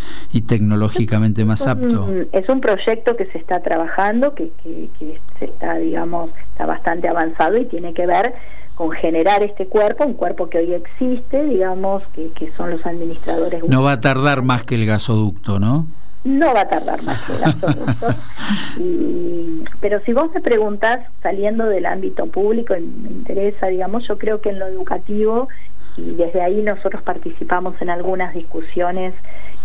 tecnológicamente 0.47 1.45
más 1.45 1.67
apto. 1.67 2.09
Es 2.33 2.49
un 2.49 2.61
proyecto 2.61 3.17
que 3.17 3.27
se 3.27 3.39
está 3.39 3.61
trabajando, 3.61 4.35
que, 4.35 4.51
que, 4.63 5.19
se 5.39 5.47
está, 5.47 5.77
digamos, 5.77 6.31
está 6.53 6.67
bastante 6.67 7.09
avanzado 7.09 7.57
y 7.57 7.65
tiene 7.67 7.95
que 7.95 8.07
ver 8.07 8.35
con 8.75 8.91
generar 8.91 9.43
este 9.43 9.67
cuerpo, 9.67 10.05
un 10.05 10.15
cuerpo 10.15 10.51
que 10.51 10.59
hoy 10.59 10.75
existe, 10.75 11.45
digamos, 11.45 12.03
que, 12.15 12.31
que 12.33 12.51
son 12.51 12.71
los 12.71 12.85
administradores. 12.85 13.63
No 13.69 13.83
va 13.83 13.93
a 13.93 14.01
tardar 14.01 14.43
más 14.43 14.65
que 14.65 14.75
el 14.75 14.85
gasoducto, 14.85 15.61
¿no? 15.61 15.87
No 16.25 16.55
va 16.55 16.63
a 16.63 16.69
tardar 16.69 17.03
más 17.03 17.27
y, 18.79 19.63
pero 19.81 20.01
si 20.01 20.13
vos 20.13 20.33
me 20.35 20.41
preguntás, 20.41 21.01
saliendo 21.23 21.67
del 21.67 21.87
ámbito 21.87 22.27
público, 22.27 22.75
me 22.75 23.11
interesa, 23.11 23.67
digamos, 23.67 24.09
yo 24.09 24.19
creo 24.19 24.41
que 24.41 24.49
en 24.49 24.59
lo 24.59 24.67
educativo, 24.67 25.49
y 25.97 26.15
desde 26.15 26.41
ahí 26.41 26.63
nosotros 26.63 27.03
participamos 27.03 27.81
en 27.81 27.91
algunas 27.91 28.35
discusiones, 28.35 29.15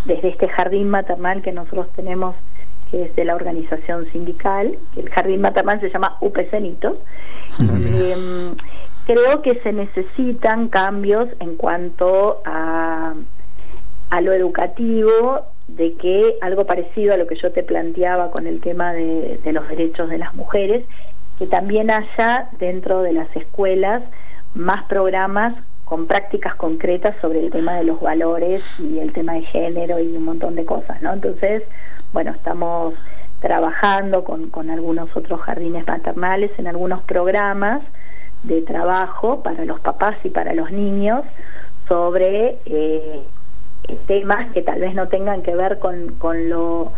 desde 0.04 0.28
este 0.28 0.48
jardín 0.48 0.90
maternal 0.90 1.42
que 1.42 1.52
nosotros 1.52 1.88
tenemos, 1.96 2.36
que 2.90 3.04
es 3.04 3.16
de 3.16 3.24
la 3.24 3.34
organización 3.34 4.10
sindical, 4.12 4.76
el 4.96 5.08
jardín 5.08 5.40
maternal 5.40 5.80
se 5.80 5.90
llama 5.90 6.18
UPCenitos, 6.20 6.98
em, 7.58 8.54
creo 9.06 9.42
que 9.42 9.60
se 9.62 9.72
necesitan 9.72 10.68
cambios 10.68 11.28
en 11.40 11.56
cuanto 11.56 12.42
a, 12.44 13.14
a 14.10 14.20
lo 14.20 14.32
educativo 14.32 15.46
de 15.76 15.94
que 15.94 16.36
algo 16.40 16.66
parecido 16.66 17.14
a 17.14 17.16
lo 17.16 17.26
que 17.26 17.36
yo 17.36 17.52
te 17.52 17.62
planteaba 17.62 18.30
con 18.30 18.46
el 18.46 18.60
tema 18.60 18.92
de, 18.92 19.38
los 19.52 19.68
derechos 19.68 20.08
de 20.08 20.18
las 20.18 20.34
mujeres, 20.34 20.84
que 21.38 21.46
también 21.46 21.90
haya 21.90 22.48
dentro 22.58 23.02
de 23.02 23.12
las 23.12 23.34
escuelas 23.36 24.02
más 24.54 24.84
programas 24.84 25.54
con 25.84 26.06
prácticas 26.06 26.54
concretas 26.54 27.16
sobre 27.20 27.40
el 27.40 27.50
tema 27.50 27.74
de 27.74 27.84
los 27.84 28.00
valores 28.00 28.78
y 28.78 28.98
el 28.98 29.12
tema 29.12 29.34
de 29.34 29.42
género 29.42 29.98
y 29.98 30.16
un 30.16 30.24
montón 30.24 30.54
de 30.54 30.64
cosas, 30.64 31.02
¿no? 31.02 31.12
Entonces, 31.12 31.62
bueno, 32.12 32.32
estamos 32.32 32.94
trabajando 33.40 34.22
con, 34.22 34.50
con 34.50 34.70
algunos 34.70 35.16
otros 35.16 35.40
jardines 35.40 35.86
maternales 35.86 36.50
en 36.58 36.66
algunos 36.66 37.02
programas 37.02 37.80
de 38.42 38.62
trabajo 38.62 39.42
para 39.42 39.64
los 39.64 39.80
papás 39.80 40.16
y 40.24 40.30
para 40.30 40.54
los 40.54 40.70
niños 40.70 41.24
sobre 41.88 42.58
eh, 42.66 43.20
temas 44.06 44.52
que 44.52 44.62
tal 44.62 44.80
vez 44.80 44.94
no 44.94 45.08
tengan 45.08 45.42
que 45.42 45.54
ver 45.54 45.78
con, 45.78 46.14
con 46.18 46.48
lo 46.48 46.92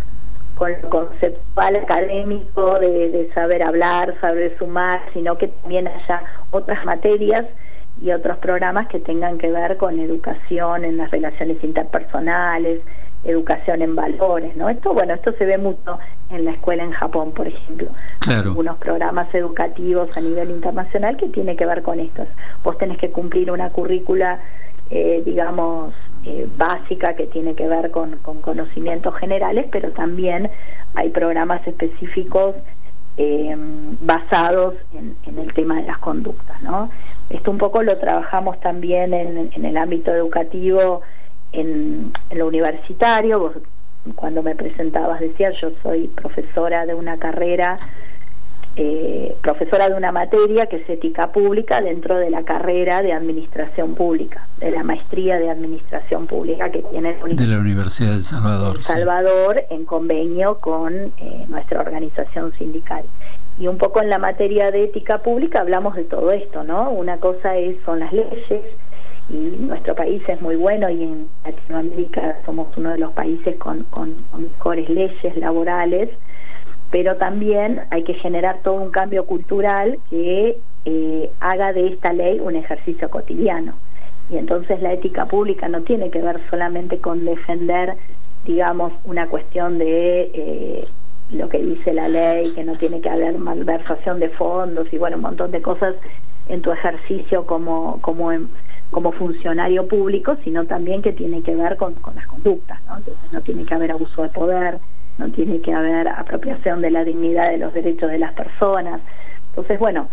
con 0.54 0.70
lo 0.82 0.90
conceptual 0.90 1.76
académico 1.76 2.78
de, 2.78 3.08
de, 3.08 3.32
saber 3.32 3.62
hablar, 3.62 4.14
saber 4.20 4.56
sumar, 4.58 5.00
sino 5.14 5.38
que 5.38 5.48
también 5.48 5.88
haya 5.88 6.22
otras 6.50 6.84
materias 6.84 7.46
y 8.00 8.12
otros 8.12 8.36
programas 8.38 8.86
que 8.88 9.00
tengan 9.00 9.38
que 9.38 9.50
ver 9.50 9.76
con 9.76 9.98
educación 9.98 10.84
en 10.84 10.98
las 10.98 11.10
relaciones 11.10 11.62
interpersonales, 11.64 12.80
educación 13.24 13.82
en 13.82 13.94
valores, 13.94 14.56
¿no? 14.56 14.68
Esto, 14.68 14.92
bueno, 14.92 15.14
esto 15.14 15.32
se 15.32 15.44
ve 15.44 15.58
mucho 15.58 15.98
en 16.30 16.44
la 16.44 16.52
escuela 16.52 16.82
en 16.82 16.92
Japón, 16.92 17.32
por 17.32 17.46
ejemplo. 17.46 17.88
Claro. 18.18 18.50
Algunos 18.50 18.78
programas 18.78 19.32
educativos 19.34 20.16
a 20.16 20.20
nivel 20.20 20.50
internacional 20.50 21.16
que 21.16 21.28
tiene 21.28 21.56
que 21.56 21.66
ver 21.66 21.82
con 21.82 22.00
esto. 22.00 22.26
Vos 22.64 22.78
tenés 22.78 22.98
que 22.98 23.10
cumplir 23.10 23.50
una 23.50 23.70
currícula, 23.70 24.40
eh, 24.90 25.22
digamos, 25.24 25.94
eh, 26.24 26.48
básica 26.56 27.14
que 27.14 27.26
tiene 27.26 27.54
que 27.54 27.66
ver 27.66 27.90
con, 27.90 28.16
conocimientos 28.40 29.14
generales, 29.16 29.66
pero 29.70 29.90
también 29.90 30.50
hay 30.94 31.10
programas 31.10 31.66
específicos 31.66 32.54
eh, 33.16 33.56
basados 34.00 34.74
en, 34.94 35.38
el 35.38 35.52
tema 35.52 35.76
de 35.76 35.86
las 35.86 35.98
conductas. 35.98 36.62
¿no? 36.62 36.90
Esto 37.28 37.50
un 37.50 37.58
poco 37.58 37.82
lo 37.82 37.98
trabajamos 37.98 38.60
también 38.60 39.12
en, 39.14 39.50
en 39.52 39.64
el 39.64 39.76
ámbito 39.76 40.12
educativo, 40.14 41.02
en, 41.52 42.12
en, 42.30 42.38
lo 42.38 42.46
universitario. 42.46 43.38
Vos, 43.38 43.52
cuando 44.14 44.42
me 44.42 44.54
presentabas 44.54 45.20
decías, 45.20 45.54
yo 45.60 45.70
soy 45.82 46.08
profesora 46.08 46.86
de 46.86 46.94
una 46.94 47.18
carrera 47.18 47.76
eh, 48.76 49.36
profesora 49.42 49.88
de 49.88 49.94
una 49.94 50.12
materia 50.12 50.66
que 50.66 50.76
es 50.76 50.88
ética 50.88 51.30
pública 51.30 51.80
dentro 51.80 52.16
de 52.16 52.30
la 52.30 52.42
carrera 52.42 53.02
de 53.02 53.12
administración 53.12 53.94
pública, 53.94 54.46
de 54.58 54.70
la 54.70 54.82
maestría 54.82 55.38
de 55.38 55.50
administración 55.50 56.26
pública 56.26 56.70
que 56.70 56.82
tiene 56.82 57.16
de 57.22 57.46
la 57.46 57.58
Universidad 57.58 58.12
de 58.12 58.22
Salvador. 58.22 58.82
Salvador 58.82 59.64
en 59.70 59.84
convenio 59.84 60.58
con 60.58 60.94
eh, 60.94 61.44
nuestra 61.48 61.80
organización 61.80 62.52
sindical. 62.54 63.04
Y 63.58 63.66
un 63.66 63.76
poco 63.76 64.00
en 64.00 64.08
la 64.08 64.18
materia 64.18 64.70
de 64.70 64.84
ética 64.84 65.18
pública 65.18 65.60
hablamos 65.60 65.94
de 65.94 66.04
todo 66.04 66.32
esto, 66.32 66.64
¿no? 66.64 66.90
Una 66.90 67.18
cosa 67.18 67.56
es 67.56 67.76
son 67.84 68.00
las 68.00 68.12
leyes 68.12 68.64
y 69.28 69.56
nuestro 69.60 69.94
país 69.94 70.22
es 70.28 70.40
muy 70.42 70.56
bueno 70.56 70.90
y 70.90 71.02
en 71.02 71.28
Latinoamérica 71.44 72.38
somos 72.44 72.68
uno 72.76 72.90
de 72.90 72.98
los 72.98 73.12
países 73.12 73.56
con, 73.56 73.84
con, 73.84 74.14
mejores 74.36 74.88
leyes 74.88 75.36
laborales, 75.36 76.10
pero 76.92 77.16
también 77.16 77.80
hay 77.90 78.04
que 78.04 78.12
generar 78.12 78.58
todo 78.62 78.74
un 78.74 78.90
cambio 78.90 79.24
cultural 79.24 79.98
que 80.10 80.58
eh, 80.84 81.30
haga 81.40 81.72
de 81.72 81.88
esta 81.88 82.12
ley 82.12 82.38
un 82.38 82.54
ejercicio 82.54 83.08
cotidiano. 83.08 83.72
Y 84.28 84.36
entonces 84.36 84.80
la 84.82 84.92
ética 84.92 85.24
pública 85.24 85.68
no 85.68 85.80
tiene 85.80 86.10
que 86.10 86.20
ver 86.20 86.40
solamente 86.50 86.98
con 86.98 87.24
defender, 87.24 87.94
digamos, 88.44 88.92
una 89.04 89.26
cuestión 89.26 89.78
de 89.78 90.30
eh, 90.34 90.84
lo 91.32 91.48
que 91.48 91.58
dice 91.58 91.94
la 91.94 92.08
ley, 92.08 92.52
que 92.54 92.62
no 92.62 92.72
tiene 92.72 93.00
que 93.00 93.08
haber 93.08 93.38
malversación 93.38 94.20
de 94.20 94.28
fondos 94.28 94.86
y 94.92 94.98
bueno, 94.98 95.16
un 95.16 95.22
montón 95.22 95.50
de 95.50 95.62
cosas 95.62 95.94
en 96.48 96.60
tu 96.60 96.72
ejercicio 96.72 97.46
como, 97.46 98.02
como, 98.02 98.30
como 98.90 99.12
funcionario 99.12 99.88
público, 99.88 100.36
sino 100.44 100.66
también 100.66 101.00
que 101.00 101.12
tiene 101.14 101.40
que 101.40 101.56
ver 101.56 101.78
con 101.78 101.94
las 102.14 102.26
conductas, 102.26 102.80
¿no? 102.86 102.98
Entonces 102.98 103.32
no 103.32 103.40
tiene 103.40 103.64
que 103.64 103.74
haber 103.74 103.92
abuso 103.92 104.22
de 104.22 104.28
poder, 104.28 104.78
no 105.18 105.28
tiene 105.28 105.60
que 105.60 105.72
haber 105.72 106.08
apropiación 106.08 106.80
de 106.80 106.90
la 106.90 107.04
dignidad 107.04 107.50
de 107.50 107.58
los 107.58 107.72
derechos 107.74 108.10
de 108.10 108.18
las 108.18 108.32
personas. 108.32 109.00
Entonces, 109.50 109.78
bueno, 109.78 110.08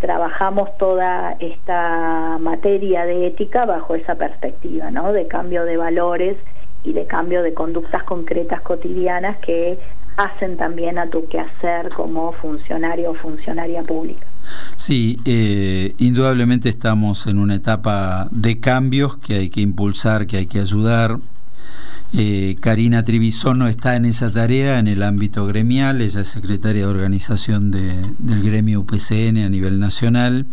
trabajamos 0.00 0.76
toda 0.78 1.36
esta 1.38 2.38
materia 2.40 3.04
de 3.04 3.28
ética 3.28 3.66
bajo 3.66 3.94
esa 3.94 4.16
perspectiva, 4.16 4.90
¿no? 4.90 5.12
De 5.12 5.28
cambio 5.28 5.64
de 5.64 5.76
valores 5.76 6.36
y 6.82 6.92
de 6.92 7.06
cambio 7.06 7.42
de 7.42 7.54
conductas 7.54 8.02
concretas 8.04 8.62
cotidianas 8.62 9.38
que 9.38 9.78
hacen 10.16 10.56
también 10.56 10.98
a 10.98 11.08
tu 11.08 11.24
quehacer 11.24 11.90
como 11.94 12.32
funcionario 12.32 13.12
o 13.12 13.14
funcionaria 13.14 13.82
pública. 13.82 14.26
Sí, 14.76 15.18
eh, 15.24 15.94
indudablemente 15.98 16.68
estamos 16.68 17.26
en 17.26 17.38
una 17.38 17.54
etapa 17.54 18.28
de 18.30 18.58
cambios 18.60 19.16
que 19.18 19.34
hay 19.34 19.50
que 19.50 19.60
impulsar, 19.60 20.26
que 20.26 20.38
hay 20.38 20.46
que 20.46 20.60
ayudar. 20.60 21.18
Eh, 22.12 22.56
Karina 22.58 23.04
Tribisono 23.04 23.68
está 23.68 23.94
en 23.94 24.04
esa 24.04 24.32
tarea 24.32 24.80
en 24.80 24.88
el 24.88 25.04
ámbito 25.04 25.46
gremial, 25.46 26.00
ella 26.00 26.22
es 26.22 26.28
secretaria 26.28 26.82
de 26.82 26.90
organización 26.90 27.70
del 27.70 28.42
gremio 28.42 28.80
UPCN 28.80 29.38
a 29.38 29.48
nivel 29.48 29.78
nacional, 29.78 30.46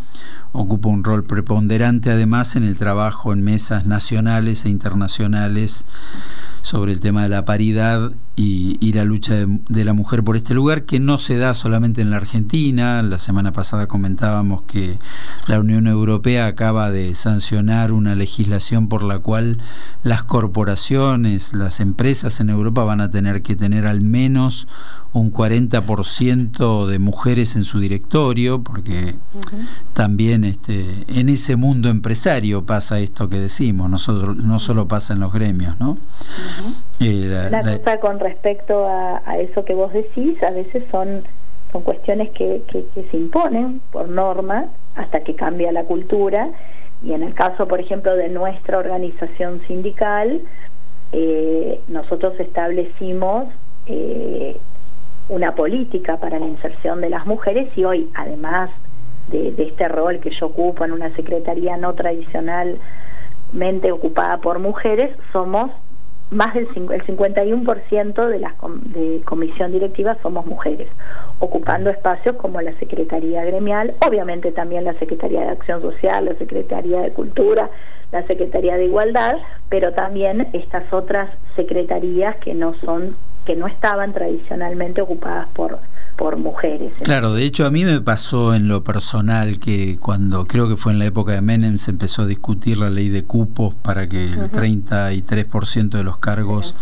ocupa 0.51 0.89
un 0.89 1.03
rol 1.03 1.24
preponderante 1.24 2.12
además 2.12 2.55
en 2.55 2.64
el 2.64 2.78
trabajo 2.78 3.34
en 3.34 3.43
mesas 3.43 3.88
nacionales 3.88 4.66
e 4.66 4.70
internacionales 4.70 5.84
sobre 6.62 6.93
el 6.93 6.99
tema 6.99 7.24
de 7.24 7.30
la 7.30 7.43
paridad 7.43 8.12
y, 8.39 8.93
la 8.93 9.03
lucha 9.03 9.33
de, 9.35 9.83
la 9.83 9.93
mujer 9.93 10.23
por 10.23 10.38
este 10.38 10.53
lugar, 10.53 10.83
que 10.83 10.99
no 10.99 11.17
se 11.17 11.38
da 11.38 11.55
solamente 11.55 12.01
en 12.01 12.11
la 12.11 12.17
Argentina. 12.17 13.01
La 13.01 13.17
semana 13.17 13.51
pasada 13.51 13.88
comentábamos 13.88 14.61
que 14.61 14.99
la 15.47 15.59
Unión 15.59 15.88
Europea 15.88 16.45
acaba 16.45 16.91
de 16.91 17.15
sancionar 17.15 17.91
una 17.91 18.13
legislación 18.13 18.89
por 18.89 19.03
la 19.03 19.19
cual 19.19 19.57
las 20.03 20.23
corporaciones, 20.23 21.53
las 21.53 21.79
empresas 21.79 22.39
en 22.39 22.51
Europa 22.51 22.83
van 22.83 23.01
a 23.01 23.09
tener 23.09 23.41
que 23.41 23.55
tener 23.55 23.88
al 23.88 24.01
menos 24.01 24.67
un 25.13 25.31
40% 25.31 26.85
de 26.85 26.99
mujeres 26.99 27.55
en 27.55 27.63
su 27.63 27.79
directorio, 27.79 28.61
porque 28.61 29.15
también 29.93 30.43
este, 30.43 31.05
en 31.07 31.29
ese 31.29 31.55
mundo 31.55 31.89
empresario 31.89 32.65
pasa 32.65 32.99
esto 32.99 33.29
que 33.29 33.39
decimos, 33.39 33.89
nosotros, 33.89 34.38
no 34.38 34.59
solo 34.59 34.88
pasa 34.88 35.13
en 35.13 35.21
los 35.21 35.33
gremios, 35.33 35.79
¿no? 35.79 35.97
La, 37.00 37.62
cosa 37.62 38.00
con 38.00 38.20
respecto 38.20 38.88
a, 38.88 39.38
eso 39.38 39.64
que 39.64 39.74
vos 39.74 39.93
decís, 39.93 40.41
a 40.43 40.52
veces 40.52 40.84
son, 40.89 41.24
son 41.72 41.84
cuestiones 41.84 42.32
que, 42.32 42.64
que, 42.68 42.84
se 43.04 43.18
imponen 43.18 43.82
por 43.91 44.10
norma 44.10 44.68
hasta 44.95 45.22
que 45.22 45.36
cambia 45.36 45.72
la 45.72 45.84
cultura, 45.84 46.50
y 47.04 47.14
en 47.14 47.22
el 47.22 47.36
caso, 47.36 47.68
por 47.68 47.80
ejemplo, 47.80 48.16
de 48.16 48.30
nuestra 48.30 48.80
organización 48.80 49.62
sindical, 49.68 50.41
eh, 51.12 51.80
nosotros 51.88 52.39
establecimos 52.39 53.48
eh, 53.86 54.58
una 55.30 55.56
política 55.56 56.18
para 56.18 56.39
la 56.39 56.48
inserción 56.48 57.02
de 57.02 57.10
las 57.10 57.26
mujeres 57.26 57.70
y 57.78 57.84
hoy, 57.86 58.10
además 58.16 58.70
de, 59.30 59.54
este 59.58 59.88
rol 59.88 60.20
que 60.20 60.32
yo 60.32 60.48
ocupo 60.48 60.86
en 60.86 60.91
una 60.91 61.14
secretaría 61.16 61.78
no 61.78 61.93
tradicionalmente 61.93 63.91
ocupada 63.91 64.38
por 64.38 64.60
mujeres, 64.60 65.16
somos 65.32 65.72
más 66.30 66.53
del 66.53 66.67
el 66.75 67.05
51% 67.05 68.28
de 68.28 68.39
la 68.39 68.53
de 68.86 69.21
comisión 69.23 69.71
directiva 69.71 70.17
somos 70.21 70.45
mujeres, 70.45 70.88
ocupando 71.39 71.89
espacios 71.89 72.36
como 72.36 72.61
la 72.61 72.73
Secretaría 72.80 73.45
Gremial, 73.45 73.93
obviamente 74.05 74.51
también 74.51 74.84
la 74.84 74.93
Secretaría 74.95 75.41
de 75.41 75.49
Acción 75.49 75.82
Social, 75.82 76.25
la 76.25 76.36
Secretaría 76.36 77.01
de 77.01 77.11
Cultura, 77.11 77.69
la 78.11 78.23
Secretaría 78.28 78.78
de 78.78 78.86
Igualdad, 78.86 79.38
pero 79.69 79.93
también 79.93 80.49
estas 80.53 80.91
otras 80.91 81.30
secretarías 81.55 82.36
que 82.38 82.53
no 82.53 82.73
son 82.75 83.15
que 83.45 83.55
no 83.55 83.67
estaban 83.67 84.11
tradicionalmente 84.11 85.01
ocupadas 85.01 85.47
por, 85.49 85.80
por 86.18 86.36
mujeres. 86.38 86.93
Claro, 87.03 87.34
de 87.34 87.43
hecho 87.43 87.65
a 87.65 87.72
mí 87.72 87.86
me 87.86 88.01
pasó 88.01 88.55
en 88.55 88.68
lo 88.68 88.84
personal 88.84 89.59
que 89.59 89.97
cuando 89.99 90.45
creo 90.45 90.68
que 90.68 90.76
fue 90.76 90.91
en 90.91 90.99
la 90.99 91.05
época 91.05 91.34
de 91.34 91.41
Menem 91.41 91.78
se 91.78 91.91
empezó 91.91 92.24
a 92.24 92.26
discutir 92.26 92.80
la 92.80 92.89
ley 92.89 93.09
de 93.09 93.24
cupos 93.24 93.76
para 93.76 94.09
que 94.09 94.26
el 94.26 94.51
33% 94.51 95.89
de 95.89 96.03
los 96.03 96.18
cargos 96.18 96.76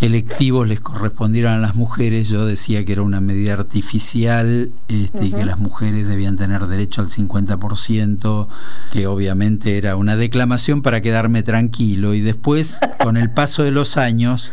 electivos 0.00 0.68
les 0.68 0.80
correspondieran 0.80 1.54
a 1.54 1.58
las 1.58 1.74
mujeres, 1.74 2.28
yo 2.28 2.46
decía 2.46 2.84
que 2.84 2.92
era 2.92 3.02
una 3.02 3.20
medida 3.20 3.52
artificial 3.52 4.70
este, 4.88 5.26
y 5.26 5.32
que 5.32 5.44
las 5.44 5.58
mujeres 5.58 6.08
debían 6.08 6.36
tener 6.36 6.66
derecho 6.66 7.02
al 7.02 7.08
50%, 7.08 8.46
que 8.92 9.06
obviamente 9.06 9.76
era 9.76 9.96
una 9.96 10.16
declamación 10.16 10.82
para 10.82 11.00
quedarme 11.00 11.42
tranquilo. 11.42 12.14
Y 12.14 12.20
después 12.20 12.78
con 13.02 13.16
el 13.16 13.30
paso 13.30 13.62
de 13.62 13.72
los 13.72 13.96
años 13.96 14.52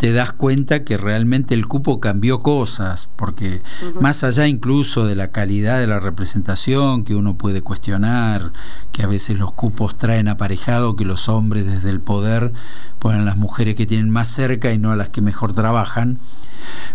te 0.00 0.14
das 0.14 0.32
cuenta 0.32 0.82
que 0.82 0.96
realmente 0.96 1.52
el 1.52 1.68
cupo 1.68 2.00
cambió 2.00 2.38
cosas, 2.38 3.10
porque 3.16 3.60
más 4.00 4.24
allá 4.24 4.46
incluso 4.46 5.04
de 5.04 5.14
la 5.14 5.30
calidad 5.30 5.78
de 5.78 5.86
la 5.86 6.00
representación 6.00 7.04
que 7.04 7.14
uno 7.14 7.36
puede 7.36 7.60
cuestionar, 7.60 8.50
que 8.92 9.02
a 9.02 9.06
veces 9.06 9.38
los 9.38 9.52
cupos 9.52 9.98
traen 9.98 10.28
aparejado 10.28 10.96
que 10.96 11.04
los 11.04 11.28
hombres 11.28 11.66
desde 11.66 11.90
el 11.90 12.00
poder 12.00 12.50
ponen 12.98 13.20
a 13.20 13.24
las 13.24 13.36
mujeres 13.36 13.74
que 13.74 13.84
tienen 13.84 14.08
más 14.08 14.28
cerca 14.28 14.72
y 14.72 14.78
no 14.78 14.90
a 14.90 14.96
las 14.96 15.10
que 15.10 15.20
mejor 15.20 15.52
trabajan, 15.52 16.18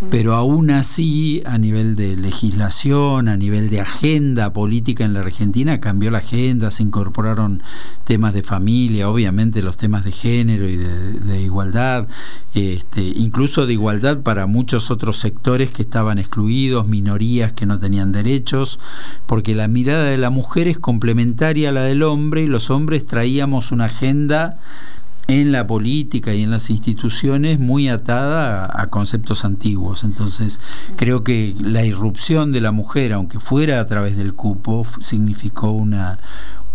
pero 0.09 0.33
aún 0.33 0.71
así, 0.71 1.41
a 1.45 1.57
nivel 1.57 1.95
de 1.95 2.15
legislación, 2.15 3.27
a 3.27 3.37
nivel 3.37 3.69
de 3.69 3.81
agenda 3.81 4.51
política 4.53 5.05
en 5.05 5.13
la 5.13 5.21
Argentina, 5.21 5.79
cambió 5.79 6.11
la 6.11 6.19
agenda, 6.19 6.71
se 6.71 6.83
incorporaron 6.83 7.63
temas 8.03 8.33
de 8.33 8.43
familia, 8.43 9.09
obviamente 9.09 9.61
los 9.61 9.77
temas 9.77 10.03
de 10.03 10.11
género 10.11 10.67
y 10.67 10.75
de, 10.77 11.41
igualdad, 11.41 12.07
este, 12.53 13.01
incluso 13.01 13.65
de 13.65 13.73
igualdad 13.73 14.19
para 14.19 14.45
muchos 14.47 14.91
otros 14.91 15.17
sectores 15.17 15.71
que 15.71 15.81
estaban 15.81 16.19
excluidos, 16.19 16.87
minorías 16.87 17.53
que 17.53 17.65
no 17.65 17.79
tenían 17.79 18.11
derechos, 18.11 18.79
porque 19.25 19.55
la 19.55 19.67
mirada 19.67 20.05
de 20.05 20.17
la 20.17 20.29
mujer 20.29 20.67
es 20.67 20.77
complementaria 20.79 21.69
a 21.69 21.71
la 21.71 21.83
del 21.83 22.03
hombre 22.03 22.43
y 22.43 22.47
los 22.47 22.69
hombres 22.69 23.05
traíamos 23.05 23.71
una 23.71 23.85
agenda 23.85 24.59
en 25.27 25.51
la 25.51 25.65
política 25.65 26.33
y 26.33 26.43
en 26.43 26.51
las 26.51 26.69
instituciones 26.69 27.59
muy 27.59 27.89
atada 27.89 28.69
a, 28.71 28.87
conceptos 28.87 29.43
antiguos. 29.43 30.03
Entonces, 30.03 30.59
creo 30.95 31.23
que 31.23 31.55
la 31.59 31.83
irrupción 31.83 32.51
de 32.51 32.61
la 32.61 32.71
mujer, 32.71 33.13
aunque 33.13 33.39
fuera 33.39 33.79
a 33.79 33.85
través 33.85 34.17
del 34.17 34.33
cupo, 34.33 34.85
significó 34.99 35.71
una, 35.71 36.19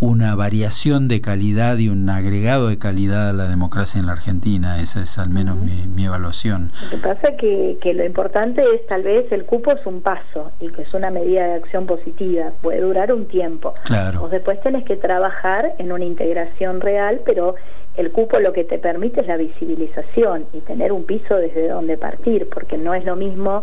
una 0.00 0.34
variación 0.34 1.08
de 1.08 1.20
calidad 1.20 1.76
y 1.78 1.88
un 1.88 2.08
agregado 2.08 2.68
de 2.68 2.78
calidad 2.78 3.30
a 3.30 3.32
la 3.32 3.44
democracia 3.44 4.00
en 4.00 4.06
la 4.06 4.12
Argentina. 4.12 4.80
Esa 4.80 5.02
es 5.02 5.18
al 5.18 5.30
menos 5.30 5.56
mi, 5.56 6.04
evaluación. 6.04 6.72
Lo 6.84 6.90
que 6.90 6.96
pasa 6.96 7.28
es 7.28 7.36
que, 7.36 7.78
que, 7.80 7.92
lo 7.92 8.04
importante 8.04 8.62
es 8.62 8.86
tal 8.86 9.02
vez 9.02 9.30
el 9.30 9.44
cupo 9.44 9.72
es 9.72 9.84
un 9.86 10.00
paso 10.00 10.52
y 10.58 10.68
que 10.68 10.82
es 10.82 10.94
una 10.94 11.10
medida 11.10 11.46
de 11.46 11.54
acción 11.54 11.86
positiva. 11.86 12.52
Puede 12.62 12.80
durar 12.80 13.12
un 13.12 13.26
tiempo. 13.26 13.74
Claro. 13.84 14.20
Vos 14.20 14.30
después 14.30 14.60
tenés 14.62 14.84
que 14.84 14.96
trabajar 14.96 15.74
en 15.78 15.92
una 15.92 16.04
integración 16.04 16.80
real, 16.80 17.20
pero 17.24 17.54
el 18.00 18.12
cupo 18.12 18.40
lo 18.40 18.52
que 18.52 18.64
te 18.64 18.78
permite 18.78 19.20
es 19.20 19.26
la 19.26 19.36
visibilización 19.36 20.46
y 20.52 20.60
tener 20.60 20.92
un 20.92 21.04
piso 21.04 21.36
desde 21.36 21.68
donde 21.68 21.96
partir, 21.96 22.48
porque 22.48 22.78
no 22.78 22.94
es 22.94 23.04
lo 23.04 23.16
mismo, 23.16 23.62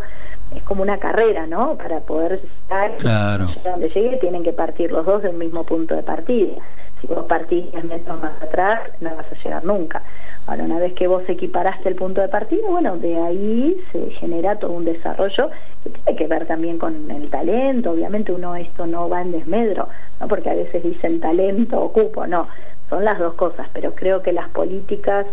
es 0.55 0.63
como 0.63 0.81
una 0.81 0.97
carrera, 0.97 1.47
¿no? 1.47 1.75
Para 1.77 1.99
poder 2.01 2.39
llegar, 2.41 2.97
claro. 2.97 3.47
donde 3.63 3.89
llegue 3.89 4.17
tienen 4.17 4.43
que 4.43 4.53
partir 4.53 4.91
los 4.91 5.05
dos 5.05 5.23
de 5.23 5.29
un 5.29 5.37
mismo 5.37 5.63
punto 5.63 5.95
de 5.95 6.03
partida. 6.03 6.55
Si 7.01 7.07
vos 7.07 7.25
partís 7.25 7.71
10 7.71 7.83
metros 7.83 8.19
más 8.21 8.41
atrás, 8.41 8.79
no 9.01 9.15
vas 9.15 9.25
a 9.31 9.43
llegar 9.43 9.63
nunca. 9.63 10.01
Ahora, 10.47 10.63
una 10.63 10.79
vez 10.79 10.93
que 10.93 11.05
vos 11.05 11.21
equiparaste 11.27 11.89
el 11.89 11.95
punto 11.95 12.21
de 12.21 12.27
partida, 12.27 12.67
bueno, 12.69 12.97
de 12.97 13.21
ahí 13.21 13.79
se 13.91 14.09
genera 14.11 14.55
todo 14.55 14.71
un 14.71 14.85
desarrollo 14.85 15.51
que 15.83 15.91
tiene 15.91 16.17
que 16.17 16.27
ver 16.27 16.47
también 16.47 16.79
con 16.79 17.11
el 17.11 17.29
talento. 17.29 17.91
Obviamente 17.91 18.31
uno 18.31 18.55
esto 18.55 18.87
no 18.87 19.09
va 19.09 19.21
en 19.21 19.31
desmedro, 19.31 19.89
¿no? 20.19 20.27
porque 20.27 20.49
a 20.49 20.55
veces 20.55 20.81
dicen 20.83 21.19
talento 21.19 21.79
o 21.79 21.91
cupo, 21.91 22.25
no 22.25 22.47
son 22.89 23.03
las 23.03 23.19
dos 23.19 23.33
cosas, 23.33 23.67
pero 23.73 23.93
creo 23.93 24.21
que 24.21 24.31
las 24.31 24.49
políticas 24.49 25.25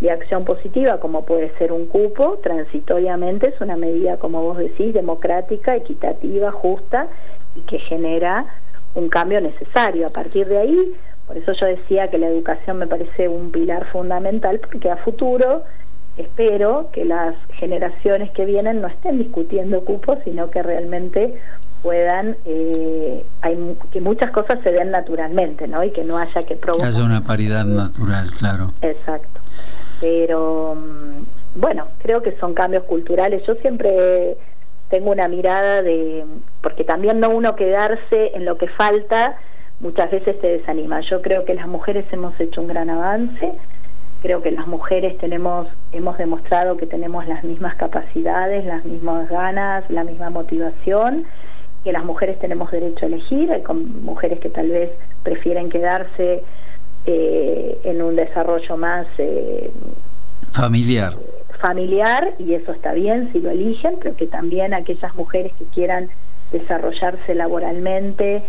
de 0.00 0.10
acción 0.10 0.44
positiva, 0.44 0.98
como 0.98 1.24
puede 1.24 1.50
ser 1.58 1.72
un 1.72 1.86
cupo, 1.86 2.38
transitoriamente 2.42 3.50
es 3.50 3.60
una 3.60 3.76
medida, 3.76 4.16
como 4.16 4.42
vos 4.42 4.58
decís, 4.58 4.92
democrática, 4.92 5.76
equitativa, 5.76 6.50
justa 6.50 7.06
y 7.54 7.60
que 7.60 7.78
genera 7.78 8.46
un 8.94 9.08
cambio 9.08 9.40
necesario. 9.40 10.06
A 10.06 10.10
partir 10.10 10.48
de 10.48 10.58
ahí 10.58 10.94
Por 11.26 11.36
eso 11.36 11.52
yo 11.52 11.66
decía 11.66 12.08
que 12.08 12.18
la 12.18 12.28
educación 12.28 12.78
me 12.78 12.86
parece 12.86 13.28
un 13.28 13.52
pilar 13.52 13.86
fundamental, 13.86 14.58
porque 14.58 14.90
a 14.90 14.96
futuro 14.96 15.62
espero 16.16 16.90
que 16.92 17.04
las 17.04 17.34
generaciones 17.54 18.30
que 18.32 18.44
vienen 18.44 18.80
no 18.80 18.88
estén 18.88 19.18
discutiendo 19.18 19.84
cupos, 19.84 20.18
sino 20.24 20.50
que 20.50 20.62
realmente 20.62 21.40
puedan, 21.82 22.36
eh, 22.44 23.24
hay, 23.40 23.76
que 23.90 24.00
muchas 24.00 24.30
cosas 24.30 24.60
se 24.62 24.72
den 24.72 24.90
naturalmente, 24.90 25.66
¿no? 25.66 25.82
Y 25.82 25.90
que 25.90 26.04
no 26.04 26.16
haya 26.16 26.42
que 26.42 26.54
provocar. 26.54 26.88
Que 26.88 26.94
haya 26.94 27.04
una 27.04 27.22
paridad 27.22 27.64
natural, 27.64 28.30
claro. 28.38 28.72
Exacto. 28.80 29.40
Pero 30.00 30.76
mm, 30.76 31.60
bueno, 31.60 31.88
creo 31.98 32.22
que 32.22 32.36
son 32.38 32.54
cambios 32.54 32.84
culturales. 32.84 33.42
Yo 33.46 33.54
siempre 33.56 34.36
tengo 34.88 35.10
una 35.10 35.26
mirada 35.26 35.82
de, 35.82 36.24
porque 36.62 36.84
también 36.84 37.18
no 37.18 37.30
uno 37.30 37.56
quedarse 37.56 38.32
en 38.34 38.44
lo 38.44 38.58
que 38.58 38.68
falta, 38.68 39.36
muchas 39.80 40.10
veces 40.10 40.40
te 40.40 40.58
desanima. 40.58 41.00
Yo 41.00 41.20
creo 41.20 41.44
que 41.44 41.54
las 41.54 41.66
mujeres 41.66 42.04
hemos 42.12 42.38
hecho 42.38 42.60
un 42.60 42.68
gran 42.68 42.90
avance, 42.90 43.52
creo 44.22 44.40
que 44.42 44.52
las 44.52 44.68
mujeres 44.68 45.18
tenemos, 45.18 45.66
hemos 45.90 46.16
demostrado 46.18 46.76
que 46.76 46.86
tenemos 46.86 47.26
las 47.26 47.42
mismas 47.42 47.74
capacidades, 47.74 48.64
las 48.64 48.84
mismas 48.84 49.28
ganas, 49.28 49.84
la 49.90 50.04
misma 50.04 50.30
motivación 50.30 51.26
que 51.84 51.92
las 51.92 52.04
mujeres 52.04 52.38
tenemos 52.38 52.70
derecho 52.70 53.06
a 53.06 53.08
elegir, 53.08 53.50
hay 53.52 53.62
con 53.62 54.04
mujeres 54.04 54.38
que 54.40 54.48
tal 54.48 54.68
vez 54.68 54.90
prefieren 55.22 55.68
quedarse 55.68 56.42
eh, 57.06 57.78
en 57.84 58.02
un 58.02 58.16
desarrollo 58.16 58.76
más 58.76 59.06
eh, 59.18 59.70
familiar. 60.52 61.14
familiar 61.60 62.34
y 62.38 62.54
eso 62.54 62.72
está 62.72 62.92
bien 62.92 63.30
si 63.32 63.40
lo 63.40 63.50
eligen, 63.50 63.96
pero 64.00 64.14
que 64.14 64.26
también 64.26 64.74
aquellas 64.74 65.14
mujeres 65.14 65.52
que 65.58 65.64
quieran 65.66 66.08
desarrollarse 66.52 67.34
laboralmente 67.34 68.42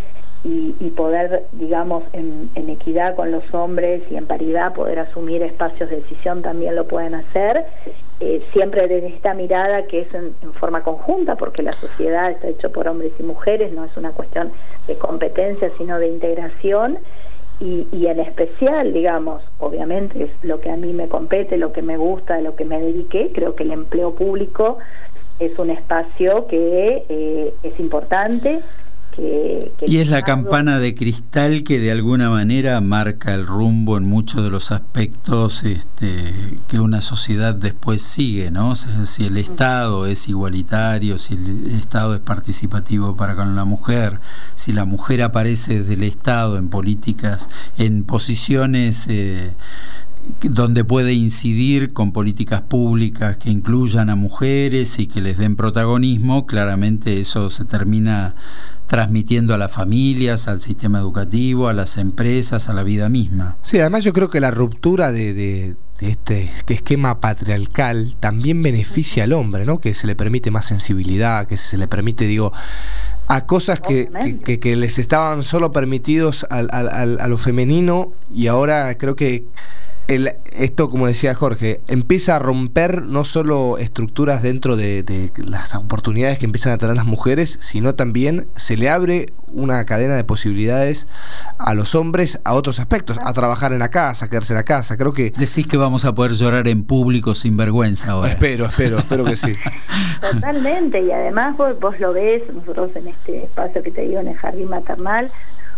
y, 0.46 0.90
poder, 0.90 1.46
digamos, 1.54 2.04
en, 2.12 2.50
equidad 2.70 3.16
con 3.16 3.32
los 3.32 3.54
hombres 3.54 4.04
y 4.12 4.18
en 4.18 4.28
paridad 4.28 4.74
poder 4.74 5.00
asumir 5.00 5.42
espacios 5.42 5.90
de 5.90 5.98
decisión 5.98 6.42
también 6.42 6.76
lo 6.76 6.86
pueden 6.86 7.16
hacer, 7.16 7.66
eh, 8.26 8.42
siempre 8.54 8.88
desde 8.88 9.08
esta 9.08 9.34
mirada 9.34 9.86
que 9.86 10.02
es 10.02 10.14
en, 10.14 10.34
forma 10.54 10.82
conjunta, 10.82 11.36
porque 11.36 11.62
la 11.62 11.74
sociedad 11.74 12.32
está 12.32 12.48
hecho 12.48 12.72
por 12.72 12.88
hombres 12.88 13.12
y 13.20 13.24
mujeres, 13.24 13.74
no 13.74 13.84
es 13.84 13.98
una 13.98 14.12
cuestión 14.12 14.52
de 14.88 14.98
competencia, 14.98 15.70
sino 15.78 16.00
de 16.00 16.08
integración. 16.08 17.00
Y, 17.60 17.88
y, 17.92 18.08
en 18.08 18.20
especial, 18.20 18.94
digamos, 18.94 19.42
obviamente 19.60 20.24
es 20.24 20.32
lo 20.42 20.60
que 20.60 20.72
a 20.72 20.78
mí 20.78 20.94
me 20.94 21.08
compete, 21.08 21.58
lo 21.58 21.72
que 21.74 21.82
me 21.82 21.98
gusta, 21.98 22.40
lo 22.42 22.56
que 22.56 22.66
me 22.66 22.80
dediqué, 22.80 23.32
creo 23.34 23.56
que 23.56 23.64
el 23.64 23.72
empleo 23.72 24.16
público 24.16 24.80
es 25.40 25.58
un 25.60 25.70
espacio 25.70 26.48
que 26.48 27.06
eh, 27.10 27.54
es 27.64 27.80
importante, 27.80 28.62
y 29.86 29.98
es 29.98 30.08
la 30.10 30.24
campana 30.24 30.80
de 30.80 30.96
cristal 30.96 31.64
que 31.64 31.80
de 31.80 31.92
alguna 31.92 32.30
manera 32.30 32.80
marca 32.82 33.34
el 33.34 33.46
rumbo 33.46 33.98
en 33.98 34.06
muchos 34.06 34.44
de 34.44 34.50
los 34.50 34.72
aspectos 34.72 35.64
este, 35.64 36.58
que 36.68 36.80
una 36.80 37.02
sociedad 37.02 37.54
después 37.54 38.02
sigue, 38.02 38.50
¿no? 38.50 38.76
si 38.76 39.26
el 39.26 39.38
Estado 39.38 40.06
es 40.08 40.28
igualitario, 40.28 41.18
si 41.18 41.36
el 41.36 41.68
Estado 41.76 42.16
es 42.16 42.22
participativo 42.22 43.16
para 43.16 43.36
con 43.36 43.56
la 43.56 43.66
mujer, 43.66 44.20
si 44.56 44.74
la 44.74 44.86
mujer 44.86 45.22
aparece 45.22 45.80
desde 45.80 45.94
el 45.94 46.04
Estado 46.04 46.58
en 46.58 46.70
políticas, 46.70 47.50
en 47.78 48.04
posiciones... 48.04 49.06
Eh, 49.10 49.52
donde 50.42 50.86
puede 50.86 51.14
incidir 51.14 51.92
con 51.94 52.14
políticas 52.14 52.62
públicas 52.62 53.38
que 53.38 53.50
incluyan 53.50 54.10
a 54.10 54.16
mujeres 54.16 55.00
y 55.00 55.08
que 55.08 55.22
les 55.22 55.38
den 55.38 55.56
protagonismo, 55.56 56.46
claramente 56.46 57.20
eso 57.20 57.50
se 57.50 57.66
termina 57.66 58.36
transmitiendo 58.88 59.54
a 59.54 59.58
las 59.58 59.72
familias, 59.72 60.48
al 60.48 60.62
sistema 60.62 61.00
educativo, 61.00 61.68
a 61.68 61.74
las 61.74 61.98
empresas, 61.98 62.70
a 62.70 62.74
la 62.74 62.84
vida 62.84 63.10
misma. 63.10 63.58
Sí, 63.62 63.80
además 63.80 64.04
yo 64.04 64.14
creo 64.14 64.30
que 64.30 64.40
la 64.40 64.52
ruptura 64.52 65.12
de, 65.12 65.76
este, 66.00 66.52
esquema 66.68 67.20
patriarcal 67.20 68.16
también 68.20 68.62
beneficia 68.62 69.24
al 69.24 69.34
hombre, 69.34 69.66
¿no? 69.66 69.80
Que 69.80 69.94
se 69.94 70.08
le 70.08 70.16
permite 70.16 70.52
más 70.52 70.66
sensibilidad, 70.66 71.48
que 71.48 71.58
se 71.58 71.78
le 71.78 71.88
permite, 71.88 72.26
digo, 72.26 72.52
a 73.28 73.46
cosas 73.46 73.80
que, 73.80 74.10
que, 74.60 74.76
les 74.76 75.00
estaban 75.00 75.44
solo 75.44 75.72
permitidos 75.72 76.46
al, 76.50 76.68
al, 76.72 77.20
a 77.20 77.28
lo 77.28 77.38
femenino 77.38 78.12
y 78.30 78.48
ahora 78.48 78.96
creo 78.98 79.16
que 79.16 79.46
el, 80.08 80.34
esto, 80.52 80.90
como 80.90 81.08
decía 81.08 81.34
Jorge, 81.34 81.82
empieza 81.88 82.36
a 82.36 82.40
romper 82.40 83.04
no 83.04 83.24
solo 83.24 83.78
estructuras 83.78 84.44
dentro 84.44 84.76
de, 84.76 85.32
las 85.38 85.74
oportunidades 85.76 86.40
que 86.40 86.46
empiezan 86.46 86.74
a 86.74 86.78
tener 86.78 86.96
las 86.96 87.06
mujeres, 87.06 87.58
sino 87.62 87.96
también 87.96 88.48
se 88.56 88.78
le 88.78 88.90
abre 88.90 89.28
una 89.48 89.84
cadena 89.86 90.16
de 90.16 90.24
posibilidades 90.24 91.08
a 91.60 91.74
los 91.74 91.96
hombres 91.96 92.40
a 92.44 92.54
otros 92.54 92.80
aspectos, 92.80 93.20
a 93.24 93.34
trabajar 93.34 93.72
en 93.72 93.80
la 93.80 93.90
casa, 93.90 94.26
a 94.26 94.30
quedarse 94.30 94.54
en 94.54 94.58
la 94.58 94.64
casa. 94.64 94.98
Creo 94.98 95.14
que. 95.14 95.32
Decís 95.32 95.68
que 95.68 95.78
vamos 95.78 96.06
a 96.06 96.14
poder 96.14 96.34
llorar 96.34 96.68
en 96.68 96.84
público 96.84 97.36
sin 97.36 97.56
vergüenza 97.56 98.12
ahora. 98.12 98.32
Espero, 98.32 98.66
espero, 98.66 99.00
espero 99.00 99.26
que 99.26 99.38
sí. 99.38 99.54
Totalmente, 100.22 101.02
y 101.02 101.12
además 101.12 101.56
vos, 101.58 101.80
vos 101.80 102.00
lo 102.00 102.14
ves, 102.14 102.42
nosotros 102.54 102.92
en 102.96 103.08
este 103.08 103.44
espacio 103.44 103.84
que 103.84 103.92
te 103.92 104.02
digo, 104.02 104.20
en 104.20 104.30
el 104.30 104.38
jardín 104.38 104.70
maternal, 104.70 105.32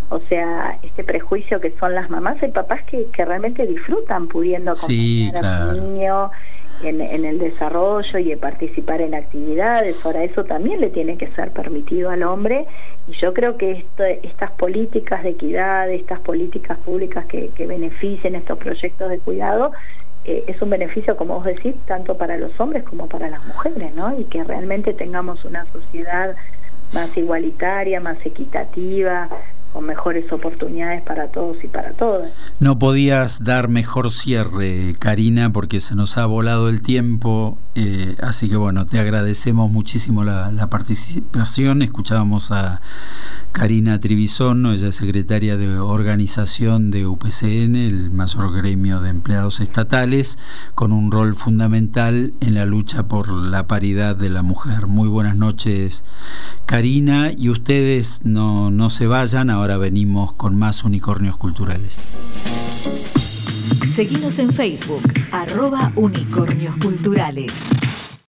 o 0.09 0.19
sea, 0.19 0.77
este 0.83 1.03
prejuicio 1.03 1.59
que 1.59 1.71
son 1.79 1.95
las 1.95 2.09
mamás 2.09 2.37
y 2.43 2.47
papás 2.47 2.83
que, 2.83 3.07
que 3.07 3.25
realmente 3.25 3.65
disfrutan 3.65 4.27
pudiendo 4.27 4.71
acompañar 4.71 5.45
a 5.45 5.73
su 5.73 5.81
niño 5.81 6.31
en, 6.83 7.01
en, 7.01 7.25
el 7.25 7.39
desarrollo 7.39 8.19
y 8.19 8.35
participar 8.35 9.01
en 9.01 9.15
actividades. 9.15 10.05
Ahora, 10.05 10.23
eso 10.23 10.43
también 10.43 10.81
le 10.81 10.89
tiene 10.89 11.17
que 11.17 11.27
ser 11.29 11.51
permitido 11.51 12.11
al 12.11 12.23
hombre. 12.23 12.67
Y 13.07 13.13
yo 13.13 13.33
creo 13.33 13.57
que 13.57 13.71
esto, 13.71 14.03
estas 14.03 14.51
políticas 14.51 15.23
de 15.23 15.29
equidad, 15.29 15.89
estas 15.89 16.19
políticas 16.19 16.77
públicas 16.79 17.25
que, 17.25 17.49
que 17.49 17.65
beneficien 17.65 18.35
estos 18.35 18.59
proyectos 18.59 19.09
de 19.09 19.19
cuidado, 19.19 19.71
eh, 20.25 20.43
es 20.47 20.61
un 20.61 20.71
beneficio, 20.71 21.15
como 21.17 21.35
vos 21.35 21.45
decís, 21.45 21.75
tanto 21.85 22.17
para 22.17 22.37
los 22.37 22.59
hombres 22.59 22.83
como 22.83 23.07
para 23.07 23.29
las 23.29 23.45
mujeres, 23.45 23.93
¿no? 23.95 24.19
Y 24.19 24.25
que 24.25 24.43
realmente 24.43 24.93
tengamos 24.93 25.45
una 25.45 25.65
sociedad 25.71 26.35
más 26.93 27.15
igualitaria, 27.17 27.99
más 27.99 28.17
equitativa, 28.25 29.29
con 29.75 29.85
mejores 29.85 30.31
oportunidades 30.31 31.01
para 31.01 31.27
todos 31.27 31.61
y 31.61 31.67
para 31.67 31.91
todas. 31.91 32.31
No 32.61 32.79
podías 32.79 33.43
dar 33.43 33.67
mejor 33.67 34.09
cierre, 34.09 34.95
Karina, 34.99 35.51
porque 35.51 35.81
se 35.81 35.95
nos 35.95 36.17
ha 36.17 36.25
volado 36.25 36.69
el 36.69 36.81
tiempo, 36.81 37.57
eh, 37.75 38.15
así 38.23 38.47
que 38.47 38.55
bueno, 38.55 38.87
te 38.87 38.99
agradecemos 38.99 39.69
muchísimo 39.69 40.23
la, 40.23 40.67
participación. 40.69 41.81
Escuchábamos 41.81 42.51
a 42.51 42.79
Karina 43.51 43.99
Trivisono, 43.99 44.71
ella 44.71 44.87
es 44.87 44.95
secretaria 44.95 45.57
de 45.57 45.77
organización 45.77 46.89
de 46.89 47.05
UPCN, 47.05 47.75
el 47.75 48.11
mayor 48.11 48.55
gremio 48.55 49.01
de 49.01 49.09
empleados 49.09 49.59
estatales, 49.59 50.37
con 50.73 50.93
un 50.93 51.11
rol 51.11 51.35
fundamental 51.35 52.31
en 52.39 52.53
la 52.53 52.65
lucha 52.65 53.03
por 53.03 53.29
la 53.29 53.67
paridad 53.67 54.15
de 54.15 54.29
la 54.29 54.41
mujer. 54.41 54.87
Muy 54.87 55.09
buenas 55.09 55.35
noches, 55.35 56.05
Karina, 56.65 57.31
y 57.37 57.49
ustedes 57.49 58.21
no, 58.23 58.71
no 58.71 58.89
se 58.89 59.05
vayan, 59.05 59.49
ahora 59.65 59.77
venimos 59.77 60.31
con 60.33 60.55
más 60.55 60.83
unicornios 60.83 61.37
culturales. 61.37 62.07
Seguimos 63.89 64.37
en 64.37 64.53
Facebook, 64.53 65.01
arroba 65.31 65.91
unicornios 65.95 66.75
culturales. 66.77 67.51